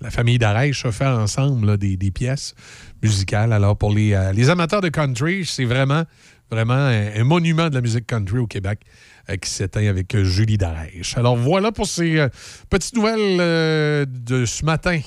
[0.00, 2.54] La famille Darèche a fait ensemble des, pièces
[3.02, 3.52] musicales.
[3.52, 6.04] Alors, pour les, euh, amateurs de country, c'est vraiment,
[6.50, 8.80] un, monument de la musique country au Québec
[9.28, 11.18] euh, qui s'éteint avec euh, Julie Darèche.
[11.18, 12.26] Alors, voilà pour ces
[12.70, 15.00] petites nouvelles de ce matin.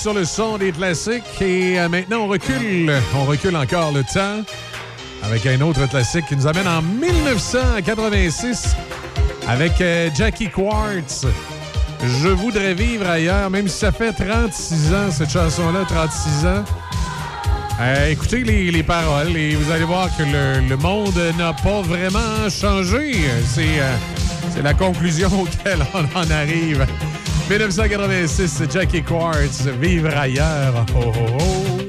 [0.00, 1.22] Sur le son des classiques.
[1.42, 2.90] Et euh, maintenant, on recule.
[3.14, 4.42] On recule encore le temps
[5.22, 8.74] avec un autre classique qui nous amène en 1986
[9.46, 11.26] avec euh, Jackie Quartz.
[12.22, 16.64] Je voudrais vivre ailleurs, même si ça fait 36 ans, cette chanson-là, 36 ans.
[17.80, 21.82] Euh, écoutez les, les paroles et vous allez voir que le, le monde n'a pas
[21.82, 23.16] vraiment changé.
[23.44, 26.86] C'est euh, la conclusion auquel on en arrive.
[27.50, 30.86] 1986, Jackie Quartz, Vivre ailleurs.
[30.94, 31.79] Oh, oh, oh.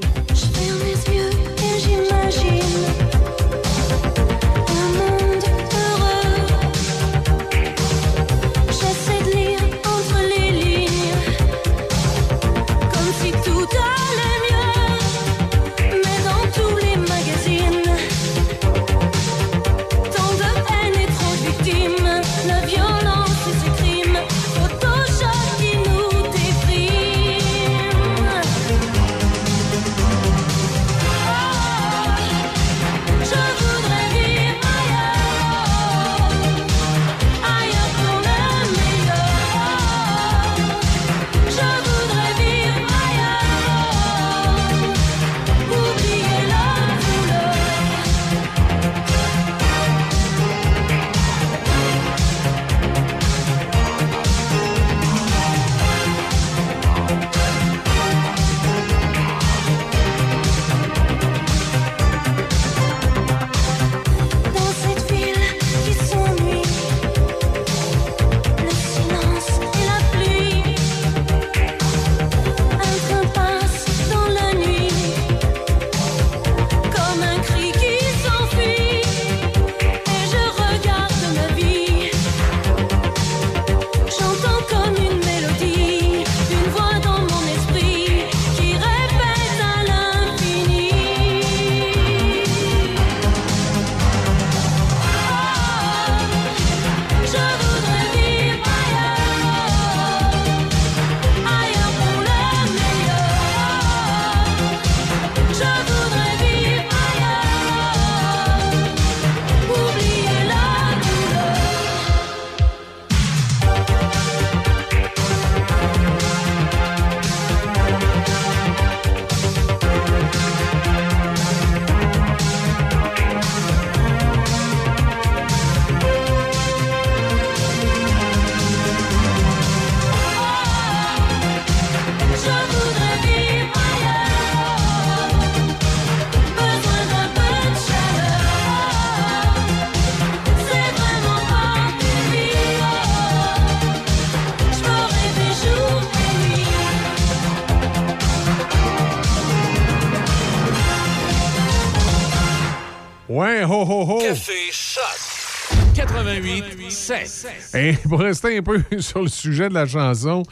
[157.11, 157.75] 88 7.
[157.75, 160.43] Et pour rester un peu sur le sujet de la chanson,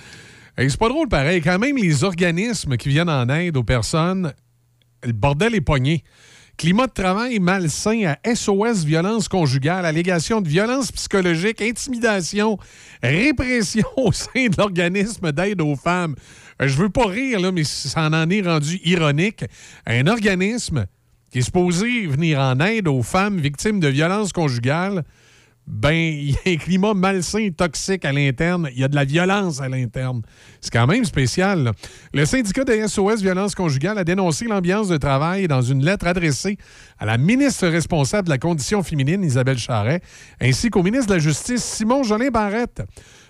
[0.57, 1.41] c'est pas drôle pareil.
[1.41, 4.33] Quand même, les organismes qui viennent en aide aux personnes,
[5.03, 6.03] le bordel est pogné.
[6.57, 12.57] Climat de travail malsain à SOS violence conjugale, allégation de violence psychologique, intimidation,
[13.01, 16.15] répression au sein de l'organisme d'aide aux femmes.
[16.61, 19.45] Euh, Je veux pas rire, là, mais ça en est rendu ironique.
[19.85, 20.85] Un organisme
[21.31, 25.05] qui est supposé venir en aide aux femmes victimes de violences conjugales,
[25.69, 28.69] ben, il y a un climat malsain et toxique à l'interne.
[28.73, 30.21] Il y a de la violence à l'interne.
[30.59, 31.71] C'est quand même spécial.
[32.13, 36.57] Le syndicat de SOS Violence conjugale a dénoncé l'ambiance de travail dans une lettre adressée
[36.97, 40.01] à la ministre responsable de la condition féminine, Isabelle Charret,
[40.41, 42.81] ainsi qu'au ministre de la Justice, Simon Jolin Barrette.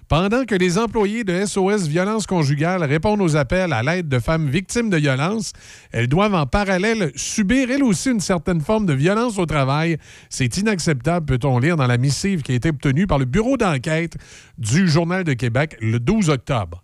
[0.09, 4.49] Pendant que les employés de SOS Violence conjugale répondent aux appels à l'aide de femmes
[4.49, 5.53] victimes de violences,
[5.91, 9.97] elles doivent en parallèle subir elles aussi une certaine forme de violence au travail.
[10.31, 14.17] C'est inacceptable, peut-on lire dans la missive qui a été obtenue par le bureau d'enquête
[14.57, 16.83] du Journal de Québec le 12 octobre.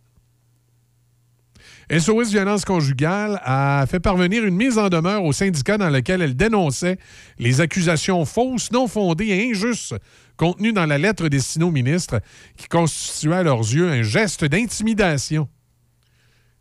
[1.90, 6.36] SOS Violence conjugale a fait parvenir une mise en demeure au syndicat dans laquelle elle
[6.36, 6.98] dénonçait
[7.38, 9.96] les accusations fausses, non fondées et injustes
[10.36, 12.22] contenues dans la lettre destinée au ministre
[12.58, 15.48] qui constituait à leurs yeux un geste d'intimidation.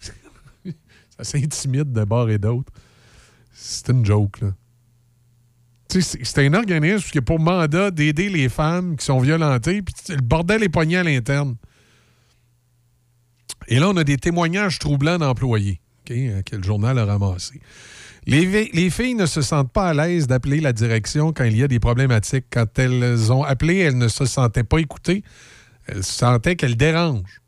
[1.17, 2.73] Ça s'intimide de bord et d'autre.
[3.53, 4.49] C'est une joke, là.
[5.89, 10.21] C'est un organisme qui a pour mandat d'aider les femmes qui sont violentées, puis le
[10.23, 11.55] bordel est pogné à l'interne.
[13.69, 15.81] Et là, on a des témoignages troublants d'employés
[16.11, 17.61] euh, que le journal a ramassés.
[18.27, 21.69] Les, filles ne se sentent pas à l'aise d'appeler la direction quand il y a
[21.69, 22.47] des problématiques.
[22.51, 25.23] Quand elles ont appelé, elles ne se sentaient pas écoutées.
[25.87, 27.43] Elles sentaient qu'elles dérangent.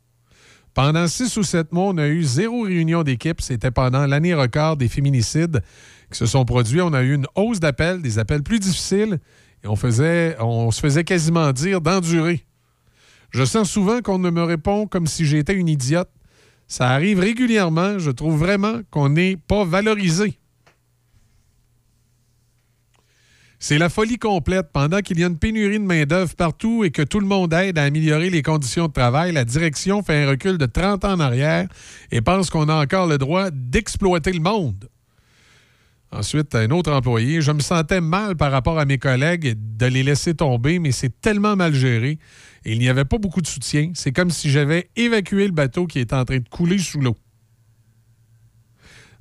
[0.75, 3.41] Pendant six ou sept mois, on a eu zéro réunion d'équipe.
[3.41, 5.63] C'était pendant l'année record des féminicides
[6.11, 6.81] qui se sont produits.
[6.81, 9.19] On a eu une hausse d'appels, des appels plus difficiles,
[9.65, 12.46] on, on se faisait quasiment dire d'endurer.
[13.31, 16.09] Je sens souvent qu'on ne me répond comme si j'étais une idiote.
[16.67, 17.99] Ça arrive régulièrement.
[17.99, 20.37] Je trouve vraiment qu'on n'est pas valorisé.
[23.59, 24.67] C'est la folie complète.
[24.71, 27.77] Pendant qu'il y a une pénurie de main-d'œuvre partout et que tout le monde aide
[27.77, 31.19] à améliorer les conditions de travail, la direction fait un recul de 30 ans en
[31.19, 31.67] arrière
[32.11, 34.87] et pense qu'on a encore le droit d'exploiter le monde.
[36.11, 37.41] Ensuite, un autre employé.
[37.41, 41.19] Je me sentais mal par rapport à mes collègues de les laisser tomber, mais c'est
[41.19, 42.19] tellement mal géré.
[42.69, 43.91] Il n'y avait pas beaucoup de soutien.
[43.93, 47.15] C'est comme si j'avais évacué le bateau qui était en train de couler sous l'eau.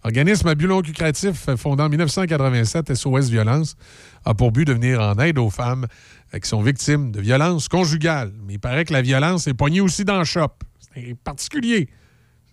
[0.03, 3.77] Organisme à but non lucratif fondé en 1987, SOS Violence,
[4.25, 5.87] a pour but de venir en aide aux femmes
[6.35, 8.33] euh, qui sont victimes de violences conjugales.
[8.45, 10.51] Mais il paraît que la violence est poignée aussi dans le shop.
[10.81, 11.89] C'est particulier.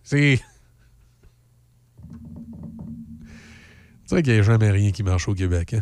[0.03, 0.40] C'est.
[4.06, 5.74] C'est vrai qu'il n'y a jamais rien qui marche au Québec.
[5.74, 5.82] Hein?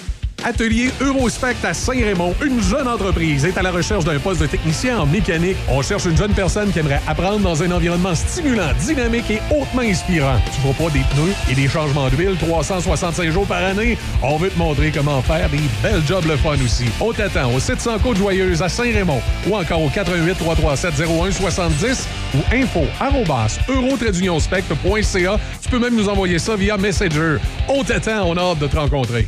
[0.43, 2.33] Atelier Eurospect à Saint-Raymond.
[2.43, 5.57] Une jeune entreprise est à la recherche d'un poste de technicien en mécanique.
[5.69, 9.81] On cherche une jeune personne qui aimerait apprendre dans un environnement stimulant, dynamique et hautement
[9.81, 10.37] inspirant.
[10.53, 13.97] Tu vois pas des pneus et des changements d'huile 365 jours par année?
[14.23, 16.85] On veut te montrer comment faire des belles jobs le fun aussi.
[16.99, 22.81] On t'attend au 700 Côte-Joyeuse à Saint-Raymond ou encore au 88 337 0170 ou info.
[25.61, 27.37] Tu peux même nous envoyer ça via Messenger.
[27.67, 29.27] On t'attend, on a hâte de te rencontrer.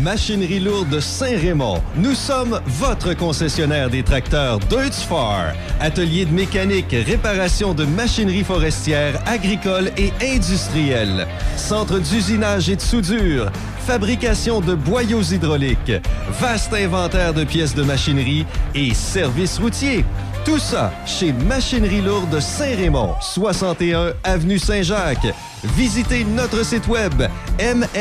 [0.00, 1.82] Machinerie lourde Saint-Raymond.
[1.96, 5.52] Nous sommes votre concessionnaire des tracteurs Deutz Far.
[5.80, 11.26] Atelier de mécanique, réparation de machinerie forestière, agricole et industrielle.
[11.56, 13.50] Centre d'usinage et de soudure.
[13.86, 15.92] Fabrication de boyaux hydrauliques.
[16.40, 20.04] Vaste inventaire de pièces de machinerie et services routiers.
[20.48, 25.34] Tout ça chez Machinerie lourde Saint-Raymond, 61 Avenue Saint-Jacques.
[25.76, 27.22] Visitez notre site web
[27.58, 27.98] mlsr.ca.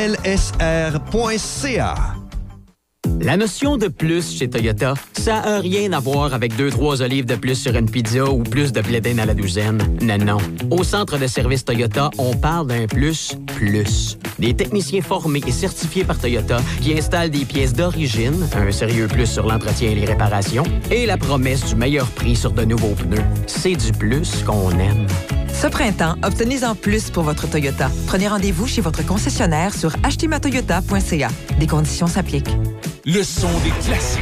[3.20, 7.26] La notion de plus chez Toyota, ça a rien à voir avec deux, trois olives
[7.26, 9.80] de plus sur une pizza ou plus de blé à la douzaine.
[10.02, 10.38] Non, non.
[10.70, 14.18] Au centre de service Toyota, on parle d'un plus, plus.
[14.40, 19.28] Des techniciens formés et certifiés par Toyota qui installent des pièces d'origine, un sérieux plus
[19.28, 23.24] sur l'entretien et les réparations, et la promesse du meilleur prix sur de nouveaux pneus.
[23.48, 25.08] C'est du plus qu'on aime.
[25.60, 27.90] Ce printemps, obtenez-en plus pour votre Toyota.
[28.06, 31.30] Prenez rendez-vous chez votre concessionnaire sur achetermatoyota.ca.
[31.60, 32.56] Des conditions s'appliquent.
[33.06, 34.22] Le son des classiques.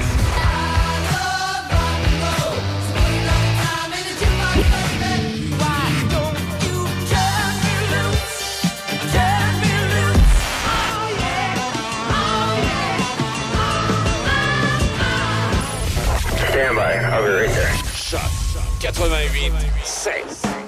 [16.49, 16.95] Stand by.
[17.03, 17.74] I'll be right there.
[17.94, 18.22] Choc
[18.80, 19.52] 88
[19.84, 20.65] 16.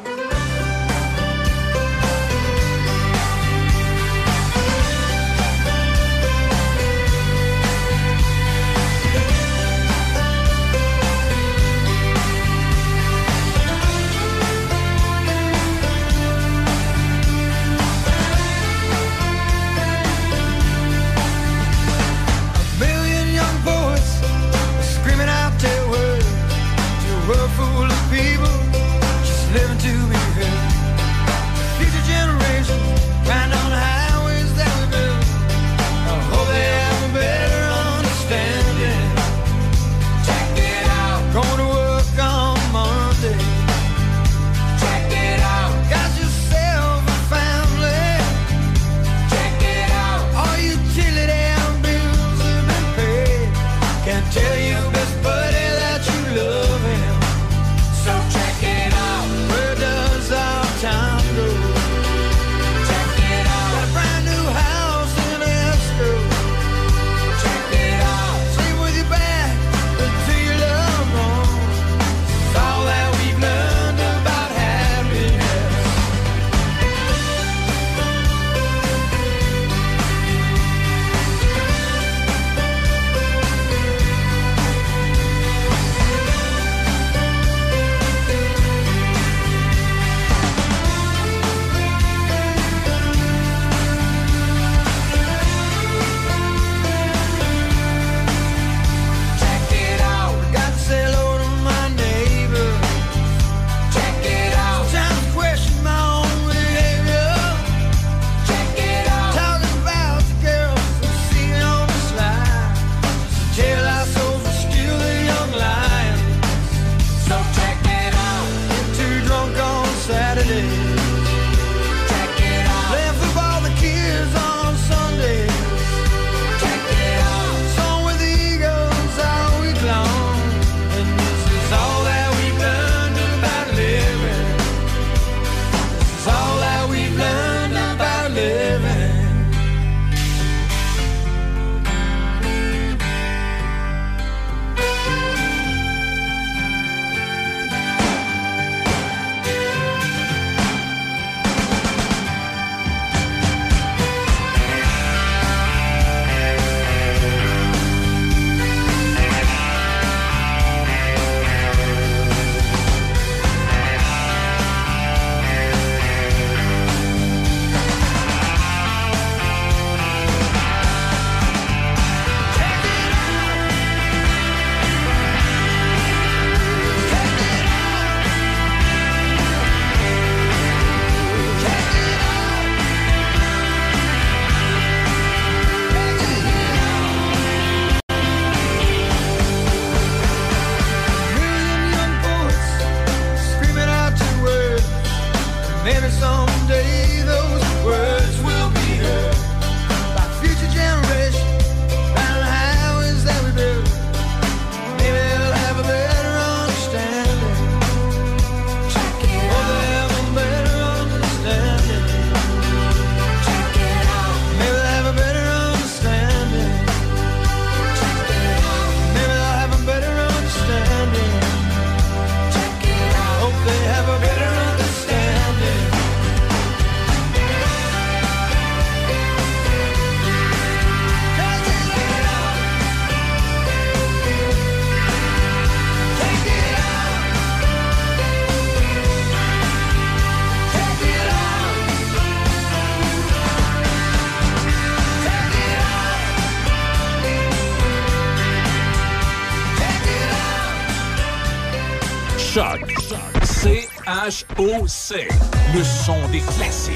[254.57, 255.27] C.O.C.
[255.75, 256.93] Le son des classiques.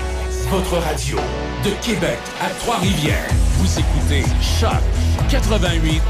[0.50, 1.18] Votre radio
[1.64, 3.30] de Québec à Trois-Rivières.
[3.58, 4.82] Vous écoutez Choc
[5.30, 6.02] 88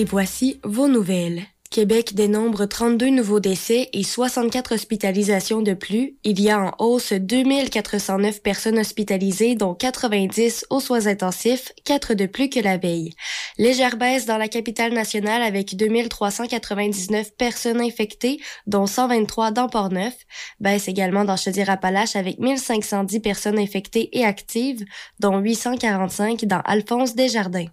[0.00, 1.42] Et voici vos nouvelles.
[1.70, 6.16] Québec dénombre 32 nouveaux décès et 64 hospitalisations de plus.
[6.24, 12.24] Il y a en hausse 2409 personnes hospitalisées, dont 90 aux soins intensifs, 4 de
[12.24, 13.12] plus que la veille.
[13.58, 20.14] Légère baisse dans la capitale nationale avec 2399 personnes infectées, dont 123 dans Port-Neuf.
[20.60, 24.82] Baisse également dans Chaudière-Appalaches avec 1510 personnes infectées et actives,
[25.18, 27.68] dont 845 dans Alphonse Desjardins.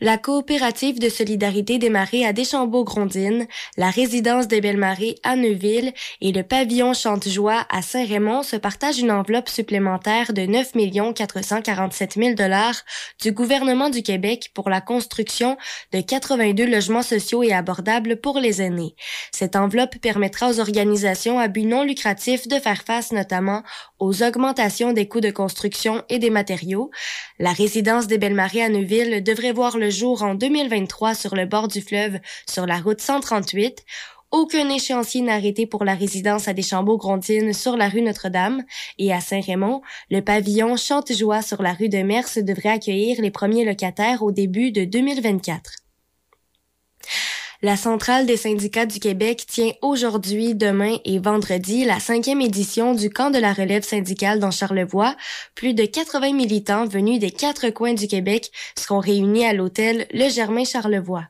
[0.00, 6.30] La coopérative de solidarité des marées à Deschambault-Grondines, la résidence des Belles-Marées à Neuville et
[6.30, 10.72] le pavillon Chante-Joie à Saint-Raymond se partagent une enveloppe supplémentaire de 9
[11.14, 12.76] 447 000 dollars
[13.20, 15.56] du gouvernement du Québec pour la construction
[15.92, 18.94] de 82 logements sociaux et abordables pour les aînés.
[19.32, 23.64] Cette enveloppe permettra aux organisations à but non lucratif de faire face notamment
[23.98, 26.92] aux augmentations des coûts de construction et des matériaux.
[27.40, 31.68] La résidence des Belles-Marées à Neuville devrait voir le jour en 2023 sur le bord
[31.68, 33.84] du fleuve sur la route 138.
[34.30, 38.62] Aucun échéancier n'a arrêté pour la résidence à Deschambault-Grondines sur la rue Notre-Dame
[38.98, 43.64] et à Saint-Raymond, le pavillon Chante-Joie sur la rue de Mers devrait accueillir les premiers
[43.64, 45.87] locataires au début de 2024.
[47.60, 53.10] La Centrale des syndicats du Québec tient aujourd'hui, demain et vendredi la cinquième édition du
[53.10, 55.16] camp de la relève syndicale dans Charlevoix.
[55.56, 60.28] Plus de 80 militants venus des quatre coins du Québec seront réunis à l'hôtel Le
[60.28, 61.24] Germain Charlevoix.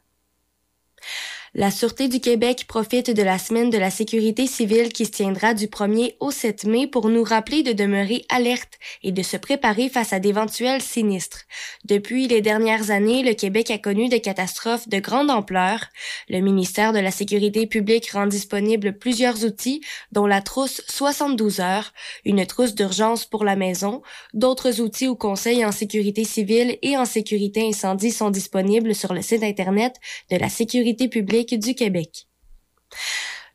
[1.59, 5.55] La Sûreté du Québec profite de la semaine de la sécurité civile qui se tiendra
[5.55, 9.89] du 1er au 7 mai pour nous rappeler de demeurer alerte et de se préparer
[9.89, 11.47] face à d'éventuels sinistres.
[11.85, 15.87] Depuis les dernières années, le Québec a connu des catastrophes de grande ampleur.
[16.29, 19.81] Le ministère de la Sécurité publique rend disponible plusieurs outils,
[20.13, 21.93] dont la trousse 72 heures,
[22.25, 24.03] une trousse d'urgence pour la maison.
[24.33, 29.23] D'autres outils ou conseils en sécurité civile et en sécurité incendie sont disponibles sur le
[29.23, 29.97] site Internet
[30.31, 32.27] de la Sécurité publique du Québec.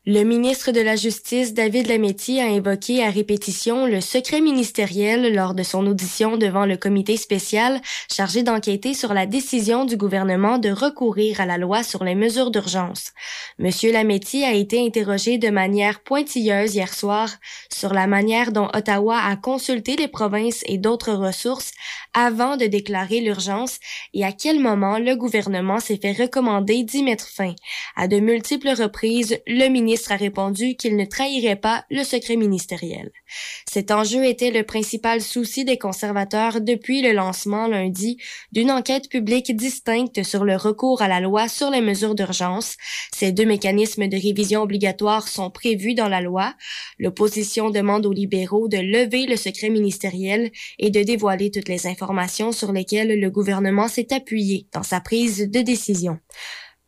[0.06, 5.54] Le ministre de la Justice, David Lametti, a évoqué à répétition le secret ministériel lors
[5.54, 7.80] de son audition devant le comité spécial
[8.14, 12.50] chargé d'enquêter sur la décision du gouvernement de recourir à la loi sur les mesures
[12.50, 13.12] d'urgence.
[13.58, 17.30] Monsieur Lametti a été interrogé de manière pointilleuse hier soir
[17.72, 21.72] sur la manière dont Ottawa a consulté les provinces et d'autres ressources
[22.12, 23.78] avant de déclarer l'urgence
[24.12, 27.54] et à quel moment le gouvernement s'est fait recommander d'y mettre fin.
[27.96, 33.10] À de multiples reprises, le ministre a répondu qu'il ne trahirait pas le secret ministériel.
[33.70, 38.18] Cet enjeu était le principal souci des conservateurs depuis le lancement lundi
[38.52, 42.76] d'une enquête publique distincte sur le recours à la loi sur les mesures d'urgence.
[43.14, 46.54] Ces deux mécanismes de révision obligatoire sont prévus dans la loi.
[46.98, 52.52] L'opposition demande aux libéraux de lever le secret ministériel et de dévoiler toutes les informations
[52.52, 56.18] sur lesquelles le gouvernement s'est appuyé dans sa prise de décision.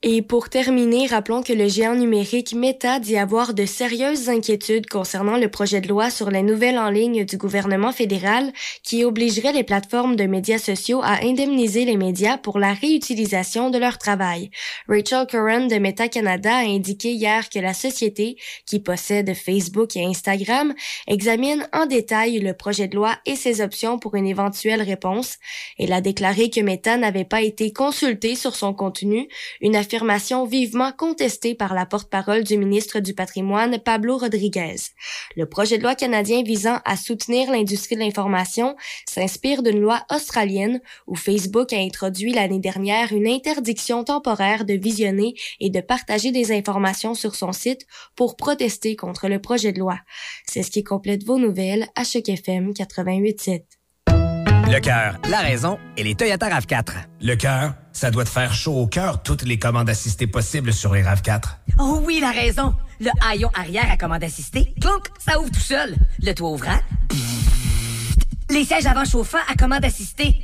[0.08, 5.36] Et pour terminer, rappelons que le géant numérique Meta dit avoir de sérieuses inquiétudes concernant
[5.36, 8.52] le projet de loi sur les nouvelles en ligne du gouvernement fédéral
[8.84, 13.78] qui obligerait les plateformes de médias sociaux à indemniser les médias pour la réutilisation de
[13.78, 14.50] leur travail.
[14.88, 20.04] Rachel Curran de Meta Canada a indiqué hier que la société, qui possède Facebook et
[20.04, 20.72] Instagram,
[21.08, 25.38] examine en détail le projet de loi et ses options pour une éventuelle réponse.
[25.80, 29.26] Elle a déclaré que Meta n'avait pas été consulté sur son contenu,
[29.60, 29.95] une affirmation
[30.46, 34.76] vivement contestée par la porte-parole du ministre du Patrimoine, Pablo Rodriguez.
[35.36, 38.76] Le projet de loi canadien visant à soutenir l'industrie de l'information
[39.08, 45.34] s'inspire d'une loi australienne où Facebook a introduit l'année dernière une interdiction temporaire de visionner
[45.60, 47.86] et de partager des informations sur son site
[48.16, 49.98] pour protester contre le projet de loi.
[50.46, 53.75] C'est ce qui complète vos nouvelles à Choc FM 88.7.
[54.68, 56.86] Le cœur, la raison et les Toyota RAV4.
[57.20, 60.92] Le cœur, ça doit te faire chaud au cœur toutes les commandes assistées possibles sur
[60.92, 61.42] les RAV4.
[61.78, 62.74] Oh oui, la raison.
[62.98, 65.94] Le haillon arrière à commande assistée, clonk, ça ouvre tout seul.
[66.20, 66.78] Le toit ouvrant,
[68.50, 70.34] les sièges avant chauffants à commande assistée.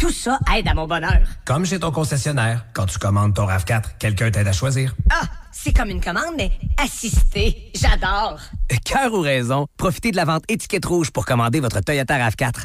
[0.00, 1.20] Tout ça aide à mon bonheur.
[1.44, 4.94] Comme chez ton concessionnaire, quand tu commandes ton RAV4, quelqu'un t'aide à choisir.
[5.10, 6.50] Ah, c'est comme une commande, mais
[6.82, 7.70] assistée.
[7.74, 8.40] J'adore.
[8.84, 12.64] Cœur ou raison, profitez de la vente étiquette rouge pour commander votre Toyota RAV4.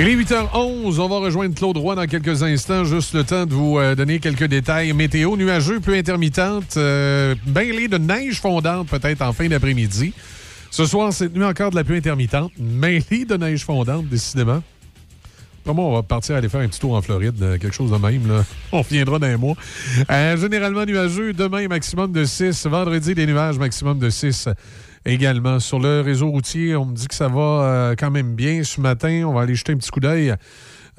[0.00, 1.00] Il est 8h11.
[1.00, 2.84] On va rejoindre Claude Roy dans quelques instants.
[2.84, 4.92] Juste le temps de vous euh, donner quelques détails.
[4.92, 10.12] Météo nuageux, pluie intermittente, euh, de neige fondante peut-être en fin d'après-midi.
[10.70, 14.62] Ce soir, cette nuit, encore de la pluie intermittente, mêlée de neige fondante, décidément.
[15.66, 17.96] Moi, on va partir aller faire un petit tour en Floride, euh, quelque chose de
[17.96, 18.28] même.
[18.28, 18.44] Là.
[18.72, 19.56] On reviendra dans un mois.
[20.10, 22.66] Euh, généralement nuageux, demain, maximum de 6.
[22.66, 24.48] Vendredi, des nuages, maximum de 6
[25.12, 25.58] également.
[25.60, 28.80] Sur le réseau routier, on me dit que ça va euh, quand même bien ce
[28.80, 29.24] matin.
[29.26, 30.34] On va aller jeter un petit coup d'œil.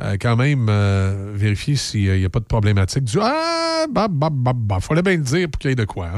[0.02, 3.03] euh, quand même, euh, vérifier s'il n'y a pas de problématique.
[3.22, 4.80] Ah, bah, bah, bah, bah.
[4.80, 6.10] Fallait bien le dire pour qu'il y ait de quoi.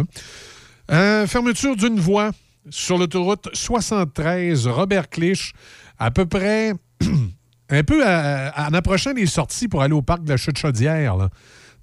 [0.90, 1.26] hein.
[1.28, 2.32] Fermeture d'une voie
[2.70, 5.54] sur l'autoroute 73 Robert Clich,
[5.98, 6.74] à peu près
[7.70, 11.30] un peu en approchant des sorties pour aller au parc de la Chute-Chaudière.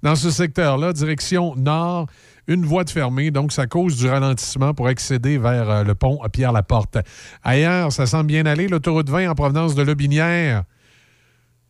[0.03, 2.07] Dans ce secteur-là, direction nord,
[2.49, 6.21] une voie de fermée, donc ça cause du ralentissement pour accéder vers euh, le pont
[6.23, 6.97] à Pierre-Laporte.
[7.43, 8.67] Ailleurs, ça semble bien aller.
[8.67, 10.63] L'autoroute 20 en provenance de Lobinière.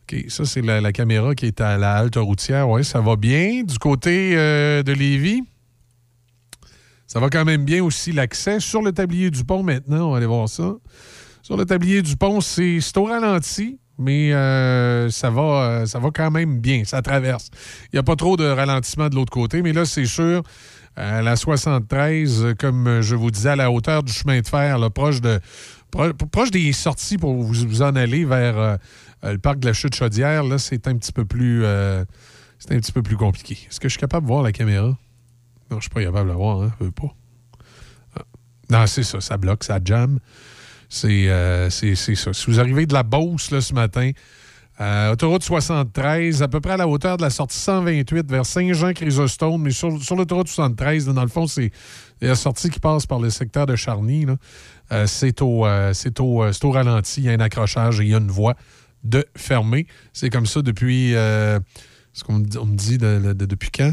[0.02, 2.68] OK, ça, c'est la, caméra qui est à la halte routière.
[2.68, 3.62] Oui, ça va bien.
[3.62, 5.42] Du côté euh, de Lévis,
[7.06, 8.58] ça va quand même bien aussi l'accès.
[8.58, 10.72] Sur le tablier du pont, maintenant, on va aller voir ça.
[11.42, 16.10] Sur le tablier du pont, c'est au ralenti, mais euh, ça, va, euh, ça va
[16.10, 16.82] quand même bien.
[16.84, 17.50] Ça traverse.
[17.84, 20.42] Il n'y a pas trop de ralentissement de l'autre côté, mais là, c'est sûr,
[20.98, 24.78] euh, la 73, euh, comme je vous disais, à la hauteur du chemin de fer,
[24.90, 25.38] proche, de,
[25.90, 28.78] pro- proche des sorties pour vous, en aller vers
[29.22, 31.62] le parc de la Chute-Chaudière, là, c'est un petit peu plus...
[32.58, 33.58] c'est un petit peu plus compliqué.
[33.68, 34.86] Est-ce que je suis capable de voir la caméra?
[34.86, 34.96] Non,
[35.70, 36.72] je ne suis pas capable de la voir, hein?
[36.80, 37.14] Je veux pas.
[38.18, 38.22] Ah.
[38.70, 40.18] Non, c'est ça, ça bloque, ça jam.
[40.92, 42.32] C'est euh, c'est- ça.
[42.32, 44.10] Si vous arrivez de la Beauce là, ce matin,
[44.80, 49.62] euh, autoroute 73, à peu près à la hauteur de la sortie 128 vers Saint-Jean-Chrysostome,
[49.62, 51.70] mais sur, sur l'autoroute 73, là, dans le fond, c'est
[52.20, 54.26] la sortie qui passe par le secteur de Charny.
[54.90, 58.14] Euh, c'est au, euh, au, au ralenti, il y a un accrochage et il y
[58.14, 58.56] a une voie
[59.04, 59.86] de fermée.
[60.12, 61.12] C'est comme ça depuis.
[61.12, 63.92] ce qu'on me dit, depuis quand?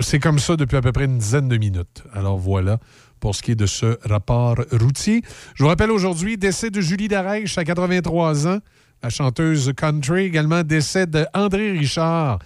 [0.00, 2.02] C'est comme ça depuis à peu près une dizaine de minutes.
[2.12, 2.80] Alors voilà
[3.20, 5.22] pour ce qui est de ce rapport routier.
[5.54, 8.58] Je vous rappelle aujourd'hui, décès de Julie Darèche à 83 ans,
[9.02, 10.24] la chanteuse country.
[10.24, 12.38] Également, décès de André Richard.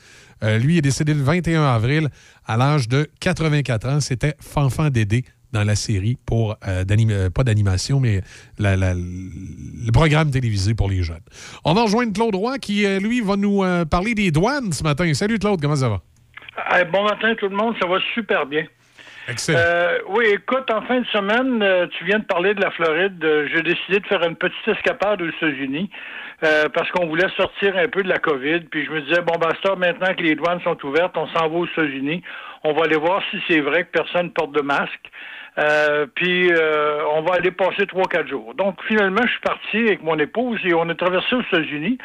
[0.42, 2.08] Euh, lui est décédé le 21 avril
[2.44, 4.00] à l'âge de 84 ans.
[4.00, 5.24] C'était Fanfan Dédé
[5.54, 8.20] dans la série pour, euh, euh, pas d'animation, mais
[8.58, 11.22] le programme télévisé pour les jeunes.
[11.64, 15.14] On va rejoindre Claude Roy qui, euh, lui, va nous parler des douanes ce matin.
[15.14, 16.00] Salut Claude, comment ça va?
[16.76, 18.64] Eh, bon matin tout le monde, ça va super bien.
[19.48, 23.22] Euh, oui, écoute, en fin de semaine, euh, tu viens de parler de la Floride.
[23.24, 25.90] Euh, J'ai décidé de faire une petite escapade aux États-Unis
[26.42, 28.60] euh, parce qu'on voulait sortir un peu de la COVID.
[28.70, 31.56] Puis je me disais, bon, basta, maintenant que les douanes sont ouvertes, on s'en va
[31.56, 32.22] aux États-Unis.
[32.64, 35.10] On va aller voir si c'est vrai que personne porte de masque.
[35.56, 38.54] Euh, puis euh, on va aller passer trois, quatre jours.
[38.54, 41.98] Donc finalement, je suis parti avec mon épouse et on a traversé aux États-Unis.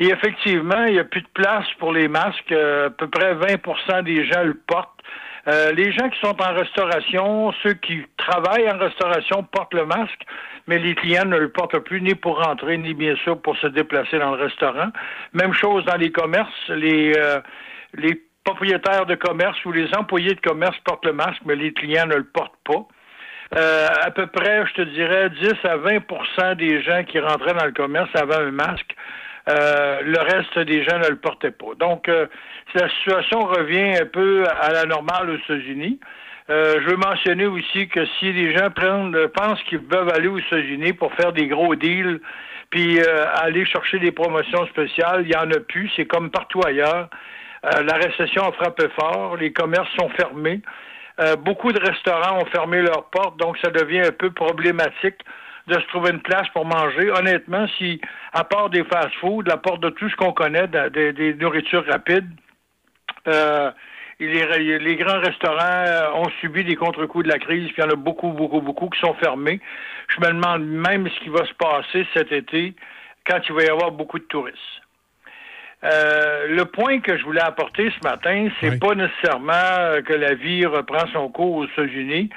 [0.00, 2.52] Et effectivement, il n'y a plus de place pour les masques.
[2.52, 4.90] Euh, à peu près 20% des gens le portent.
[5.46, 10.24] Euh, les gens qui sont en restauration, ceux qui travaillent en restauration portent le masque,
[10.66, 13.66] mais les clients ne le portent plus ni pour rentrer, ni bien sûr pour se
[13.66, 14.88] déplacer dans le restaurant.
[15.34, 17.40] Même chose dans les commerces, les, euh,
[18.44, 22.16] propriétaires de commerce ou les employés de commerce portent le masque, mais les clients ne
[22.16, 22.86] le portent pas.
[23.56, 27.66] Euh, à peu près, je te dirais, 10 à 20% des gens qui rentraient dans
[27.66, 28.94] le commerce avaient un masque.
[29.46, 31.74] Le reste des gens ne le portaient pas.
[31.78, 32.08] Donc,
[32.74, 35.98] la situation revient un peu à la normale aux États-Unis.
[36.50, 40.38] Euh, je veux mentionner aussi que si les gens prennent, pensent qu'ils peuvent aller aux
[40.38, 42.20] États-Unis pour faire des gros deals,
[42.70, 45.90] puis euh, aller chercher des promotions spéciales, il n'y en a plus.
[45.96, 47.08] C'est comme partout ailleurs.
[47.64, 49.36] Euh, la récession a frappé fort.
[49.38, 50.60] Les commerces sont fermés.
[51.20, 55.20] Euh, beaucoup de restaurants ont fermé leurs portes, donc ça devient un peu problématique
[55.68, 57.10] de se trouver une place pour manger.
[57.10, 58.00] Honnêtement, si,
[58.34, 61.86] à part des fast-foods, à part de tout ce qu'on connaît, de- de- des nourritures
[61.86, 62.28] rapides,
[63.28, 63.70] euh,
[64.20, 67.86] les, les grands restaurants euh, ont subi des contre-coups de la crise, puis il y
[67.86, 69.60] en a beaucoup, beaucoup, beaucoup qui sont fermés.
[70.08, 72.74] Je me demande même ce qui va se passer cet été
[73.26, 74.73] quand il va y avoir beaucoup de touristes.
[75.84, 80.34] Euh, le point que je voulais apporter ce matin, c'est pas nécessairement euh, que la
[80.34, 82.30] vie reprend son cours aux États-Unis.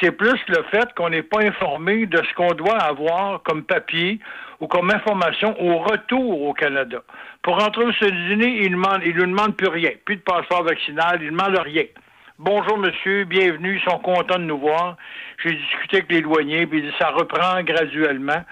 [0.00, 4.20] C'est plus le fait qu'on n'est pas informé de ce qu'on doit avoir comme papier
[4.60, 6.98] ou comme information au retour au Canada.
[7.42, 9.90] Pour rentrer aux États-Unis, ils ne ne demandent plus rien.
[10.04, 11.84] Plus de passeport vaccinal, ils ne demandent rien.
[12.38, 14.96] Bonjour monsieur, bienvenue, ils sont contents de nous voir.
[15.42, 18.42] J'ai discuté avec les douaniers, puis ça reprend graduellement,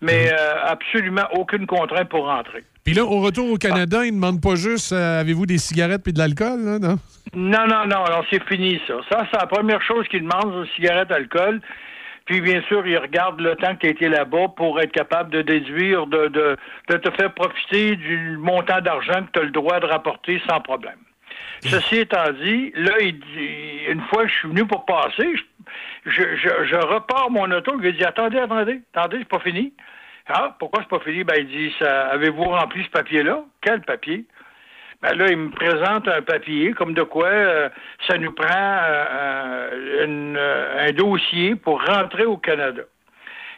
[0.00, 2.64] mais euh, absolument aucune contrainte pour rentrer.
[2.84, 6.02] Puis là, au retour au Canada, ils ne demandent pas juste euh, avez-vous des cigarettes
[6.02, 6.98] puis de l'alcool, là, non?
[7.34, 8.94] Non, non, non, non, c'est fini ça.
[9.10, 11.60] Ça, c'est la première chose qu'ils demandent, c'est cigarette, alcool.
[12.24, 15.30] Puis, bien sûr, ils regardent le temps que tu as été là-bas pour être capable
[15.30, 16.56] de déduire, de, de,
[16.88, 20.60] de te faire profiter du montant d'argent que tu as le droit de rapporter sans
[20.60, 20.98] problème.
[21.62, 25.28] Ceci étant dit, là, il dit, une fois que je suis venu pour passer,
[26.06, 29.40] je, je, je- je repars mon auto, je lui dis Attendez, attendez, attendez, c'est pas
[29.40, 29.72] fini.
[30.32, 31.24] Ah, pourquoi c'est pas fini?
[31.24, 33.40] Ben, il dit Avez-vous rempli ce papier-là?
[33.60, 34.24] Quel papier?
[35.02, 37.70] Ben là, il me présente un papier comme de quoi euh,
[38.06, 42.82] ça nous prend euh, une, euh, un dossier pour rentrer au Canada.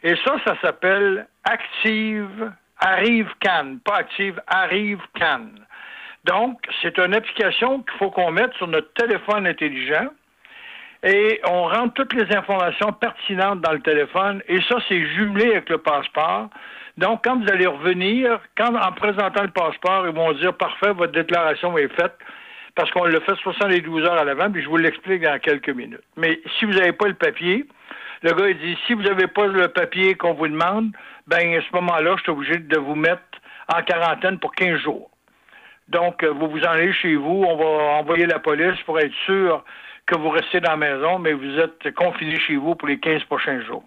[0.05, 5.01] Et ça, ça s'appelle Active Arrive Can, pas Active Arrive.
[6.24, 10.09] Donc, c'est une application qu'il faut qu'on mette sur notre téléphone intelligent
[11.03, 15.69] et on rentre toutes les informations pertinentes dans le téléphone et ça, c'est jumelé avec
[15.69, 16.49] le passeport.
[16.97, 21.12] Donc, quand vous allez revenir, quand en présentant le passeport, ils vont dire parfait, votre
[21.12, 22.15] déclaration est faite
[22.74, 26.03] parce qu'on le fait 72 heures à l'avant, puis je vous l'explique dans quelques minutes.
[26.16, 27.66] Mais si vous n'avez pas le papier,
[28.23, 30.93] le gars il dit si vous n'avez pas le papier qu'on vous demande,
[31.27, 33.23] ben à ce moment-là, je suis obligé de vous mettre
[33.74, 35.11] en quarantaine pour 15 jours.
[35.89, 37.65] Donc, euh, vous vous en allez chez vous, on va
[37.99, 39.65] envoyer la police pour être sûr
[40.07, 43.24] que vous restez dans la maison, mais vous êtes confiné chez vous pour les 15
[43.24, 43.85] prochains jours.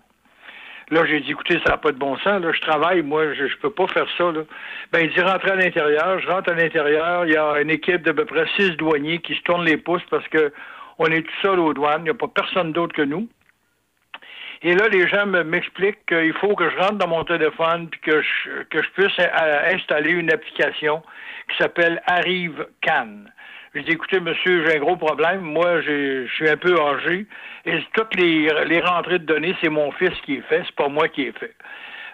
[0.92, 2.42] Là, j'ai dit, écoutez, ça n'a pas de bon sens.
[2.42, 4.32] Là, je travaille, moi, je ne peux pas faire ça.
[4.32, 4.42] Là.
[4.92, 6.20] Ben, il dit, rentrez à l'intérieur.
[6.20, 7.26] Je rentre à l'intérieur.
[7.26, 10.04] Il y a une équipe d'à peu près six douaniers qui se tournent les pouces
[10.12, 10.54] parce que
[11.00, 12.02] on est tout seul aux douanes.
[12.02, 13.28] Il n'y a pas personne d'autre que nous.
[14.62, 18.00] Et là, les gens me- m'expliquent qu'il faut que je rentre dans mon téléphone puis
[18.02, 21.02] que je, que je puisse euh, installer une application
[21.50, 23.26] qui s'appelle Arrive Can.
[23.76, 25.42] Je dis, écoutez, monsieur, j'ai un gros problème.
[25.42, 27.26] Moi, j'ai- je suis un peu âgé.
[27.66, 30.88] Et toutes les, les rentrées de données, c'est mon fils qui est fait, c'est pas
[30.88, 31.54] moi qui ai fait.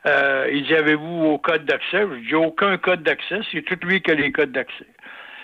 [0.08, 2.02] Euh, il dit, avez-vous au code d'accès?
[2.02, 4.88] Je dis, j'ai aucun code d'accès, c'est tout lui qui a les codes d'accès.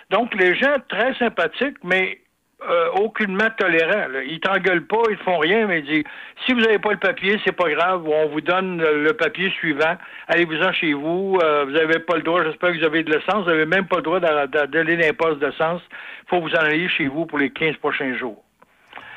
[0.09, 2.19] Donc, les gens très sympathiques, mais
[2.67, 4.07] euh, aucunement tolérants.
[4.09, 4.23] là.
[4.23, 6.03] Ils t'engueulent pas, ils font rien, mais ils disent
[6.45, 9.95] si vous n'avez pas le papier, c'est pas grave, on vous donne le, papier suivant,
[10.27, 13.43] allez-vous-en chez vous, euh, vous n'avez pas le droit, j'espère que vous avez de l'essence,
[13.43, 16.59] vous n'avez même pas le droit d'a- d'a- d'aller l'imposte d'essence, il faut vous en
[16.59, 18.43] aller chez vous pour les 15 prochains jours.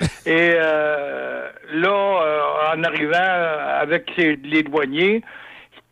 [0.26, 1.88] Et euh, là,
[2.22, 5.22] euh, en arrivant avec les douaniers,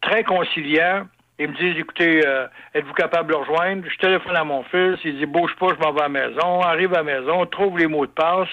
[0.02, 1.06] très conciliants,
[1.38, 3.84] ils me disent, écoutez, euh, êtes-vous capable de le rejoindre?
[3.88, 6.60] Je téléphone à mon fils, il dit, bouge pas, je m'en vais à la maison,
[6.62, 8.48] arrive à la maison, trouve les mots de passe,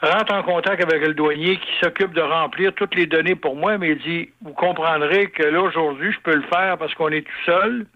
[0.00, 3.76] rentre en contact avec le douanier qui s'occupe de remplir toutes les données pour moi,
[3.76, 7.22] mais il dit, vous comprendrez que là, aujourd'hui, je peux le faire parce qu'on est
[7.22, 7.86] tout seul.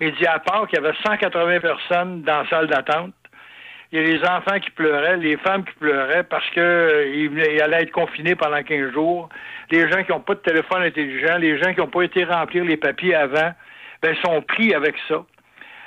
[0.00, 3.12] Mais il dit, à part qu'il y avait 180 personnes dans la salle d'attente,
[3.96, 7.82] il y a les enfants qui pleuraient, les femmes qui pleuraient parce que euh, allaient
[7.82, 9.30] être confinés pendant 15 jours.
[9.70, 12.64] Les gens qui n'ont pas de téléphone intelligent, les gens qui n'ont pas été remplir
[12.64, 13.52] les papiers avant,
[14.02, 15.24] ben, sont pris avec ça.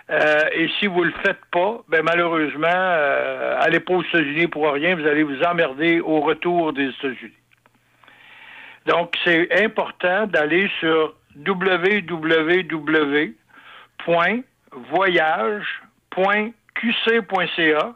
[0.10, 4.72] Euh, et si vous le faites pas, ben malheureusement, euh, allez pas aux États-Unis pour
[4.72, 7.34] rien, vous allez vous emmerder au retour des États-Unis.
[8.88, 11.14] Donc, c'est important d'aller sur
[16.82, 17.93] www.voyage.qc.ca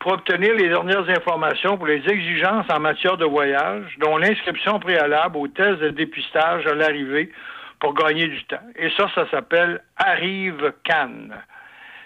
[0.00, 5.36] pour obtenir les dernières informations pour les exigences en matière de voyage, dont l'inscription préalable
[5.36, 7.32] au test de dépistage à l'arrivée
[7.80, 8.62] pour gagner du temps.
[8.76, 11.34] Et ça, ça s'appelle Arrive Cannes.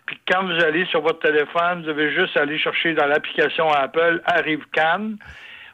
[0.06, 4.22] Puis quand vous allez sur votre téléphone, vous devez juste aller chercher dans l'application Apple
[4.24, 4.64] Arrive.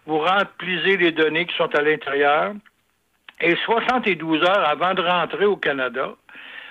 [0.07, 2.53] Vous remplissez les données qui sont à l'intérieur.
[3.41, 6.11] Et 72 heures avant de rentrer au Canada,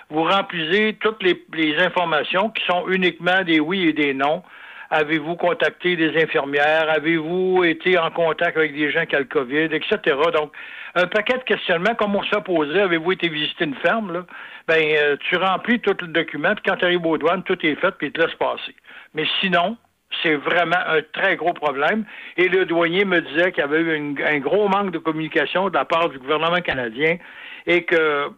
[0.10, 4.44] vous remplissez toutes les, les informations qui sont uniquement des oui et des non.
[4.90, 6.90] Avez-vous contacté des infirmières?
[6.90, 10.16] Avez-vous été en contact avec des gens qui ont le COVID, etc.
[10.34, 10.54] Donc,
[10.96, 14.26] un paquet de questionnements, comme on poser, avez-vous été visiter une ferme, là?
[14.68, 17.76] Ben, euh, tu remplis tout le document, puis quand tu arrives aux douanes, tout est
[17.76, 18.76] fait, puis ils te laissent passer.
[19.14, 19.78] Mais sinon,
[20.24, 22.06] c'est vraiment un très gros problème.
[22.38, 25.76] Et le douanier me disait qu'il y avait eu un gros manque de communication de
[25.76, 27.18] la part du gouvernement canadien
[27.66, 28.30] et que,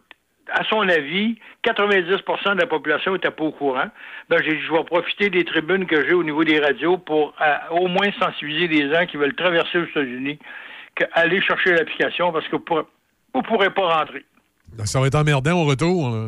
[0.52, 3.86] à son avis, 90% de la population n'était pas au courant.
[4.28, 7.34] Ben, j'ai dit, je vais profiter des tribunes que j'ai au niveau des radios pour
[7.40, 10.38] euh, au moins sensibiliser les gens qui veulent traverser aux États-Unis
[10.94, 12.84] qu'aller chercher l'application parce que vous
[13.34, 14.24] ne pourrez pas rentrer.
[14.84, 16.10] Ça va être emmerdant au retour.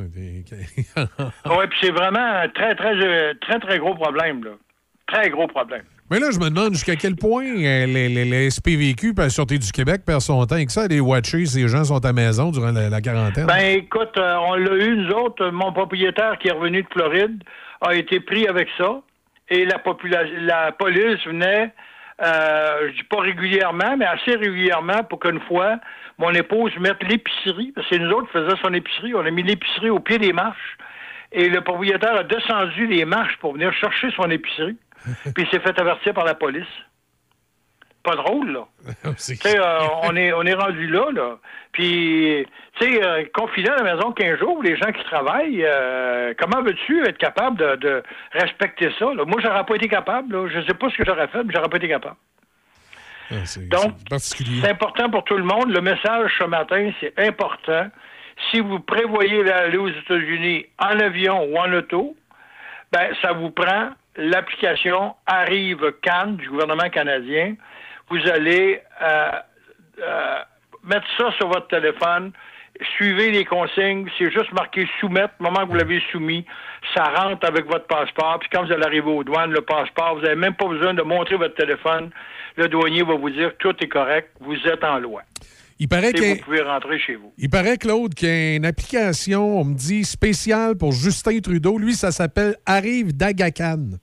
[1.47, 4.51] Oui, puis c'est vraiment un très, très, euh, très, très gros problème, là.
[5.07, 5.85] Très gros problème.
[6.11, 9.73] Mais là, je me demande jusqu'à quel point euh, les, SPVQ, puis la Sûreté du
[9.73, 12.71] Québec, perd son temps avec ça, les watcher, ces gens sont à la maison durant
[12.73, 13.47] la, quarantaine.
[13.47, 15.49] Ben, écoute, euh, on l'a eu, nous autres.
[15.51, 17.43] Mon propriétaire qui est revenu de Floride
[17.81, 19.01] a été pris avec ça.
[19.49, 19.81] Et la,
[20.41, 21.73] la police venait,
[22.23, 25.79] euh, je dis pas régulièrement, mais assez régulièrement pour qu'une fois,
[26.19, 29.15] mon épouse mette l'épicerie, parce que nous autres faisions son épicerie.
[29.15, 30.77] On a mis l'épicerie au pied des marches.
[31.33, 34.77] Et le propriétaire a descendu les marches pour venir chercher son épicerie.
[35.35, 36.67] Puis il s'est fait avertir par la police.
[38.05, 38.65] pas drôle, là.
[39.17, 41.37] C'est- Tu sais, euh, on est on est rendu là, là.
[41.71, 42.45] Puis,
[42.79, 46.63] tu sais, euh, confiné à la maison 15 jours, les gens qui travaillent, euh, comment
[46.63, 49.07] veux-tu être capable de, de respecter ça?
[49.15, 49.25] là?
[49.25, 50.35] Moi, j'aurais pas été capable.
[50.35, 50.49] Là.
[50.53, 52.17] Je sais pas ce que j'aurais fait, mais j'aurais pas été capable.
[53.31, 53.35] Ah,
[53.71, 53.93] Donc.
[54.61, 55.71] C'est important pour tout le monde.
[55.73, 57.87] Le message ce matin, c'est important.
[58.51, 62.17] Si vous prévoyez d'aller aux États-Unis en avion ou en auto,
[62.91, 67.57] ben, ça vous prend l'application Arrive Cannes du gouvernement canadien.
[68.11, 69.31] Vous allez euh,
[70.01, 70.39] euh,
[70.85, 72.33] mettre ça sur votre téléphone.
[72.97, 74.09] Suivez les consignes.
[74.19, 75.35] C'est juste marqué soumettre.
[75.41, 76.45] Au moment que vous l'avez soumis,
[76.95, 78.39] ça rentre avec votre passeport.
[78.41, 81.03] Puis quand vous allez arriver aux douanes, le passeport, vous n'avez même pas besoin de
[81.03, 82.11] montrer votre téléphone.
[82.57, 84.31] Le douanier va vous dire tout est correct.
[84.41, 85.23] Vous êtes en loi.
[85.79, 87.33] Il paraît Et que vous pouvez rentrer chez vous.
[87.39, 91.77] Il paraît, Claude, qu'il y a une application, on me dit, spéciale pour Justin Trudeau.
[91.77, 93.99] Lui, ça s'appelle Arrive d'Agacan.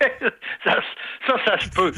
[0.64, 0.80] ça,
[1.44, 1.92] ça, se peut.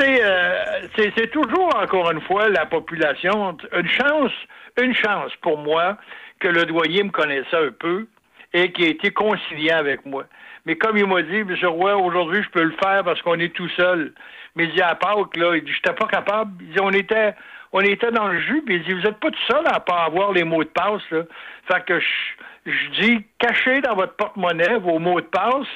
[0.00, 0.64] Euh,
[0.96, 3.56] c'est toujours, encore une fois, la population.
[3.76, 4.32] Une chance,
[4.80, 5.96] une chance pour moi
[6.40, 8.06] que le douanier me connaissait un peu
[8.52, 10.24] et qu'il a été conciliant avec moi.
[10.66, 11.56] Mais comme il m'a dit, M.
[11.64, 14.12] Roy, aujourd'hui, je peux le faire parce qu'on est tout seul.
[14.54, 16.52] Mais il dit à Pâques, là, il dit, j'étais pas capable.
[16.60, 17.34] Il dit, on était,
[17.72, 20.04] on était dans le jus, puis il dit, vous êtes pas tout seul à pas
[20.04, 21.22] avoir les mots de passe, là.
[21.70, 25.66] Fait que je, je dis, cachez dans votre porte-monnaie vos mots de passe,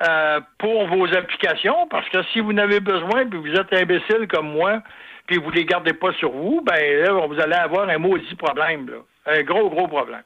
[0.00, 4.26] euh, pour vos applications, parce que si vous en avez besoin, puis vous êtes imbécile
[4.28, 4.82] comme moi,
[5.26, 8.88] puis vous les gardez pas sur vous, ben là, vous allez avoir un maudit problème,
[8.88, 8.98] là.
[9.26, 10.22] Un gros, gros problème.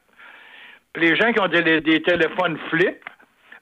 [0.93, 3.03] Puis les gens qui ont des, des téléphones flip,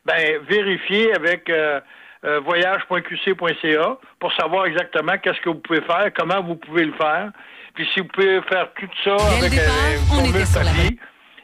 [0.05, 1.79] ben vérifiez avec euh,
[2.25, 7.31] euh, voyage.qc.ca pour savoir exactement qu'est-ce que vous pouvez faire, comment vous pouvez le faire.
[7.75, 9.75] Puis si vous pouvez faire tout ça Dès avec départ,
[10.11, 10.99] un on était sur la papier,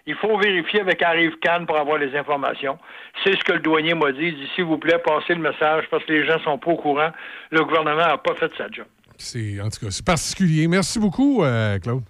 [0.07, 2.77] il faut vérifier avec Arrive Cannes pour avoir les informations.
[3.23, 4.27] C'est ce que le douanier m'a dit.
[4.27, 6.75] Il dit, s'il vous plaît, passez le message parce que les gens sont pas au
[6.77, 7.09] courant.
[7.51, 8.85] Le gouvernement n'a pas fait sa job.
[9.17, 10.67] C'est, en tout cas, c'est particulier.
[10.67, 12.03] Merci beaucoup, euh, Claude.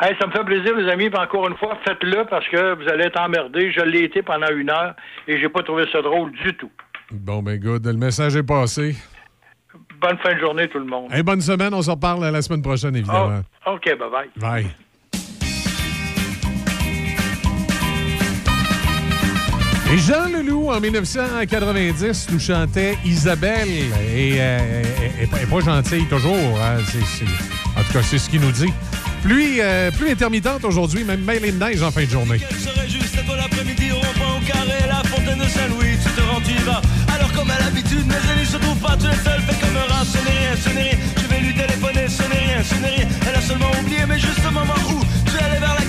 [0.00, 1.10] Hey, ça me fait plaisir, les amis.
[1.10, 3.70] Puis encore une fois, faites-le parce que vous allez être emmerdés.
[3.72, 4.94] Je l'ai été pendant une heure
[5.28, 6.70] et j'ai pas trouvé ça drôle du tout.
[7.10, 7.84] Bon, ben, good.
[7.84, 8.96] Le message est passé.
[10.00, 11.12] Bonne fin de journée, tout le monde.
[11.12, 11.74] Hey, bonne semaine.
[11.74, 13.42] On se reparle la semaine prochaine, évidemment.
[13.66, 14.30] Oh, OK, bye-bye.
[14.36, 14.66] Bye.
[19.98, 23.68] Jean Leloup, en 1990, nous chantait Isabelle.
[24.14, 24.82] Et euh,
[25.20, 26.34] elle est pas gentille toujours.
[26.62, 26.78] hein.
[26.90, 27.32] C'est- c'est-
[27.78, 28.72] En tout cas, c'est ce qu'il nous dit.
[29.22, 32.38] Pluie, euh, intermittente aujourd'hui, même mêlée de neige en fin de journée.
[32.38, 36.54] serait juste l'après-midi au rond-point au carré, la fontaine de Saint-Louis, tu te rends, tu
[36.64, 36.82] vas.
[37.14, 39.92] Alors comme à l'habitude, mes amis se trouvent pas, tu es seul, fais comme un
[39.94, 40.98] rat, ce n'est rien, ce n'est rien.
[41.16, 43.08] Je vais lui téléphoner, ce n'est rien, ce n'est rien.
[43.28, 45.81] Elle a seulement oublié, mais juste au moment où tu allé vers la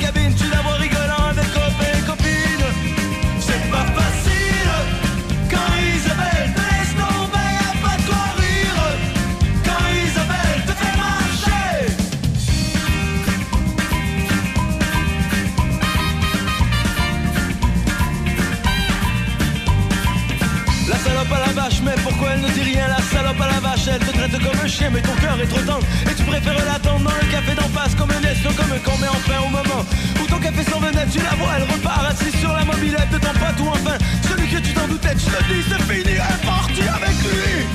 [22.32, 24.90] elle ne dit rien La salope à la vache, elle te traite comme un chien,
[24.92, 25.86] mais ton cœur est trop tendre.
[26.10, 28.98] Et tu préfères l'attendre dans le café d'en face, comme un espion, comme un con,
[29.00, 29.82] mais enfin au moment
[30.22, 33.18] où ton café s'en venait, tu la vois, elle repart assise sur la mobilette de
[33.18, 36.36] ton pote, ou enfin celui que tu t'en doutais, tu te dis, c'est fini, elle
[36.36, 37.73] est partie avec lui.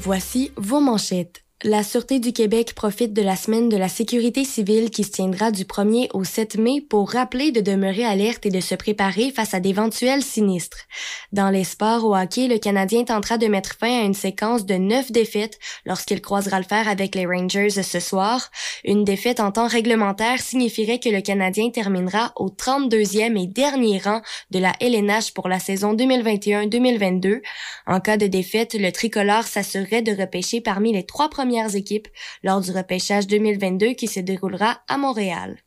[0.00, 1.42] Voici vos manchettes.
[1.62, 5.50] La Sûreté du Québec profite de la semaine de la sécurité civile qui se tiendra
[5.50, 9.52] du 1er au 7 mai pour rappeler de demeurer alerte et de se préparer face
[9.52, 10.86] à d'éventuels sinistres.
[11.32, 14.74] Dans les sports au hockey, le Canadien tentera de mettre fin à une séquence de
[14.74, 18.50] neuf défaites lorsqu'il croisera le fer avec les Rangers ce soir.
[18.84, 24.22] Une défaite en temps réglementaire signifierait que le Canadien terminera au 32e et dernier rang
[24.50, 27.42] de la LNH pour la saison 2021-2022.
[27.86, 32.08] En cas de défaite, le tricolore s'assurerait de repêcher parmi les trois premières équipes
[32.42, 35.58] lors du repêchage 2022 qui se déroulera à Montréal.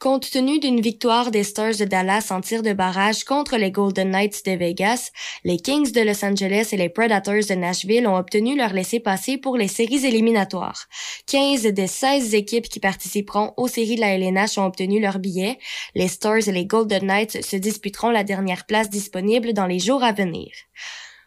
[0.00, 4.10] Compte tenu d'une victoire des Stars de Dallas en tir de barrage contre les Golden
[4.10, 5.10] Knights de Vegas,
[5.42, 9.56] les Kings de Los Angeles et les Predators de Nashville ont obtenu leur laissez-passer pour
[9.56, 10.86] les séries éliminatoires.
[11.26, 15.58] 15 des 16 équipes qui participeront aux séries de la LNH ont obtenu leur billet.
[15.96, 20.04] Les Stars et les Golden Knights se disputeront la dernière place disponible dans les jours
[20.04, 20.52] à venir.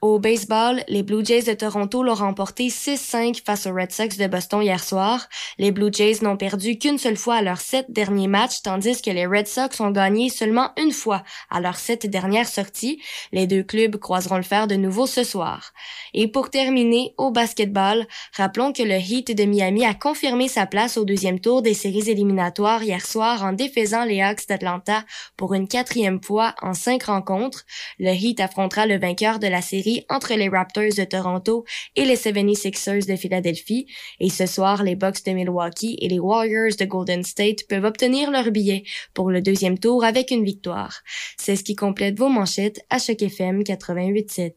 [0.02, 4.26] Au baseball, les Blue Jays de Toronto l'ont remporté 6-5 face aux Red Sox de
[4.26, 5.30] Boston hier soir.
[5.60, 9.12] Les Blue Jays n'ont perdu qu'une seule fois à leurs sept derniers matchs, tandis que
[9.12, 11.22] les Red Sox ont gagné seulement une fois
[11.52, 13.00] à leurs sept dernières sorties.
[13.32, 15.72] Les deux clubs croiseront le fer de nouveau ce soir.
[16.14, 20.98] Et pour terminer, au basketball, rappelons que le Heat de Miami a confirmé sa place
[20.98, 25.06] au deuxième tour des séries éliminatoires hier soir en défaisant les Hawks d'Atlanta
[25.38, 27.66] pour une quatrième fois en cinq rencontres.
[28.00, 31.66] Le Heat affrontera le vainqueur de la série entre les Raptors de Toronto
[31.96, 33.88] et les 76ers de Philadelphie.
[34.20, 38.32] Et ce soir, les Bucks de Milwaukee et les Warriors de Golden State peuvent obtenir
[38.32, 38.84] leur billet
[39.14, 41.02] pour le deuxième tour avec une victoire.
[41.38, 44.54] C'est ce qui complète vos manchettes à Choc FM 88.7.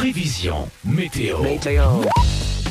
[0.00, 1.36] Prévision météo.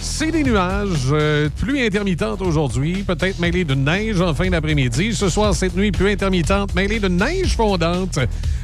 [0.01, 5.14] C'est des nuages, euh, pluie intermittente aujourd'hui, peut-être mêlée de neige en fin d'après-midi.
[5.14, 8.17] Ce soir, cette nuit, pluie intermittente mêlée de neige fondante.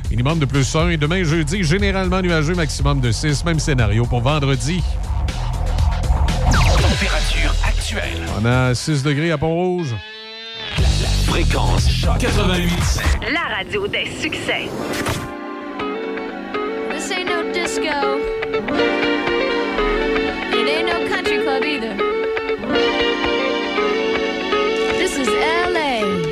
[0.09, 3.45] Minimum de plus 1 et demain jeudi, généralement nuageux, maximum de 6.
[3.45, 4.81] Même scénario pour vendredi.
[6.51, 8.25] Température actuelle.
[8.41, 9.93] On a 6 degrés à Pont-Rouge.
[11.27, 12.71] Fréquence choc 88.
[13.31, 14.69] La radio des succès.
[16.89, 18.34] This ain't no disco.
[18.57, 18.63] It
[20.69, 21.93] ain't no country club either.
[24.97, 26.24] This is LA.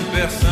[0.00, 0.51] impressão.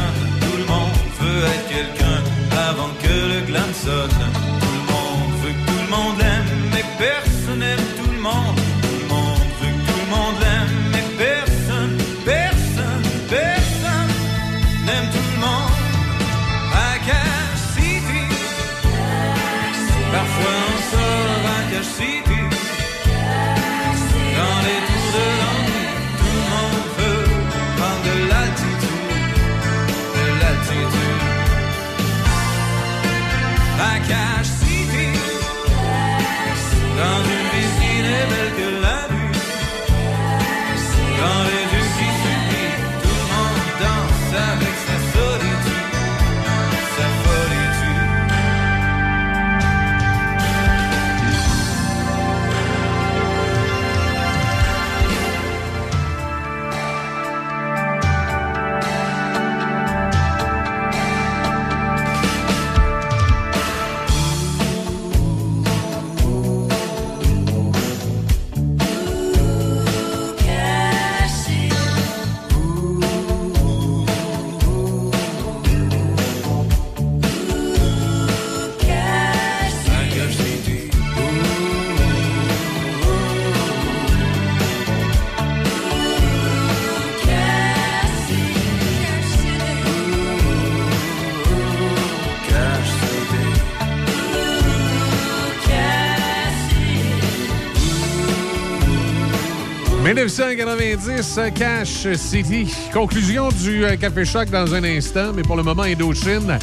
[100.24, 102.70] 1990, euh, Cash City.
[102.92, 106.58] Conclusion du euh, Café Choc dans un instant, mais pour le moment, Indochine,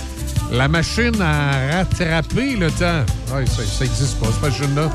[0.51, 3.03] la machine a rattrapé le temps.
[3.25, 4.91] Ça n'existe pas, cette machine-là.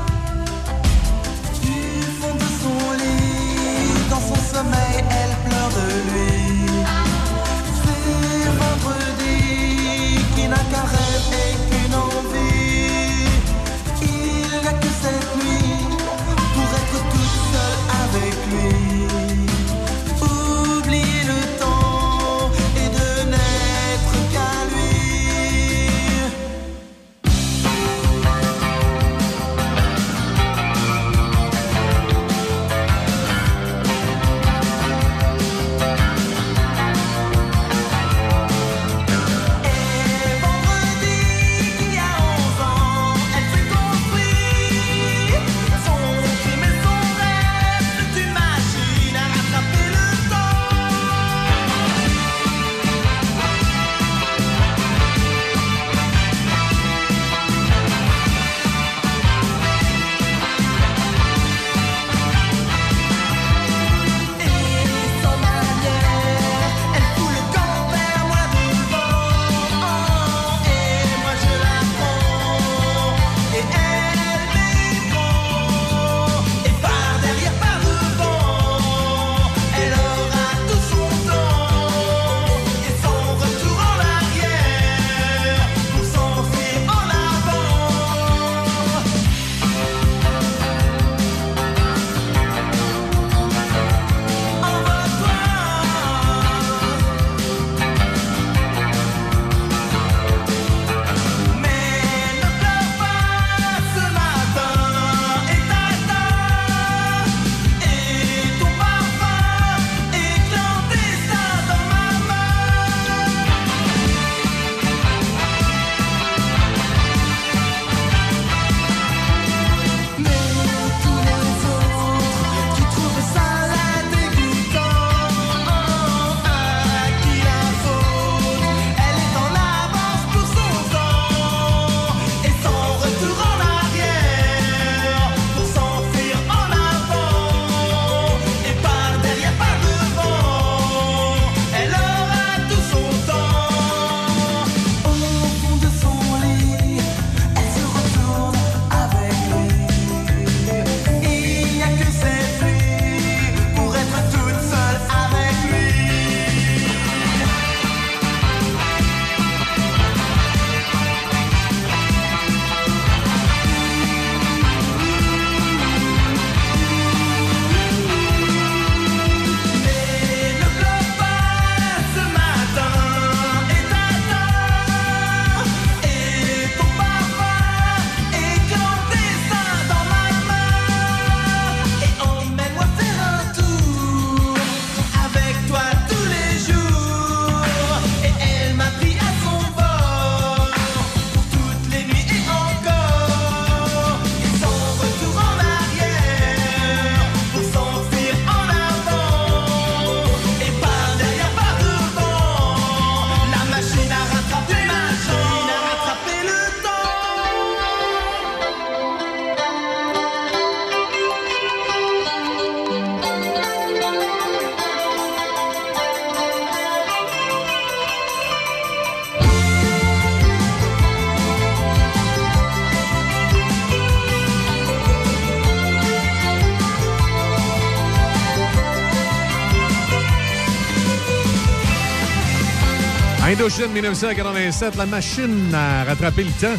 [233.63, 236.77] Indochine 1987, la machine à rattraper le temps.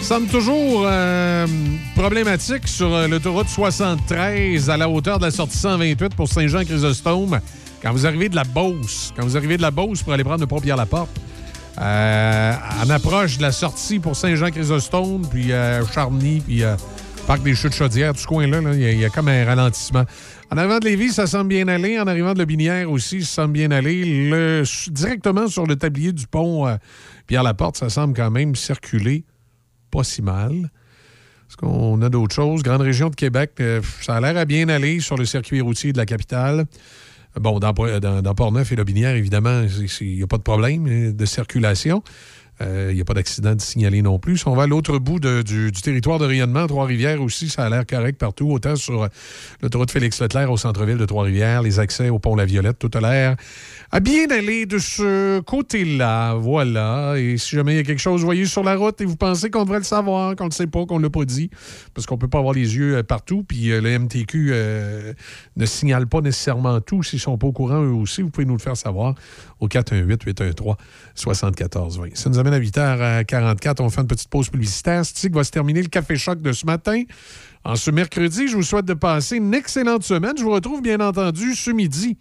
[0.00, 1.48] Semble toujours euh,
[1.96, 7.40] problématique sur euh, l'autoroute 73 à la hauteur de la sortie 128 pour Saint-Jean-Chrysostome.
[7.82, 10.38] Quand vous arrivez de la Beauce, quand vous arrivez de la Beauce pour aller prendre
[10.38, 11.10] le pont Pierre-Laporte,
[11.80, 12.52] euh,
[12.84, 16.62] en approche de la sortie pour Saint-Jean-Chrysostome, puis euh, Charny, puis
[17.26, 20.04] Parc des Chutes Chaudières, tout ce coin-là, il y, a comme un ralentissement.
[20.52, 22.00] En arrivant de Lévis, ça semble bien aller.
[22.00, 24.28] En arrivant de Binière aussi, ça semble bien aller.
[24.28, 26.76] Le- directement sur le tablier du pont euh,
[27.28, 29.24] Pierre-Laporte, ça semble quand même circuler
[29.92, 30.52] pas si mal.
[31.48, 32.62] Est-ce qu'on a d'autres choses?
[32.62, 35.92] Grande région de Québec, euh, ça a l'air à bien aller sur le circuit routier
[35.92, 36.64] de la capitale.
[37.36, 39.62] Bon, dans, dans, dans Port-Neuf et Lobinière, évidemment,
[40.00, 42.02] il n'y a pas de problème euh, de circulation.
[42.62, 44.38] Euh, Il n'y a pas d'accident de signaler non plus.
[44.38, 47.86] Si on va à l'autre bout du, territoire de rayonnement, Trois-Rivières aussi, ça a l'air
[47.86, 49.08] correct partout, autant sur euh,
[49.62, 53.36] l'autoroute Félix-Leclerc au centre-ville de Trois-Rivières, les accès au pont La Violette, tout a l'air
[53.92, 56.34] à bien aller de ce côté-là.
[56.34, 57.14] Voilà.
[57.16, 59.50] Et si jamais il y a quelque chose, voyez sur la route et vous pensez
[59.50, 61.50] qu'on devrait le savoir, qu'on ne le sait pas, qu'on ne l'a pas dit,
[61.94, 65.12] parce qu'on ne peut pas avoir les yeux euh, partout, puis euh, le MTQ euh,
[65.56, 67.02] ne signale pas nécessairement tout.
[67.02, 69.14] S'ils ne sont pas au courant, eux aussi, vous pouvez nous le faire savoir
[69.60, 72.16] au 418-813-7420.
[72.16, 73.76] Ça nous amène à 8h44.
[73.80, 75.04] On fait une petite pause publicitaire.
[75.04, 77.02] Stick va se terminer le café choc de ce matin.
[77.64, 80.32] En ce mercredi, je vous souhaite de passer une excellente semaine.
[80.36, 82.16] Je vous retrouve bien entendu ce midi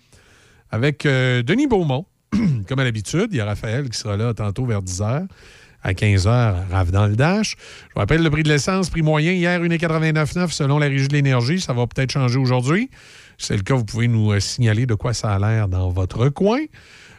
[0.72, 2.06] avec euh, Denis Beaumont,
[2.68, 3.28] comme à l'habitude.
[3.32, 5.28] Il y a Raphaël qui sera là tantôt vers 10h.
[5.82, 7.52] À 15h, Rave dans le Dash.
[7.52, 11.14] Je vous rappelle le prix de l'essence, prix moyen hier, 1,89 selon la Régie de
[11.14, 11.62] l'énergie.
[11.62, 12.90] Ça va peut-être changer aujourd'hui.
[13.38, 15.90] Si c'est le cas, vous pouvez nous euh, signaler de quoi ça a l'air dans
[15.90, 16.60] votre coin.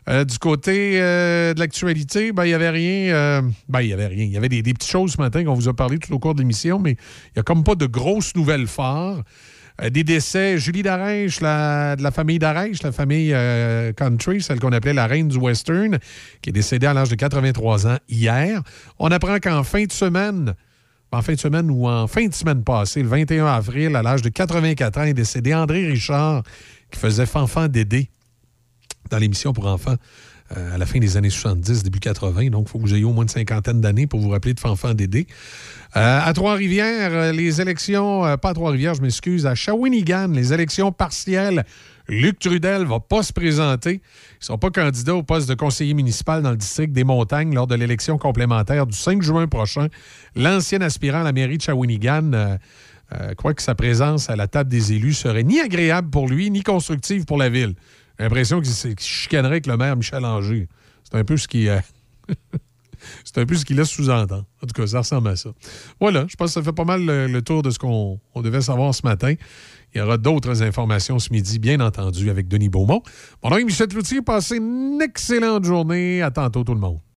[0.08, 3.14] Euh, du côté euh, de l'actualité, ben, il n'y avait rien.
[3.14, 4.24] euh, ben, il n'y avait rien.
[4.24, 6.34] Il y avait des, petites choses ce matin qu'on vous a parlé tout au cours
[6.34, 8.66] de l'émission, mais il n'y a comme pas de grosses nouvelles.
[8.78, 13.34] Euh, des décès, Julie Darèche, la- de la famille Darèche, la famille
[13.96, 15.98] country, celle qu'on appelait la reine du western,
[16.42, 18.62] qui est décédée à l'âge de 83 ans hier.
[18.98, 20.54] On apprend qu'en fin de semaine,
[21.12, 24.22] en fin de semaine ou en fin de semaine passée, le 21 avril, à l'âge
[24.22, 26.42] de 84 ans, est décédé André Richard,
[26.90, 28.08] qui faisait Fanfan Dédé
[29.10, 29.96] dans l'émission pour enfants
[30.56, 32.48] euh, à la fin des années 70, début 80.
[32.48, 34.58] Donc, il faut que vous ayez au moins une cinquantaine d'années pour vous rappeler de
[34.58, 35.28] Fanfan Dédé.
[35.96, 40.90] Euh, à Trois-Rivières, euh, les élections, pas à Trois-Rivières, je m'excuse, à Shawinigan, les élections
[40.90, 41.64] partielles.
[42.08, 44.02] Luc Trudel va pas se présenter.
[44.40, 47.68] Ils sont pas candidats au poste de conseiller municipal dans le district des Montagnes lors
[47.68, 49.86] de l'élection complémentaire du 5 juin prochain.
[50.34, 52.58] L'ancien aspirant à la mairie de Shawinigan
[53.36, 56.64] croit que sa présence à la table des élus serait ni agréable pour lui, ni
[56.64, 57.74] constructive pour la ville.
[58.20, 60.68] J'ai l'impression qu'il chicanerait avec le maire Michel Anger.
[61.04, 61.70] C'est un peu ce qui...
[61.70, 61.80] euh,
[63.24, 64.44] C'est un peu ce qu'il laisse sous-entendre.
[64.62, 65.48] En tout cas, ça ressemble à ça.
[65.98, 68.60] Voilà, je pense que ça fait pas mal le, tour de ce qu'on on devait
[68.60, 69.32] savoir ce matin.
[69.94, 73.02] Il y aura d'autres informations ce midi, bien entendu, avec Denis Beaumont.
[73.42, 74.20] Mon nom est Michel Cloutier.
[74.20, 76.20] Passez une excellente journée.
[76.20, 77.00] À tantôt, tout le monde.